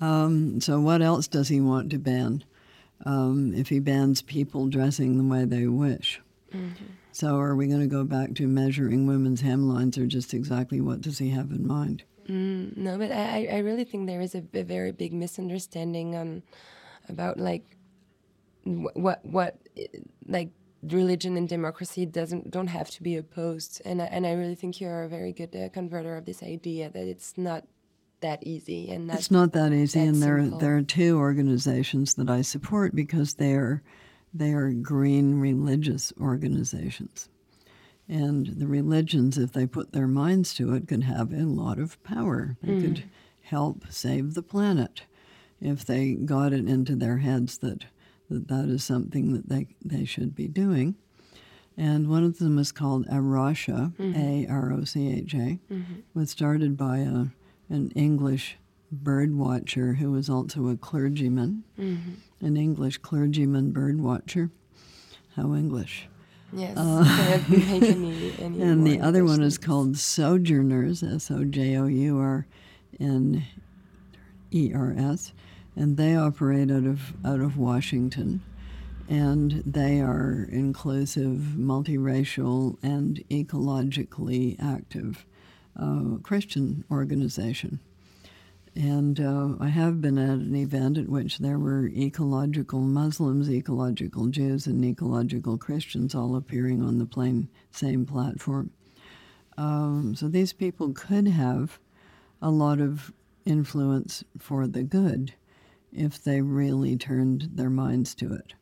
Um, 0.00 0.60
so, 0.60 0.80
what 0.80 1.02
else 1.02 1.28
does 1.28 1.48
he 1.48 1.60
want 1.60 1.90
to 1.90 1.98
ban? 1.98 2.44
Um, 3.06 3.52
if 3.54 3.68
he 3.68 3.78
bans 3.80 4.22
people 4.22 4.66
dressing 4.68 5.16
the 5.18 5.24
way 5.24 5.44
they 5.44 5.66
wish. 5.66 6.20
So, 7.12 7.36
are 7.38 7.54
we 7.54 7.66
going 7.68 7.80
to 7.80 7.86
go 7.86 8.02
back 8.04 8.34
to 8.34 8.46
measuring 8.48 9.06
women's 9.06 9.42
hemlines, 9.42 9.96
or 9.98 10.06
just 10.06 10.34
exactly 10.34 10.80
what 10.80 11.00
does 11.00 11.18
he 11.18 11.30
have 11.30 11.50
in 11.50 11.66
mind? 11.66 12.02
Mm, 12.28 12.76
no, 12.76 12.98
but 12.98 13.12
I, 13.12 13.46
I 13.50 13.58
really 13.58 13.84
think 13.84 14.06
there 14.06 14.20
is 14.20 14.34
a, 14.34 14.42
a 14.54 14.62
very 14.62 14.92
big 14.92 15.12
misunderstanding 15.12 16.14
on 16.14 16.42
about 17.08 17.38
like 17.38 17.64
wh- 18.64 18.96
what 18.96 19.24
what 19.24 19.58
like 20.26 20.50
religion 20.82 21.36
and 21.36 21.48
democracy 21.48 22.06
doesn't 22.06 22.50
don't 22.50 22.68
have 22.68 22.90
to 22.90 23.02
be 23.02 23.16
opposed, 23.16 23.82
and 23.84 24.00
I, 24.00 24.06
and 24.06 24.26
I 24.26 24.32
really 24.32 24.54
think 24.54 24.80
you're 24.80 25.02
a 25.02 25.08
very 25.08 25.32
good 25.32 25.54
uh, 25.54 25.68
converter 25.68 26.16
of 26.16 26.24
this 26.24 26.42
idea 26.42 26.90
that 26.90 27.06
it's 27.06 27.36
not 27.36 27.64
that 28.20 28.42
easy 28.42 28.90
and 28.90 29.10
It's 29.10 29.30
not 29.30 29.52
that 29.52 29.72
easy, 29.72 30.00
that 30.00 30.06
and 30.06 30.22
there 30.22 30.40
simple. 30.40 30.58
there 30.58 30.76
are 30.76 30.82
two 30.82 31.18
organizations 31.18 32.14
that 32.14 32.30
I 32.30 32.40
support 32.42 32.94
because 32.94 33.34
they 33.34 33.52
are 33.52 33.82
they 34.32 34.52
are 34.52 34.72
green 34.72 35.40
religious 35.40 36.12
organizations, 36.20 37.28
and 38.08 38.46
the 38.46 38.66
religions, 38.66 39.38
if 39.38 39.52
they 39.52 39.66
put 39.66 39.92
their 39.92 40.06
minds 40.06 40.54
to 40.54 40.74
it, 40.74 40.88
can 40.88 41.02
have 41.02 41.32
a 41.32 41.44
lot 41.44 41.78
of 41.78 42.02
power. 42.02 42.56
They 42.62 42.74
hmm. 42.74 42.80
could 42.80 43.04
help 43.42 43.84
save 43.90 44.34
the 44.34 44.42
planet 44.42 45.02
if 45.60 45.84
they 45.84 46.12
got 46.12 46.52
it 46.52 46.68
into 46.68 46.96
their 46.96 47.18
heads 47.18 47.58
that 47.58 47.86
that, 48.30 48.48
that 48.48 48.68
is 48.68 48.84
something 48.84 49.32
that 49.32 49.48
they 49.48 49.68
they 49.84 50.04
should 50.04 50.34
be 50.34 50.48
doing. 50.48 50.96
And 51.76 52.08
one 52.08 52.24
of 52.24 52.38
them 52.38 52.58
is 52.58 52.70
called 52.70 53.06
A 53.10 53.20
Rocha, 53.20 53.92
hmm. 53.96 54.12
A 54.14 54.46
R 54.48 54.72
O 54.72 54.84
C 54.84 55.12
H 55.12 55.34
A, 55.34 55.58
hmm. 55.68 55.82
was 56.12 56.30
started 56.30 56.76
by 56.76 56.98
a, 56.98 57.26
an 57.68 57.90
English 57.94 58.58
bird 58.92 59.34
watcher 59.34 59.94
who 59.94 60.12
was 60.12 60.30
also 60.30 60.68
a 60.68 60.76
clergyman, 60.76 61.64
an 62.40 62.56
English 62.56 62.98
clergyman 62.98 63.72
bird 63.72 64.00
watcher. 64.00 64.50
How 65.36 65.54
English. 65.54 66.08
Yes, 66.54 66.74
cannot 66.74 67.50
any, 67.50 68.32
any 68.38 68.62
Uh, 68.62 68.66
And 68.66 68.86
the 68.86 69.00
other 69.00 69.24
one 69.24 69.42
is 69.42 69.58
called 69.58 69.96
Sojourners, 69.96 71.02
S 71.02 71.30
O 71.30 71.44
J 71.44 71.76
O 71.76 71.86
U 71.86 72.18
R 72.18 72.46
N 73.00 73.44
E 74.50 74.72
R 74.74 74.94
S, 74.96 75.32
and 75.76 75.96
they 75.96 76.14
operate 76.16 76.70
out 76.70 76.84
of 76.84 77.14
out 77.24 77.40
of 77.40 77.56
Washington, 77.56 78.40
and 79.08 79.62
they 79.66 80.00
are 80.00 80.48
inclusive, 80.50 81.54
multiracial, 81.56 82.76
and 82.82 83.22
ecologically 83.30 84.56
active 84.62 85.24
uh, 85.78 86.18
Christian 86.22 86.84
organization. 86.90 87.80
And 88.76 89.20
uh, 89.20 89.50
I 89.60 89.68
have 89.68 90.00
been 90.00 90.18
at 90.18 90.38
an 90.38 90.56
event 90.56 90.98
at 90.98 91.08
which 91.08 91.38
there 91.38 91.58
were 91.58 91.86
ecological 91.86 92.80
Muslims, 92.80 93.48
ecological 93.48 94.26
Jews, 94.28 94.66
and 94.66 94.84
ecological 94.84 95.56
Christians 95.56 96.14
all 96.14 96.34
appearing 96.34 96.82
on 96.82 96.98
the 96.98 97.06
plain 97.06 97.48
same 97.70 98.04
platform. 98.04 98.70
Um, 99.56 100.16
so 100.16 100.26
these 100.26 100.52
people 100.52 100.92
could 100.92 101.28
have 101.28 101.78
a 102.42 102.50
lot 102.50 102.80
of 102.80 103.12
influence 103.44 104.24
for 104.38 104.66
the 104.66 104.82
good 104.82 105.34
if 105.92 106.22
they 106.22 106.40
really 106.40 106.96
turned 106.96 107.50
their 107.54 107.70
minds 107.70 108.14
to 108.16 108.32
it. 108.34 108.54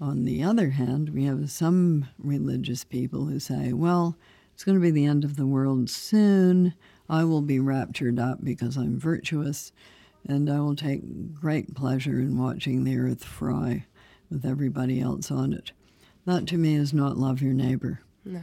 On 0.00 0.24
the 0.24 0.44
other 0.44 0.70
hand, 0.70 1.08
we 1.08 1.24
have 1.24 1.50
some 1.50 2.06
religious 2.18 2.84
people 2.84 3.24
who 3.24 3.40
say, 3.40 3.72
well, 3.72 4.16
it's 4.54 4.62
going 4.62 4.76
to 4.76 4.82
be 4.82 4.92
the 4.92 5.06
end 5.06 5.24
of 5.24 5.34
the 5.36 5.46
world 5.46 5.90
soon. 5.90 6.74
I 7.10 7.24
will 7.24 7.42
be 7.42 7.58
raptured 7.58 8.18
up 8.20 8.42
because 8.42 8.76
I'm 8.76 8.98
virtuous, 8.98 9.72
and 10.26 10.48
I 10.48 10.60
will 10.60 10.76
take 10.76 11.34
great 11.34 11.74
pleasure 11.74 12.20
in 12.20 12.38
watching 12.38 12.84
the 12.84 12.96
earth 12.96 13.24
fry 13.24 13.84
with 14.30 14.46
everybody 14.46 15.00
else 15.00 15.30
on 15.30 15.52
it. 15.52 15.72
That 16.24 16.46
to 16.48 16.56
me 16.56 16.76
is 16.76 16.94
not 16.94 17.18
love 17.18 17.42
your 17.42 17.52
neighbor. 17.52 18.00
No, 18.24 18.42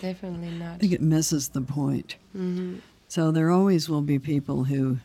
definitely 0.00 0.50
not. 0.50 0.74
I 0.74 0.78
think 0.78 0.92
it 0.92 1.02
misses 1.02 1.48
the 1.48 1.62
point. 1.62 2.16
So 3.08 3.32
there 3.32 3.50
always 3.50 3.88
will 3.88 4.02
be 4.02 4.18
people 4.18 4.64
who 4.64 4.98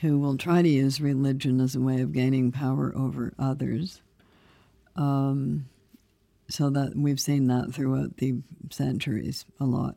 who 0.00 0.18
will 0.18 0.36
try 0.36 0.62
to 0.62 0.68
use 0.68 1.00
religion 1.00 1.60
as 1.60 1.74
a 1.74 1.80
way 1.80 2.00
of 2.00 2.12
gaining 2.12 2.50
power 2.52 2.92
over 2.96 3.32
others. 3.38 4.00
Um, 4.94 5.68
so 6.48 6.70
that 6.70 6.96
we've 6.96 7.20
seen 7.20 7.48
that 7.48 7.72
throughout 7.74 8.16
the 8.18 8.36
centuries 8.70 9.44
a 9.60 9.64
lot, 9.64 9.96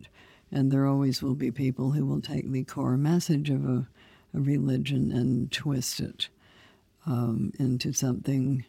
and 0.51 0.71
there 0.71 0.85
always 0.85 1.21
will 1.21 1.35
be 1.35 1.51
people 1.51 1.91
who 1.91 2.05
will 2.05 2.21
take 2.21 2.51
the 2.51 2.63
core 2.63 2.97
message 2.97 3.49
of 3.49 3.65
a, 3.65 3.87
a 4.33 4.39
religion 4.39 5.11
and 5.11 5.51
twist 5.51 5.99
it 5.99 6.29
um, 7.05 7.51
into 7.59 7.93
something 7.93 8.65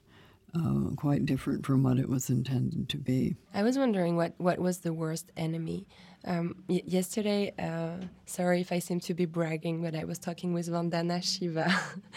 uh, 0.55 0.95
quite 0.97 1.24
different 1.26 1.64
from 1.64 1.83
what 1.83 1.99
it 1.99 2.09
was 2.09 2.28
intended 2.28 2.89
to 2.89 2.97
be. 2.97 3.37
I 3.55 3.62
was 3.62 3.78
wondering 3.78 4.16
what, 4.16 4.35
what 4.39 4.59
was 4.59 4.78
the 4.78 4.93
worst 4.93 5.31
enemy. 5.37 5.87
Um, 6.24 6.64
yesterday, 6.68 7.55
uh, 7.59 8.05
sorry 8.26 8.61
if 8.61 8.72
I 8.72 8.78
seem 8.78 9.01
to 9.01 9.14
be 9.14 9.24
bragging, 9.24 9.81
but 9.81 9.95
I 9.95 10.05
was 10.05 10.18
talking 10.18 10.53
with 10.53 10.68
Vandana 10.68 11.22
Shiva, 11.22 11.72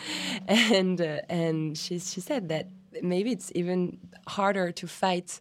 and 0.48 1.00
uh, 1.00 1.20
and 1.30 1.78
she 1.78 2.00
she 2.00 2.20
said 2.20 2.50
that 2.50 2.68
maybe 3.02 3.32
it's 3.32 3.50
even 3.56 3.98
harder 4.28 4.74
to 4.74 4.88
fight 4.88 5.40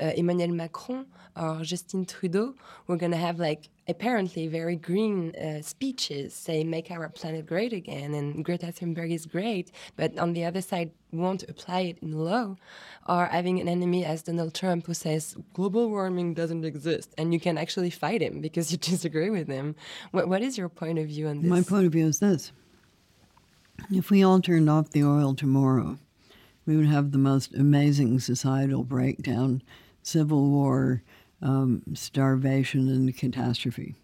uh, 0.00 0.12
Emmanuel 0.16 0.50
Macron 0.50 1.06
or 1.36 1.60
Justin 1.62 2.04
Trudeau. 2.04 2.54
We're 2.86 2.96
gonna 2.96 3.16
have 3.16 3.38
like 3.38 3.68
apparently 3.88 4.46
very 4.46 4.76
green 4.76 5.34
uh, 5.36 5.60
speeches 5.60 6.32
say 6.32 6.64
make 6.64 6.90
our 6.90 7.08
planet 7.08 7.46
great 7.46 7.72
again 7.72 8.14
and 8.14 8.44
Greta 8.44 8.66
Thunberg 8.66 9.12
is 9.12 9.26
great, 9.26 9.70
but 9.96 10.16
on 10.18 10.32
the 10.32 10.44
other 10.44 10.60
side 10.60 10.90
won't 11.12 11.42
apply 11.48 11.80
it 11.80 11.98
in 12.02 12.12
law, 12.12 12.56
or 13.08 13.26
having 13.26 13.60
an 13.60 13.68
enemy 13.68 14.04
as 14.04 14.22
Donald 14.22 14.54
Trump 14.54 14.86
who 14.86 14.94
says 14.94 15.36
global 15.52 15.90
warming 15.90 16.34
doesn't 16.34 16.64
exist 16.64 17.14
and 17.18 17.32
you 17.32 17.40
can 17.40 17.58
actually 17.58 17.90
fight 17.90 18.22
him 18.22 18.40
because 18.40 18.72
you 18.72 18.78
disagree 18.92 19.30
with 19.30 19.48
him. 19.48 19.74
What, 20.12 20.28
what 20.28 20.42
is 20.42 20.56
your 20.56 20.68
point 20.68 20.98
of 20.98 21.06
view 21.06 21.28
on 21.28 21.42
this? 21.42 21.50
My 21.50 21.62
point 21.62 21.86
of 21.86 21.92
view 21.92 22.06
is 22.06 22.20
this 22.20 22.52
if 23.90 24.10
we 24.10 24.22
all 24.22 24.40
turned 24.40 24.70
off 24.70 24.90
the 24.90 25.04
oil 25.04 25.34
tomorrow, 25.34 25.98
we 26.66 26.76
would 26.76 26.86
have 26.86 27.10
the 27.10 27.18
most 27.18 27.54
amazing 27.54 28.20
societal 28.20 28.84
breakdown, 28.84 29.62
civil 30.06 30.48
war, 30.48 31.02
um, 31.42 31.82
starvation, 31.94 32.88
and 32.88 33.16
catastrophe 33.16 33.94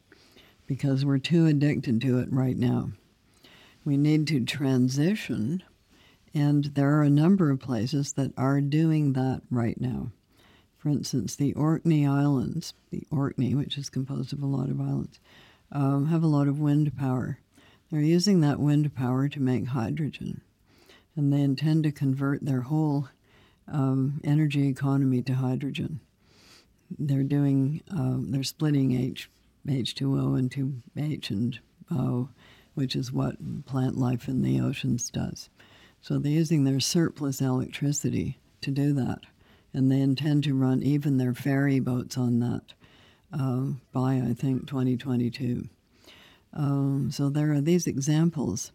because 0.67 1.05
we're 1.05 1.19
too 1.19 1.47
addicted 1.47 2.01
to 2.01 2.19
it 2.19 2.33
right 2.33 2.57
now. 2.57 2.91
We 3.85 3.97
need 3.97 4.29
to 4.29 4.45
transition, 4.45 5.65
and 6.33 6.67
there 6.67 6.97
are 6.97 7.03
a 7.03 7.11
number 7.11 7.51
of 7.51 7.59
places 7.59 8.13
that 8.13 8.33
are 8.37 8.61
doing 8.61 9.15
that 9.15 9.43
right 9.51 9.81
now. 9.81 10.13
For 10.79 10.89
instance, 10.89 11.35
the 11.35 11.55
Orkney 11.55 12.07
Islands, 12.07 12.73
the 12.91 13.05
Orkney, 13.11 13.55
which 13.55 13.77
is 13.77 13.91
composed 13.91 14.33
of 14.33 14.43
a 14.43 14.47
lot 14.47 14.71
of 14.71 14.81
islands, 14.81 15.19
um, 15.73 16.07
have 16.07 16.23
a 16.23 16.29
lot 16.29 16.47
of 16.47 16.61
wind 16.61 16.97
power. 16.97 17.41
They're 17.91 18.01
using 18.01 18.41
that 18.41 18.61
wind 18.61 18.95
power 18.95 19.29
to 19.29 19.41
make 19.41 19.67
hydrogen, 19.67 20.41
and 21.17 21.33
they 21.33 21.41
intend 21.41 21.83
to 21.83 21.91
convert 21.91 22.45
their 22.45 22.63
whole 22.63 23.09
um, 23.71 24.21
energy 24.25 24.69
economy 24.69 25.23
to 25.23 25.35
hydrogen. 25.35 26.01
they're 26.99 27.23
doing 27.23 27.83
um, 27.91 28.31
they're 28.31 28.43
splitting 28.43 28.93
H 29.01 29.31
H2O 29.67 30.39
into 30.39 30.75
H 30.97 31.31
and 31.31 31.59
O, 31.91 32.29
which 32.75 32.97
is 32.97 33.13
what 33.13 33.67
plant 33.67 33.97
life 33.97 34.29
in 34.29 34.43
the 34.43 34.61
oceans 34.61 35.11
does. 35.11 35.49
So 36.03 36.19
they're 36.19 36.33
using 36.33 36.65
their 36.65 36.81
surplus 36.81 37.41
electricity 37.41 38.39
to 38.63 38.71
do 38.71 38.93
that, 38.95 39.21
and 39.75 39.91
they 39.91 40.01
intend 40.01 40.45
to 40.45 40.55
run 40.55 40.83
even 40.83 41.19
their 41.19 41.35
ferry 41.35 41.79
boats 41.81 42.17
on 42.17 42.41
that 42.41 42.73
uh, 43.33 43.75
by 43.93 44.15
I 44.17 44.35
think 44.35 44.67
2022. 44.67 45.69
Um, 46.53 47.11
so 47.13 47.29
there 47.29 47.53
are 47.53 47.61
these 47.61 47.87
examples 47.87 48.73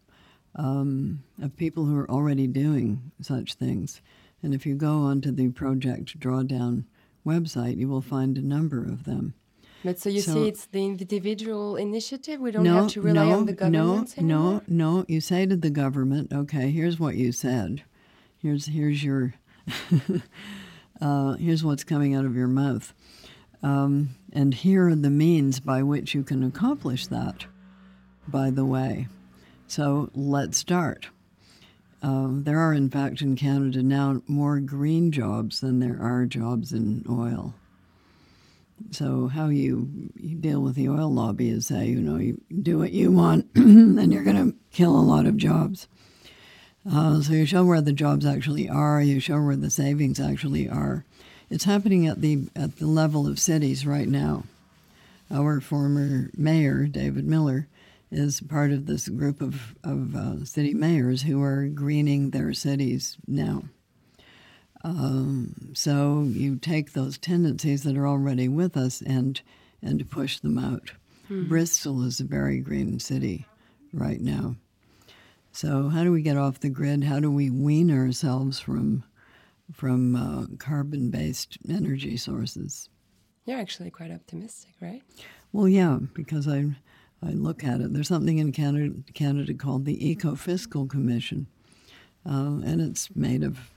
um, 0.56 1.24
of 1.42 1.58
people 1.58 1.86
who 1.86 1.98
are 1.98 2.10
already 2.10 2.48
doing 2.48 3.12
such 3.22 3.56
things, 3.56 4.02
and 4.46 4.54
if 4.54 4.64
you 4.64 4.76
go 4.76 5.00
onto 5.00 5.32
the 5.32 5.50
Project 5.50 6.20
Drawdown 6.20 6.84
website, 7.26 7.78
you 7.78 7.90
will 7.90 8.00
find 8.00 8.38
a 8.38 8.42
number 8.44 8.86
of 8.86 9.04
them. 9.04 9.34
But 9.84 10.00
so 10.00 10.08
you 10.08 10.22
So- 10.22 10.34
see, 10.36 10.48
it's 10.48 10.68
the 10.68 10.86
individual 10.86 11.76
initiative. 11.78 12.40
We 12.40 12.52
don't 12.52 12.64
no, 12.64 12.84
have 12.84 12.92
to 12.92 13.02
rely 13.02 13.30
no, 13.30 13.38
on 13.38 13.46
the 13.48 13.54
governments 13.54 14.16
no, 14.18 14.22
anymore. 14.22 14.62
no, 14.68 14.98
no. 14.98 15.06
You 15.08 15.20
say 15.20 15.48
to 15.48 15.58
the 15.58 15.72
government, 15.72 16.32
"Okay, 16.32 16.70
here's 16.70 17.00
what 17.00 17.16
you 17.16 17.32
said. 17.32 17.82
Here's 18.38 18.68
here's 18.68 19.04
your 19.04 19.34
uh, 21.02 21.34
here's 21.34 21.64
what's 21.64 21.84
coming 21.84 22.14
out 22.14 22.26
of 22.26 22.36
your 22.36 22.48
mouth, 22.48 22.94
um, 23.64 24.10
and 24.32 24.54
here 24.54 24.90
are 24.90 24.96
the 24.96 25.10
means 25.10 25.60
by 25.60 25.82
which 25.82 26.14
you 26.14 26.24
can 26.24 26.44
accomplish 26.44 27.08
that." 27.08 27.46
By 28.28 28.52
the 28.52 28.66
way, 28.66 29.08
so 29.68 30.10
let's 30.14 30.58
start. 30.60 31.10
Um, 32.02 32.44
there 32.44 32.60
are, 32.60 32.74
in 32.74 32.90
fact, 32.90 33.22
in 33.22 33.36
Canada 33.36 33.82
now 33.82 34.22
more 34.28 34.60
green 34.60 35.12
jobs 35.12 35.62
than 35.62 35.80
there 35.80 35.98
are 36.00 36.26
jobs 36.26 36.72
in 36.72 37.06
oil. 37.10 37.56
So 38.92 39.28
how 39.28 39.48
you, 39.48 40.12
you 40.20 40.36
deal 40.36 40.62
with 40.62 40.76
the 40.76 40.90
oil 40.90 41.12
lobby 41.12 41.50
is 41.50 41.68
say, 41.68 41.88
you 41.88 42.02
know, 42.02 42.18
you 42.18 42.42
do 42.62 42.78
what 42.78 42.92
you 42.92 43.12
want, 43.12 43.50
and 43.56 44.14
you're 44.14 44.24
going 44.24 44.52
to 44.52 44.58
kill 44.72 44.96
a 44.96 45.02
lot 45.02 45.26
of 45.26 45.38
jobs. 45.38 45.88
Uh, 46.90 47.22
so 47.22 47.34
you 47.34 47.46
show 47.46 47.66
where 47.66 47.82
the 47.82 47.94
jobs 47.94 48.26
actually 48.26 48.70
are. 48.70 49.02
You 49.02 49.20
show 49.20 49.42
where 49.42 49.56
the 49.56 49.72
savings 49.72 50.20
actually 50.20 50.70
are. 50.70 51.04
It's 51.50 51.64
happening 51.64 52.08
at 52.08 52.22
the 52.22 52.48
at 52.56 52.78
the 52.78 52.88
level 52.88 53.28
of 53.28 53.40
cities 53.40 53.86
right 53.86 54.08
now. 54.08 54.44
Our 55.32 55.60
former 55.62 56.30
mayor, 56.38 56.86
David 56.86 57.26
Miller, 57.26 57.68
is 58.16 58.42
part 58.42 58.72
of 58.72 58.86
this 58.86 59.10
group 59.10 59.42
of, 59.42 59.76
of 59.84 60.16
uh, 60.16 60.46
city 60.46 60.74
mayors 60.74 61.24
who 61.24 61.42
are 61.42 61.68
greening 61.68 62.30
their 62.30 62.54
cities 62.54 63.18
now. 63.28 63.64
Um, 64.84 65.72
so 65.74 66.24
you 66.28 66.56
take 66.58 66.94
those 66.94 67.18
tendencies 67.18 67.84
that 67.84 67.98
are 67.98 68.08
already 68.08 68.48
with 68.48 68.78
us 68.78 69.02
and 69.02 69.42
and 69.82 70.10
push 70.10 70.40
them 70.40 70.58
out. 70.58 70.92
Bristol 71.30 72.04
is 72.04 72.20
a 72.20 72.24
very 72.24 72.60
green 72.60 73.00
city 73.00 73.46
right 73.94 74.22
now. 74.22 74.56
So 75.52 75.90
how 75.90 76.04
do 76.04 76.12
we 76.12 76.22
get 76.22 76.38
off 76.38 76.60
the 76.60 76.70
grid? 76.70 77.04
How 77.04 77.20
do 77.20 77.32
we 77.32 77.50
wean 77.50 77.92
ourselves 77.92 78.60
from 78.60 79.04
from 79.74 80.16
uh, 80.16 80.46
carbon-based 80.60 81.58
energy 81.68 82.18
sources? 82.18 82.90
You're 83.46 83.60
actually 83.60 83.90
quite 83.90 84.12
optimistic, 84.12 84.74
right? 84.82 85.02
Well, 85.52 85.68
yeah, 85.68 86.00
because 86.14 86.48
I 86.48 86.66
I 87.24 87.32
look 87.32 87.64
at 87.64 87.82
it. 87.82 87.94
There's 87.94 88.08
something 88.08 88.38
in 88.38 88.52
Canada, 88.52 88.94
Canada 89.14 89.54
called 89.54 89.86
the 89.86 89.98
Ecofiscal 90.16 90.90
Commission, 90.90 91.48
uh, 92.26 92.60
and 92.64 92.82
it's 92.82 93.16
made 93.16 93.44
of 93.44 93.72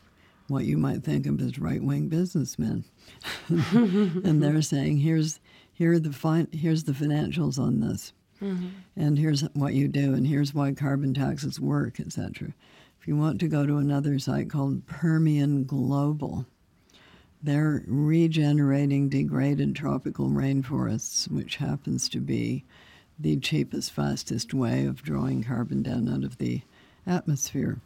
what 0.48 0.64
you 0.64 0.78
might 0.78 1.02
think 1.02 1.26
of 1.26 1.40
as 1.40 1.58
right-wing 1.58 2.08
businessmen, 2.08 2.84
and 3.48 4.42
they're 4.42 4.62
saying 4.62 4.98
here's 4.98 5.40
here 5.72 5.92
are 5.92 5.98
the 5.98 6.12
fin- 6.12 6.48
here's 6.52 6.84
the 6.84 6.92
financials 6.92 7.58
on 7.58 7.80
this, 7.80 8.12
and 8.96 9.18
here's 9.18 9.42
what 9.54 9.74
you 9.74 9.88
do, 9.88 10.14
and 10.14 10.26
here's 10.26 10.54
why 10.54 10.72
carbon 10.72 11.14
taxes 11.14 11.60
work, 11.60 12.00
etc. 12.00 12.54
If 13.00 13.06
you 13.06 13.16
want 13.16 13.40
to 13.40 13.48
go 13.48 13.66
to 13.66 13.76
another 13.76 14.18
site 14.18 14.50
called 14.50 14.86
Permian 14.86 15.64
Global, 15.64 16.46
they're 17.42 17.84
regenerating 17.86 19.08
degraded 19.08 19.76
tropical 19.76 20.28
rainforests, 20.30 21.30
which 21.30 21.56
happens 21.56 22.08
to 22.08 22.20
be 22.20 22.64
the 23.18 23.36
cheapest, 23.36 23.92
fastest 23.92 24.54
way 24.54 24.86
of 24.86 25.02
drawing 25.02 25.42
carbon 25.44 25.82
down 25.82 26.08
out 26.08 26.24
of 26.24 26.38
the 26.38 26.62
atmosphere. 27.06 27.80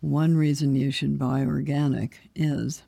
One 0.00 0.36
reason 0.36 0.74
you 0.74 0.90
should 0.90 1.18
buy 1.18 1.44
organic 1.44 2.20
is 2.34 2.82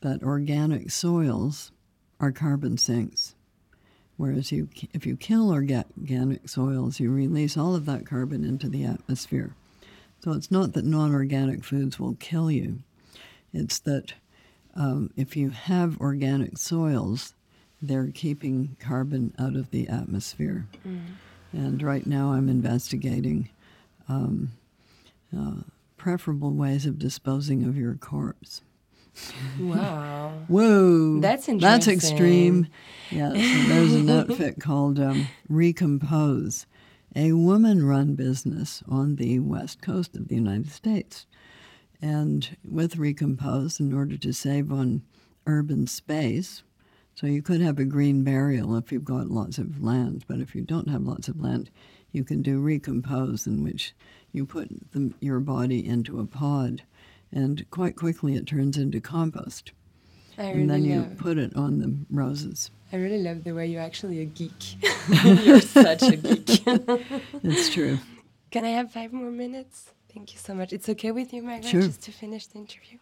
that 0.00 0.22
organic 0.22 0.90
soils 0.90 1.72
are 2.20 2.32
carbon 2.32 2.78
sinks. 2.78 3.34
Whereas 4.16 4.50
you, 4.50 4.68
if 4.92 5.06
you 5.06 5.16
kill 5.16 5.50
organic 5.50 6.48
soils, 6.48 6.98
you 6.98 7.12
release 7.12 7.56
all 7.56 7.74
of 7.74 7.86
that 7.86 8.06
carbon 8.06 8.44
into 8.44 8.68
the 8.68 8.84
atmosphere. 8.84 9.54
So 10.24 10.32
it's 10.32 10.50
not 10.50 10.72
that 10.72 10.84
non 10.84 11.12
organic 11.14 11.64
foods 11.64 12.00
will 12.00 12.16
kill 12.18 12.50
you, 12.50 12.80
it's 13.52 13.78
that 13.80 14.14
um, 14.74 15.10
if 15.16 15.36
you 15.36 15.50
have 15.50 16.00
organic 16.00 16.58
soils, 16.58 17.34
they're 17.80 18.10
keeping 18.12 18.76
carbon 18.80 19.34
out 19.38 19.56
of 19.56 19.70
the 19.70 19.88
atmosphere. 19.88 20.66
And 21.52 21.82
right 21.82 22.06
now 22.06 22.32
I'm 22.32 22.48
investigating 22.48 23.48
um, 24.08 24.50
uh, 25.36 25.62
preferable 25.96 26.52
ways 26.52 26.86
of 26.86 26.98
disposing 26.98 27.64
of 27.64 27.76
your 27.76 27.94
corpse. 27.94 28.62
Wow. 29.58 30.32
Whoa, 30.48 31.20
That's 31.20 31.48
interesting. 31.48 31.58
That's 31.58 31.88
extreme. 31.88 32.68
Yeah, 33.10 33.30
there's 33.32 33.94
an 33.94 34.10
outfit 34.30 34.60
called 34.60 35.00
um, 35.00 35.26
Recompose, 35.48 36.66
a 37.16 37.32
woman-run 37.32 38.14
business 38.14 38.82
on 38.88 39.16
the 39.16 39.40
west 39.40 39.82
coast 39.82 40.14
of 40.16 40.28
the 40.28 40.36
United 40.36 40.70
States. 40.70 41.26
And 42.00 42.56
with 42.68 42.96
Recompose, 42.96 43.80
in 43.80 43.92
order 43.92 44.16
to 44.16 44.32
save 44.32 44.70
on 44.70 45.02
urban 45.46 45.86
space, 45.88 46.62
so 47.18 47.26
you 47.26 47.42
could 47.42 47.60
have 47.60 47.80
a 47.80 47.84
green 47.84 48.22
burial 48.22 48.76
if 48.76 48.92
you've 48.92 49.04
got 49.04 49.28
lots 49.28 49.58
of 49.58 49.82
land, 49.82 50.24
but 50.28 50.38
if 50.38 50.54
you 50.54 50.62
don't 50.62 50.88
have 50.88 51.02
lots 51.02 51.26
of 51.26 51.40
land, 51.40 51.68
you 52.12 52.22
can 52.22 52.42
do 52.42 52.60
Recompose, 52.60 53.44
in 53.44 53.64
which 53.64 53.92
you 54.30 54.46
put 54.46 54.68
the, 54.92 55.12
your 55.18 55.40
body 55.40 55.84
into 55.84 56.20
a 56.20 56.26
pod, 56.26 56.82
and 57.32 57.68
quite 57.70 57.96
quickly 57.96 58.36
it 58.36 58.46
turns 58.46 58.76
into 58.76 59.00
compost 59.00 59.72
I 60.38 60.44
and 60.44 60.70
then 60.70 60.84
you 60.84 61.00
love. 61.00 61.16
put 61.18 61.38
it 61.38 61.56
on 61.56 61.80
the 61.80 61.92
roses. 62.08 62.70
I 62.92 62.96
really 62.98 63.20
love 63.20 63.42
the 63.42 63.50
way 63.50 63.66
you're 63.66 63.82
actually 63.82 64.20
a 64.20 64.24
geek. 64.24 64.76
you're 65.44 65.60
such 65.60 66.02
a 66.02 66.14
geek. 66.14 66.62
It's 67.42 67.74
true. 67.74 67.98
Can 68.52 68.64
I 68.64 68.68
have 68.68 68.92
five 68.92 69.12
more 69.12 69.32
minutes? 69.32 69.90
Thank 70.14 70.34
you 70.34 70.38
so 70.38 70.54
much. 70.54 70.72
It's 70.72 70.88
okay 70.90 71.10
with 71.10 71.32
you, 71.32 71.42
Margaret, 71.42 71.68
Sure. 71.68 71.82
just 71.82 72.02
to 72.02 72.12
finish 72.12 72.46
the 72.46 72.58
interview. 72.58 72.98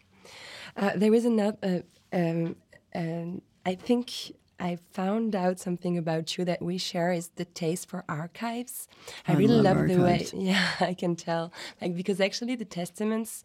Uh, 0.75 0.93
there 0.95 1.13
is 1.13 1.23
another. 1.23 1.83
Uh, 2.11 2.15
um, 2.17 2.55
um, 2.95 3.41
I 3.67 3.75
think 3.75 4.11
I 4.59 4.77
found 4.91 5.35
out 5.35 5.59
something 5.59 5.97
about 5.97 6.37
you 6.37 6.45
that 6.45 6.61
we 6.61 6.77
share 6.77 7.11
is 7.11 7.27
the 7.35 7.45
taste 7.45 7.89
for 7.89 8.05
archives. 8.07 8.87
I, 9.27 9.33
I 9.33 9.35
really 9.35 9.61
love 9.61 9.77
love, 9.77 9.87
the 9.89 9.97
way. 9.97 10.25
Yeah, 10.33 10.67
I 10.79 10.93
can 10.93 11.15
tell. 11.15 11.51
Like 11.81 11.93
because 11.95 12.19
actually 12.21 12.55
the 12.55 12.65
testaments 12.65 13.43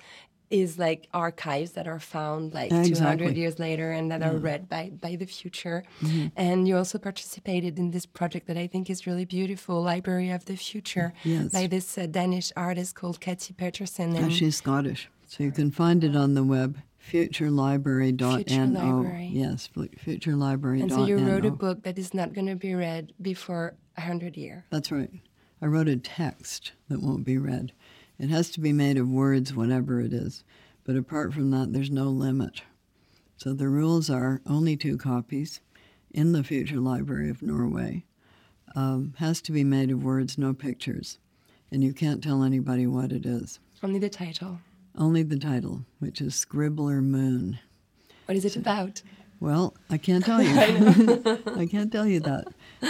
is 0.49 0.79
like 0.79 1.09
archives 1.14 1.73
that 1.73 1.89
are 1.89 1.99
found 1.99 2.53
like 2.53 2.70
200 2.70 3.37
years 3.37 3.59
later 3.59 3.91
and 3.91 4.12
that 4.12 4.23
are 4.23 4.37
read 4.37 4.68
by 4.68 4.91
by 5.07 5.16
the 5.16 5.27
future. 5.27 5.83
Mm-hmm. 6.03 6.27
And 6.37 6.68
you 6.68 6.77
also 6.77 6.99
participated 6.99 7.79
in 7.79 7.91
this 7.91 8.07
project 8.07 8.47
that 8.47 8.59
I 8.59 8.66
think 8.68 8.89
is 8.91 9.07
really 9.07 9.25
beautiful, 9.25 9.83
Library 9.83 10.31
of 10.31 10.45
the 10.45 10.57
Future, 10.57 11.14
Yes. 11.25 11.53
by 11.53 11.66
this 11.66 11.99
uh, 11.99 12.07
Danish 12.07 12.53
artist 12.55 12.95
called 12.95 13.18
Katie 13.20 13.55
Paterson. 13.55 14.14
And 14.14 14.33
she's 14.33 14.57
Scottish, 14.59 15.09
so 15.27 15.43
you 15.43 15.53
can 15.53 15.70
find 15.70 16.05
it 16.05 16.14
on 16.14 16.35
the 16.35 16.45
web, 16.45 16.79
futurelibrary.no. 17.11 18.36
Future 18.36 18.66
Library. 18.66 19.30
Yes, 19.32 19.66
fu- 19.66 19.88
futurelibrary.no. 19.88 20.82
and 20.82 20.92
so 20.92 21.07
you 21.07 21.18
wrote 21.18 21.44
a 21.44 21.50
book 21.50 21.82
that 21.82 21.98
is 21.98 22.14
not 22.14 22.32
going 22.32 22.46
to 22.46 22.55
be 22.57 22.74
read 22.74 23.12
before 23.20 23.74
a 23.96 24.03
hundred 24.03 24.36
years. 24.36 24.62
That's 24.70 24.92
right. 24.92 25.11
I 25.61 25.66
wrote 25.66 25.88
a 25.88 25.96
text 25.96 26.72
that 26.88 27.03
won't 27.03 27.24
be 27.24 27.38
read. 27.38 27.72
It 28.18 28.30
has 28.30 28.50
to 28.50 28.61
be 28.61 28.72
made 28.72 28.98
of 28.98 29.09
words, 29.09 29.55
whatever 29.55 30.00
it 30.00 30.12
is. 30.12 30.44
But 30.84 30.96
apart 30.96 31.32
from 31.32 31.50
that, 31.53 31.72
there's 31.72 31.90
no 31.90 32.09
limit. 32.09 32.62
So 33.36 33.53
the 33.53 33.68
rules 33.68 34.11
are 34.11 34.40
only 34.46 34.76
two 34.76 34.96
copies 34.96 35.61
in 36.11 36.32
the 36.32 36.44
Future 36.44 36.80
Library 36.80 37.30
of 37.30 37.42
Norway. 37.42 38.05
Um, 38.74 39.14
has 39.18 39.40
to 39.42 39.53
be 39.53 39.64
made 39.64 39.90
of 39.90 40.03
words, 40.03 40.38
no 40.38 40.55
pictures. 40.55 41.18
And 41.70 41.82
you 41.82 41.92
can't 41.92 42.22
tell 42.22 42.42
anybody 42.42 42.86
what 42.86 43.12
it 43.12 43.26
is. 43.26 43.59
Only 43.82 43.98
the 43.98 44.09
title. 44.09 44.61
Only 44.97 45.22
the 45.22 45.38
title, 45.38 45.84
which 45.99 46.20
is 46.20 46.34
Scribbler 46.34 47.03
Moon. 47.03 47.59
What 48.26 48.36
is 48.36 48.45
it 48.45 48.57
about? 48.57 49.03
Well, 49.40 49.74
I 49.90 49.99
can't 49.99 50.24
tell 50.24 50.43
you. 50.43 50.51
I 51.57 51.66
can't 51.66 51.90
tell 51.90 52.07
you 52.07 52.20
that. 52.20 52.47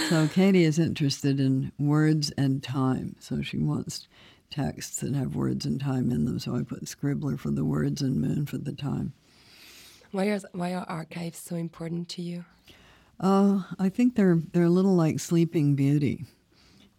So 0.09 0.28
Katie 0.28 0.64
is 0.64 0.78
interested 0.78 1.40
in 1.40 1.72
words 1.78 2.30
and 2.32 2.62
time. 2.62 3.16
So 3.20 3.40
she 3.40 3.57
wants 3.59 4.09
texts 4.50 5.00
that 5.00 5.14
have 5.14 5.34
words 5.34 5.64
and 5.64 5.80
time 5.80 6.11
in 6.11 6.24
them. 6.26 6.38
So 6.38 6.55
I 6.57 6.62
put 6.62 6.84
Scribbler 6.84 7.38
for 7.38 7.50
the 7.50 7.64
words 7.64 8.03
and 8.03 8.20
Moon 8.20 8.46
for 8.46 8.59
the 8.59 8.72
time. 8.72 9.14
Why 10.11 10.26
are 10.26 10.40
why 10.53 10.74
are 10.74 10.84
archives 10.88 11.38
so 11.38 11.57
important 11.57 12.11
to 12.11 12.22
you? 12.22 12.44
Uh, 13.18 13.62
I 13.78 13.88
think 13.88 14.14
they're 14.14 14.42
they're 14.53 14.64
a 14.64 14.70
little 14.70 14.94
like 14.94 15.20
Sleeping 15.20 15.74
Beauty, 15.74 16.26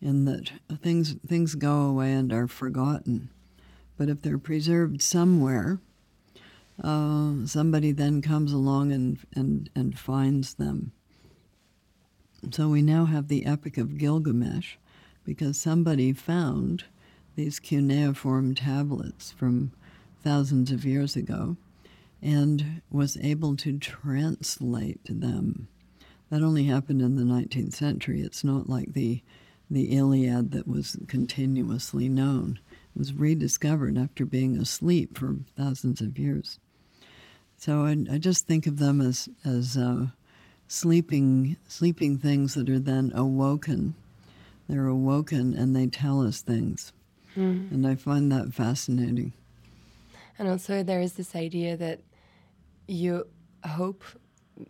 in 0.01 0.25
that 0.25 0.51
things 0.81 1.13
things 1.27 1.53
go 1.53 1.81
away 1.81 2.11
and 2.11 2.33
are 2.33 2.47
forgotten, 2.47 3.29
but 4.03 4.09
if 4.09 4.21
they're 4.21 4.37
preserved 4.37 5.01
somewhere, 5.01 5.79
uh, 6.83 7.45
somebody 7.45 7.93
then 7.93 8.21
comes 8.21 8.51
along 8.51 8.91
and 8.91 9.17
and 9.33 9.69
and 9.75 9.97
finds 9.97 10.55
them. 10.55 10.91
So 12.51 12.67
we 12.67 12.81
now 12.81 13.05
have 13.05 13.29
the 13.29 13.45
Epic 13.45 13.77
of 13.77 13.97
Gilgamesh, 13.97 14.75
because 15.23 15.57
somebody 15.57 16.11
found 16.11 16.83
these 17.37 17.59
cuneiform 17.59 18.55
tablets 18.55 19.31
from 19.31 19.71
thousands 20.21 20.69
of 20.69 20.83
years 20.83 21.15
ago 21.15 21.55
and 22.21 22.81
was 22.91 23.17
able 23.21 23.55
to 23.55 23.79
translate 23.79 24.99
them. 25.05 25.69
That 26.29 26.43
only 26.43 26.65
happened 26.65 27.01
in 27.01 27.15
the 27.15 27.23
19th 27.23 27.73
century. 27.73 28.19
It's 28.19 28.43
not 28.43 28.67
like 28.67 28.91
the, 28.91 29.21
the 29.71 29.95
Iliad 29.95 30.51
that 30.51 30.67
was 30.67 30.97
continuously 31.07 32.09
known. 32.09 32.59
Was 32.95 33.13
rediscovered 33.13 33.97
after 33.97 34.25
being 34.25 34.57
asleep 34.57 35.17
for 35.17 35.37
thousands 35.57 35.99
of 35.99 36.19
years. 36.19 36.59
So 37.57 37.85
I, 37.85 37.97
I 38.11 38.17
just 38.17 38.45
think 38.45 38.67
of 38.67 38.77
them 38.77 39.01
as, 39.01 39.29
as 39.43 39.77
uh, 39.77 40.07
sleeping, 40.67 41.57
sleeping 41.67 42.17
things 42.17 42.53
that 42.55 42.69
are 42.69 42.79
then 42.79 43.11
awoken. 43.15 43.95
They're 44.67 44.87
awoken 44.87 45.53
and 45.55 45.75
they 45.75 45.87
tell 45.87 46.21
us 46.21 46.41
things. 46.41 46.93
Mm. 47.35 47.71
And 47.71 47.87
I 47.87 47.95
find 47.95 48.31
that 48.31 48.53
fascinating. 48.53 49.33
And 50.37 50.47
also, 50.47 50.83
there 50.83 51.01
is 51.01 51.13
this 51.13 51.35
idea 51.35 51.77
that 51.77 52.01
you 52.87 53.27
hope 53.65 54.03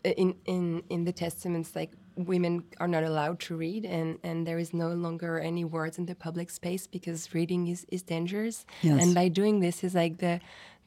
in 0.04 0.36
in 0.46 0.84
in 0.90 1.04
the 1.04 1.12
testaments 1.12 1.76
like 1.76 1.92
women 2.16 2.64
are 2.80 2.88
not 2.88 3.04
allowed 3.04 3.40
to 3.40 3.56
read 3.56 3.86
and 3.86 4.20
and 4.24 4.46
there 4.46 4.60
is 4.60 4.74
no 4.74 4.90
longer 4.90 5.40
any 5.40 5.66
words 5.66 5.98
in 5.98 6.06
the 6.06 6.16
public 6.16 6.50
space 6.50 6.88
because 6.88 7.34
reading 7.34 7.68
is 7.68 7.86
is 7.90 8.04
dangerous. 8.04 8.66
Yes. 8.82 9.02
and 9.04 9.16
by 9.16 9.28
doing 9.28 9.60
this 9.60 9.84
is 9.84 9.96
like 9.96 10.18
the 10.18 10.40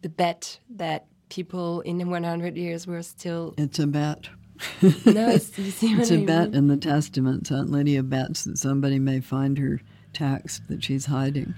the 0.03 0.09
bet 0.09 0.59
that 0.71 1.07
people 1.29 1.81
in 1.81 1.99
100 2.09 2.57
years 2.57 2.87
were 2.87 3.03
still 3.03 3.55
it's 3.59 3.79
a 3.79 3.87
bet. 3.87 4.29
No 4.83 5.29
it's, 5.29 5.53
it's 5.59 6.11
a 6.11 6.25
bet 6.25 6.55
in 6.55 6.69
the 6.69 6.77
testaments 6.77 7.51
aunt 7.51 7.71
lydia 7.71 8.03
bets 8.03 8.45
that 8.45 8.59
somebody 8.59 8.99
may 8.99 9.21
find 9.21 9.59
her 9.59 9.81
text 10.13 10.69
that 10.69 10.83
she's 10.83 11.07
hiding. 11.07 11.55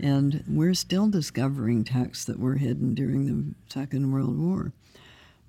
And 0.00 0.42
we're 0.48 0.74
still 0.74 1.08
discovering 1.08 1.84
texts 1.84 2.24
that 2.24 2.40
were 2.40 2.56
hidden 2.56 2.94
during 2.94 3.26
the 3.26 3.54
second 3.72 4.10
world 4.10 4.36
war 4.36 4.72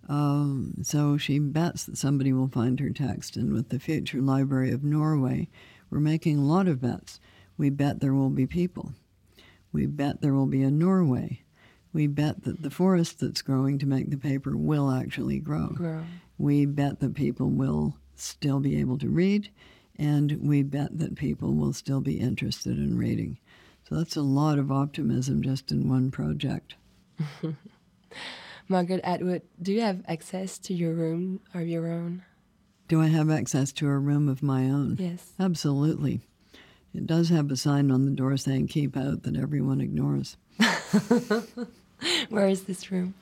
um, 0.08 0.76
so 0.84 1.18
she 1.18 1.39
bets 1.39 1.86
that 1.86 1.97
somebody 1.97 2.32
will 2.32 2.47
find 2.47 2.80
her 2.80 2.89
text. 2.89 3.36
And 3.36 3.53
with 3.53 3.70
the 3.70 3.80
Future 3.80 4.22
Library 4.22 4.72
of 4.72 4.84
Norway, 4.84 5.49
we're 5.89 5.99
making 5.99 6.38
a 6.38 6.45
lot 6.45 6.68
of 6.68 6.82
bets. 6.82 7.20
We 7.58 7.70
bet 7.70 7.99
there 7.99 8.14
will 8.14 8.30
be 8.30 8.45
people. 8.45 8.93
We 9.72 9.86
bet 9.86 10.22
there 10.22 10.34
will 10.34 10.45
be 10.45 10.64
a 10.64 10.72
Norway. 10.72 11.41
We 11.93 12.08
bet 12.08 12.43
that 12.43 12.62
the 12.62 12.70
forest 12.70 13.20
that's 13.20 13.41
growing 13.41 13.80
to 13.80 13.86
make 13.86 14.10
the 14.10 14.18
paper 14.18 14.56
will 14.56 14.91
actually 14.91 15.39
grow. 15.39 15.70
grow. 15.70 16.03
We 16.38 16.66
bet 16.66 16.99
that 16.99 17.14
people 17.14 17.49
will 17.49 17.95
still 18.16 18.60
be 18.60 18.80
able 18.80 18.97
to 18.97 19.10
read, 19.10 19.49
and 19.97 20.39
we 20.41 20.62
bet 20.62 20.97
that 20.99 21.16
people 21.16 21.53
will 21.53 21.74
still 21.74 22.01
be 22.01 22.20
interested 22.20 22.78
in 22.78 22.97
reading. 22.97 23.38
So 23.88 23.95
that's 23.95 24.16
a 24.16 24.22
lot 24.22 24.60
of 24.60 24.72
optimism 24.72 25.41
just 25.41 25.72
in 25.72 25.88
one 25.88 26.12
project. 26.12 26.76
Margaret 28.68 29.01
Atwood, 29.03 29.43
do 29.61 29.72
you 29.72 29.82
have 29.82 30.01
access 30.07 30.57
to 30.59 30.74
your 30.74 30.93
room 30.93 31.39
of 31.53 31.68
your 31.68 31.88
own? 31.88 32.24
Do 32.88 33.01
I 33.01 33.07
have 33.07 33.30
access 33.30 33.72
to 33.74 33.88
a 33.88 33.97
room 33.97 34.28
of 34.28 34.41
my 34.43 34.63
own? 34.63 34.97
Yes. 34.99 35.34
Absolutely. 35.39 36.22
It 36.93 37.05
does 37.05 37.30
have 37.30 37.51
a 37.51 37.57
sign 37.57 37.91
on 37.91 38.05
the 38.05 38.11
door 38.11 38.38
saying 38.38 38.68
keep 38.68 38.95
out 38.95 39.24
that 39.24 39.36
everyone 39.36 39.82
ignores. 39.82 40.38
Where 42.30 42.47
is 42.47 42.63
this 42.63 42.91
room? 42.91 43.13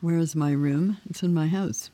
Where 0.00 0.18
is 0.18 0.34
my 0.34 0.52
room? 0.52 0.98
It's 1.08 1.22
in 1.22 1.34
my 1.34 1.46
house. 1.48 1.90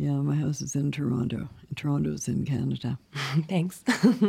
Yeah, 0.00 0.12
my 0.12 0.34
house 0.34 0.62
is 0.62 0.74
in 0.74 0.92
Toronto. 0.92 1.50
Toronto's 1.76 2.26
in 2.26 2.46
Canada. 2.46 2.98
Thanks. 3.50 3.84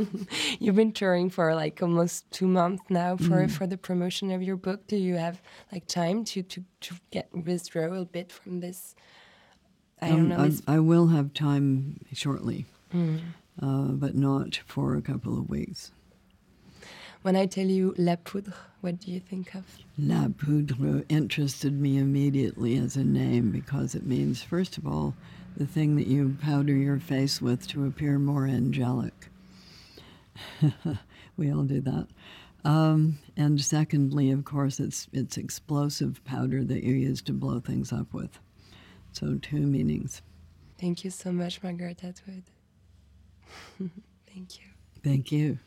You've 0.60 0.76
been 0.76 0.92
touring 0.92 1.30
for 1.30 1.56
like 1.56 1.82
almost 1.82 2.30
two 2.30 2.46
months 2.46 2.84
now 2.90 3.16
for, 3.16 3.46
mm. 3.46 3.50
for 3.50 3.66
the 3.66 3.78
promotion 3.78 4.32
of 4.32 4.44
your 4.44 4.58
book. 4.58 4.86
Do 4.88 4.98
you 4.98 5.16
have 5.16 5.42
like 5.72 5.88
time 5.88 6.26
to, 6.26 6.44
to, 6.44 6.66
to 6.82 6.96
get 7.10 7.30
withdraw 7.34 7.94
a 7.94 8.04
bit 8.04 8.34
from 8.34 8.60
this? 8.60 8.96
I 10.02 10.10
don't 10.10 10.20
um, 10.20 10.28
know. 10.28 10.52
I, 10.68 10.76
I, 10.76 10.80
will 10.80 11.08
have 11.08 11.34
time 11.34 12.02
shortly, 12.12 12.66
mm. 12.94 13.22
uh, 13.62 13.94
but 13.94 14.14
not 14.14 14.60
for 14.68 14.98
a 14.98 15.02
couple 15.02 15.40
of 15.40 15.50
weeks. 15.50 15.94
When 17.22 17.38
I 17.38 17.46
tell 17.46 17.68
you 17.68 17.96
La 17.98 18.18
Poudre, 18.18 18.54
what 18.82 19.00
do 19.00 19.10
you 19.10 19.22
think 19.22 19.56
of? 19.56 19.64
La 19.98 20.28
Poudre 20.28 21.06
interested 21.08 21.72
me 21.72 21.98
immediately 21.98 22.76
as 22.76 22.98
a 22.98 23.06
name 23.06 23.52
because 23.52 23.96
it 23.96 24.06
means, 24.06 24.44
first 24.44 24.78
of 24.78 24.86
all, 24.86 25.14
the 25.56 25.66
thing 25.66 25.96
that 25.96 26.08
you 26.08 26.38
powder 26.42 26.74
your 26.74 27.00
face 27.00 27.42
with 27.42 27.68
to 27.68 27.86
appear 27.86 28.18
more 28.20 28.46
angelic. 28.46 29.30
we 31.38 31.52
all 31.52 31.64
do 31.64 31.82
that. 31.82 32.08
Um, 32.64 33.20
and 33.36 33.60
secondly, 33.60 34.32
of 34.32 34.46
course, 34.46 34.80
it's 34.80 35.08
it's 35.12 35.38
explosive 35.38 36.24
powder 36.24 36.64
that 36.64 36.84
you 36.84 36.94
use 36.94 37.22
to 37.24 37.34
blow 37.34 37.60
things 37.60 37.92
up 37.92 38.14
with. 38.14 38.40
So 39.12 39.38
two 39.42 39.62
meanings. 39.62 40.22
Thank 40.80 41.04
you 41.04 41.12
so 41.12 41.32
much, 41.32 41.62
Margaret 41.64 42.04
Atwood. 42.04 42.44
Thank 44.34 44.60
you. 44.60 44.68
Thank 45.04 45.32
you. 45.32 45.60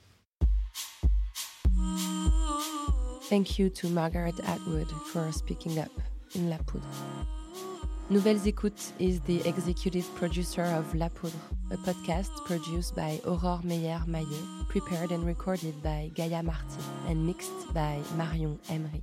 Thank 3.24 3.58
you 3.58 3.70
to 3.70 3.88
Margaret 3.88 4.38
Atwood 4.44 4.90
for 5.12 5.32
speaking 5.32 5.78
up 5.78 5.90
in 6.34 6.50
La 6.50 6.58
Poudre. 6.58 7.33
Nouvelles 8.10 8.46
Écoutes 8.46 8.92
is 8.98 9.20
the 9.20 9.40
executive 9.48 10.04
producer 10.14 10.62
of 10.62 10.94
La 10.94 11.08
Poudre, 11.08 11.38
a 11.70 11.76
podcast 11.78 12.28
produced 12.44 12.94
by 12.94 13.18
Aurore 13.24 13.64
Meyer-Maillet, 13.64 14.68
prepared 14.68 15.10
and 15.10 15.24
recorded 15.24 15.82
by 15.82 16.10
Gaia 16.14 16.42
Marty, 16.42 16.84
and 17.08 17.26
mixed 17.26 17.72
by 17.72 17.98
Marion 18.14 18.58
Emery. 18.68 19.02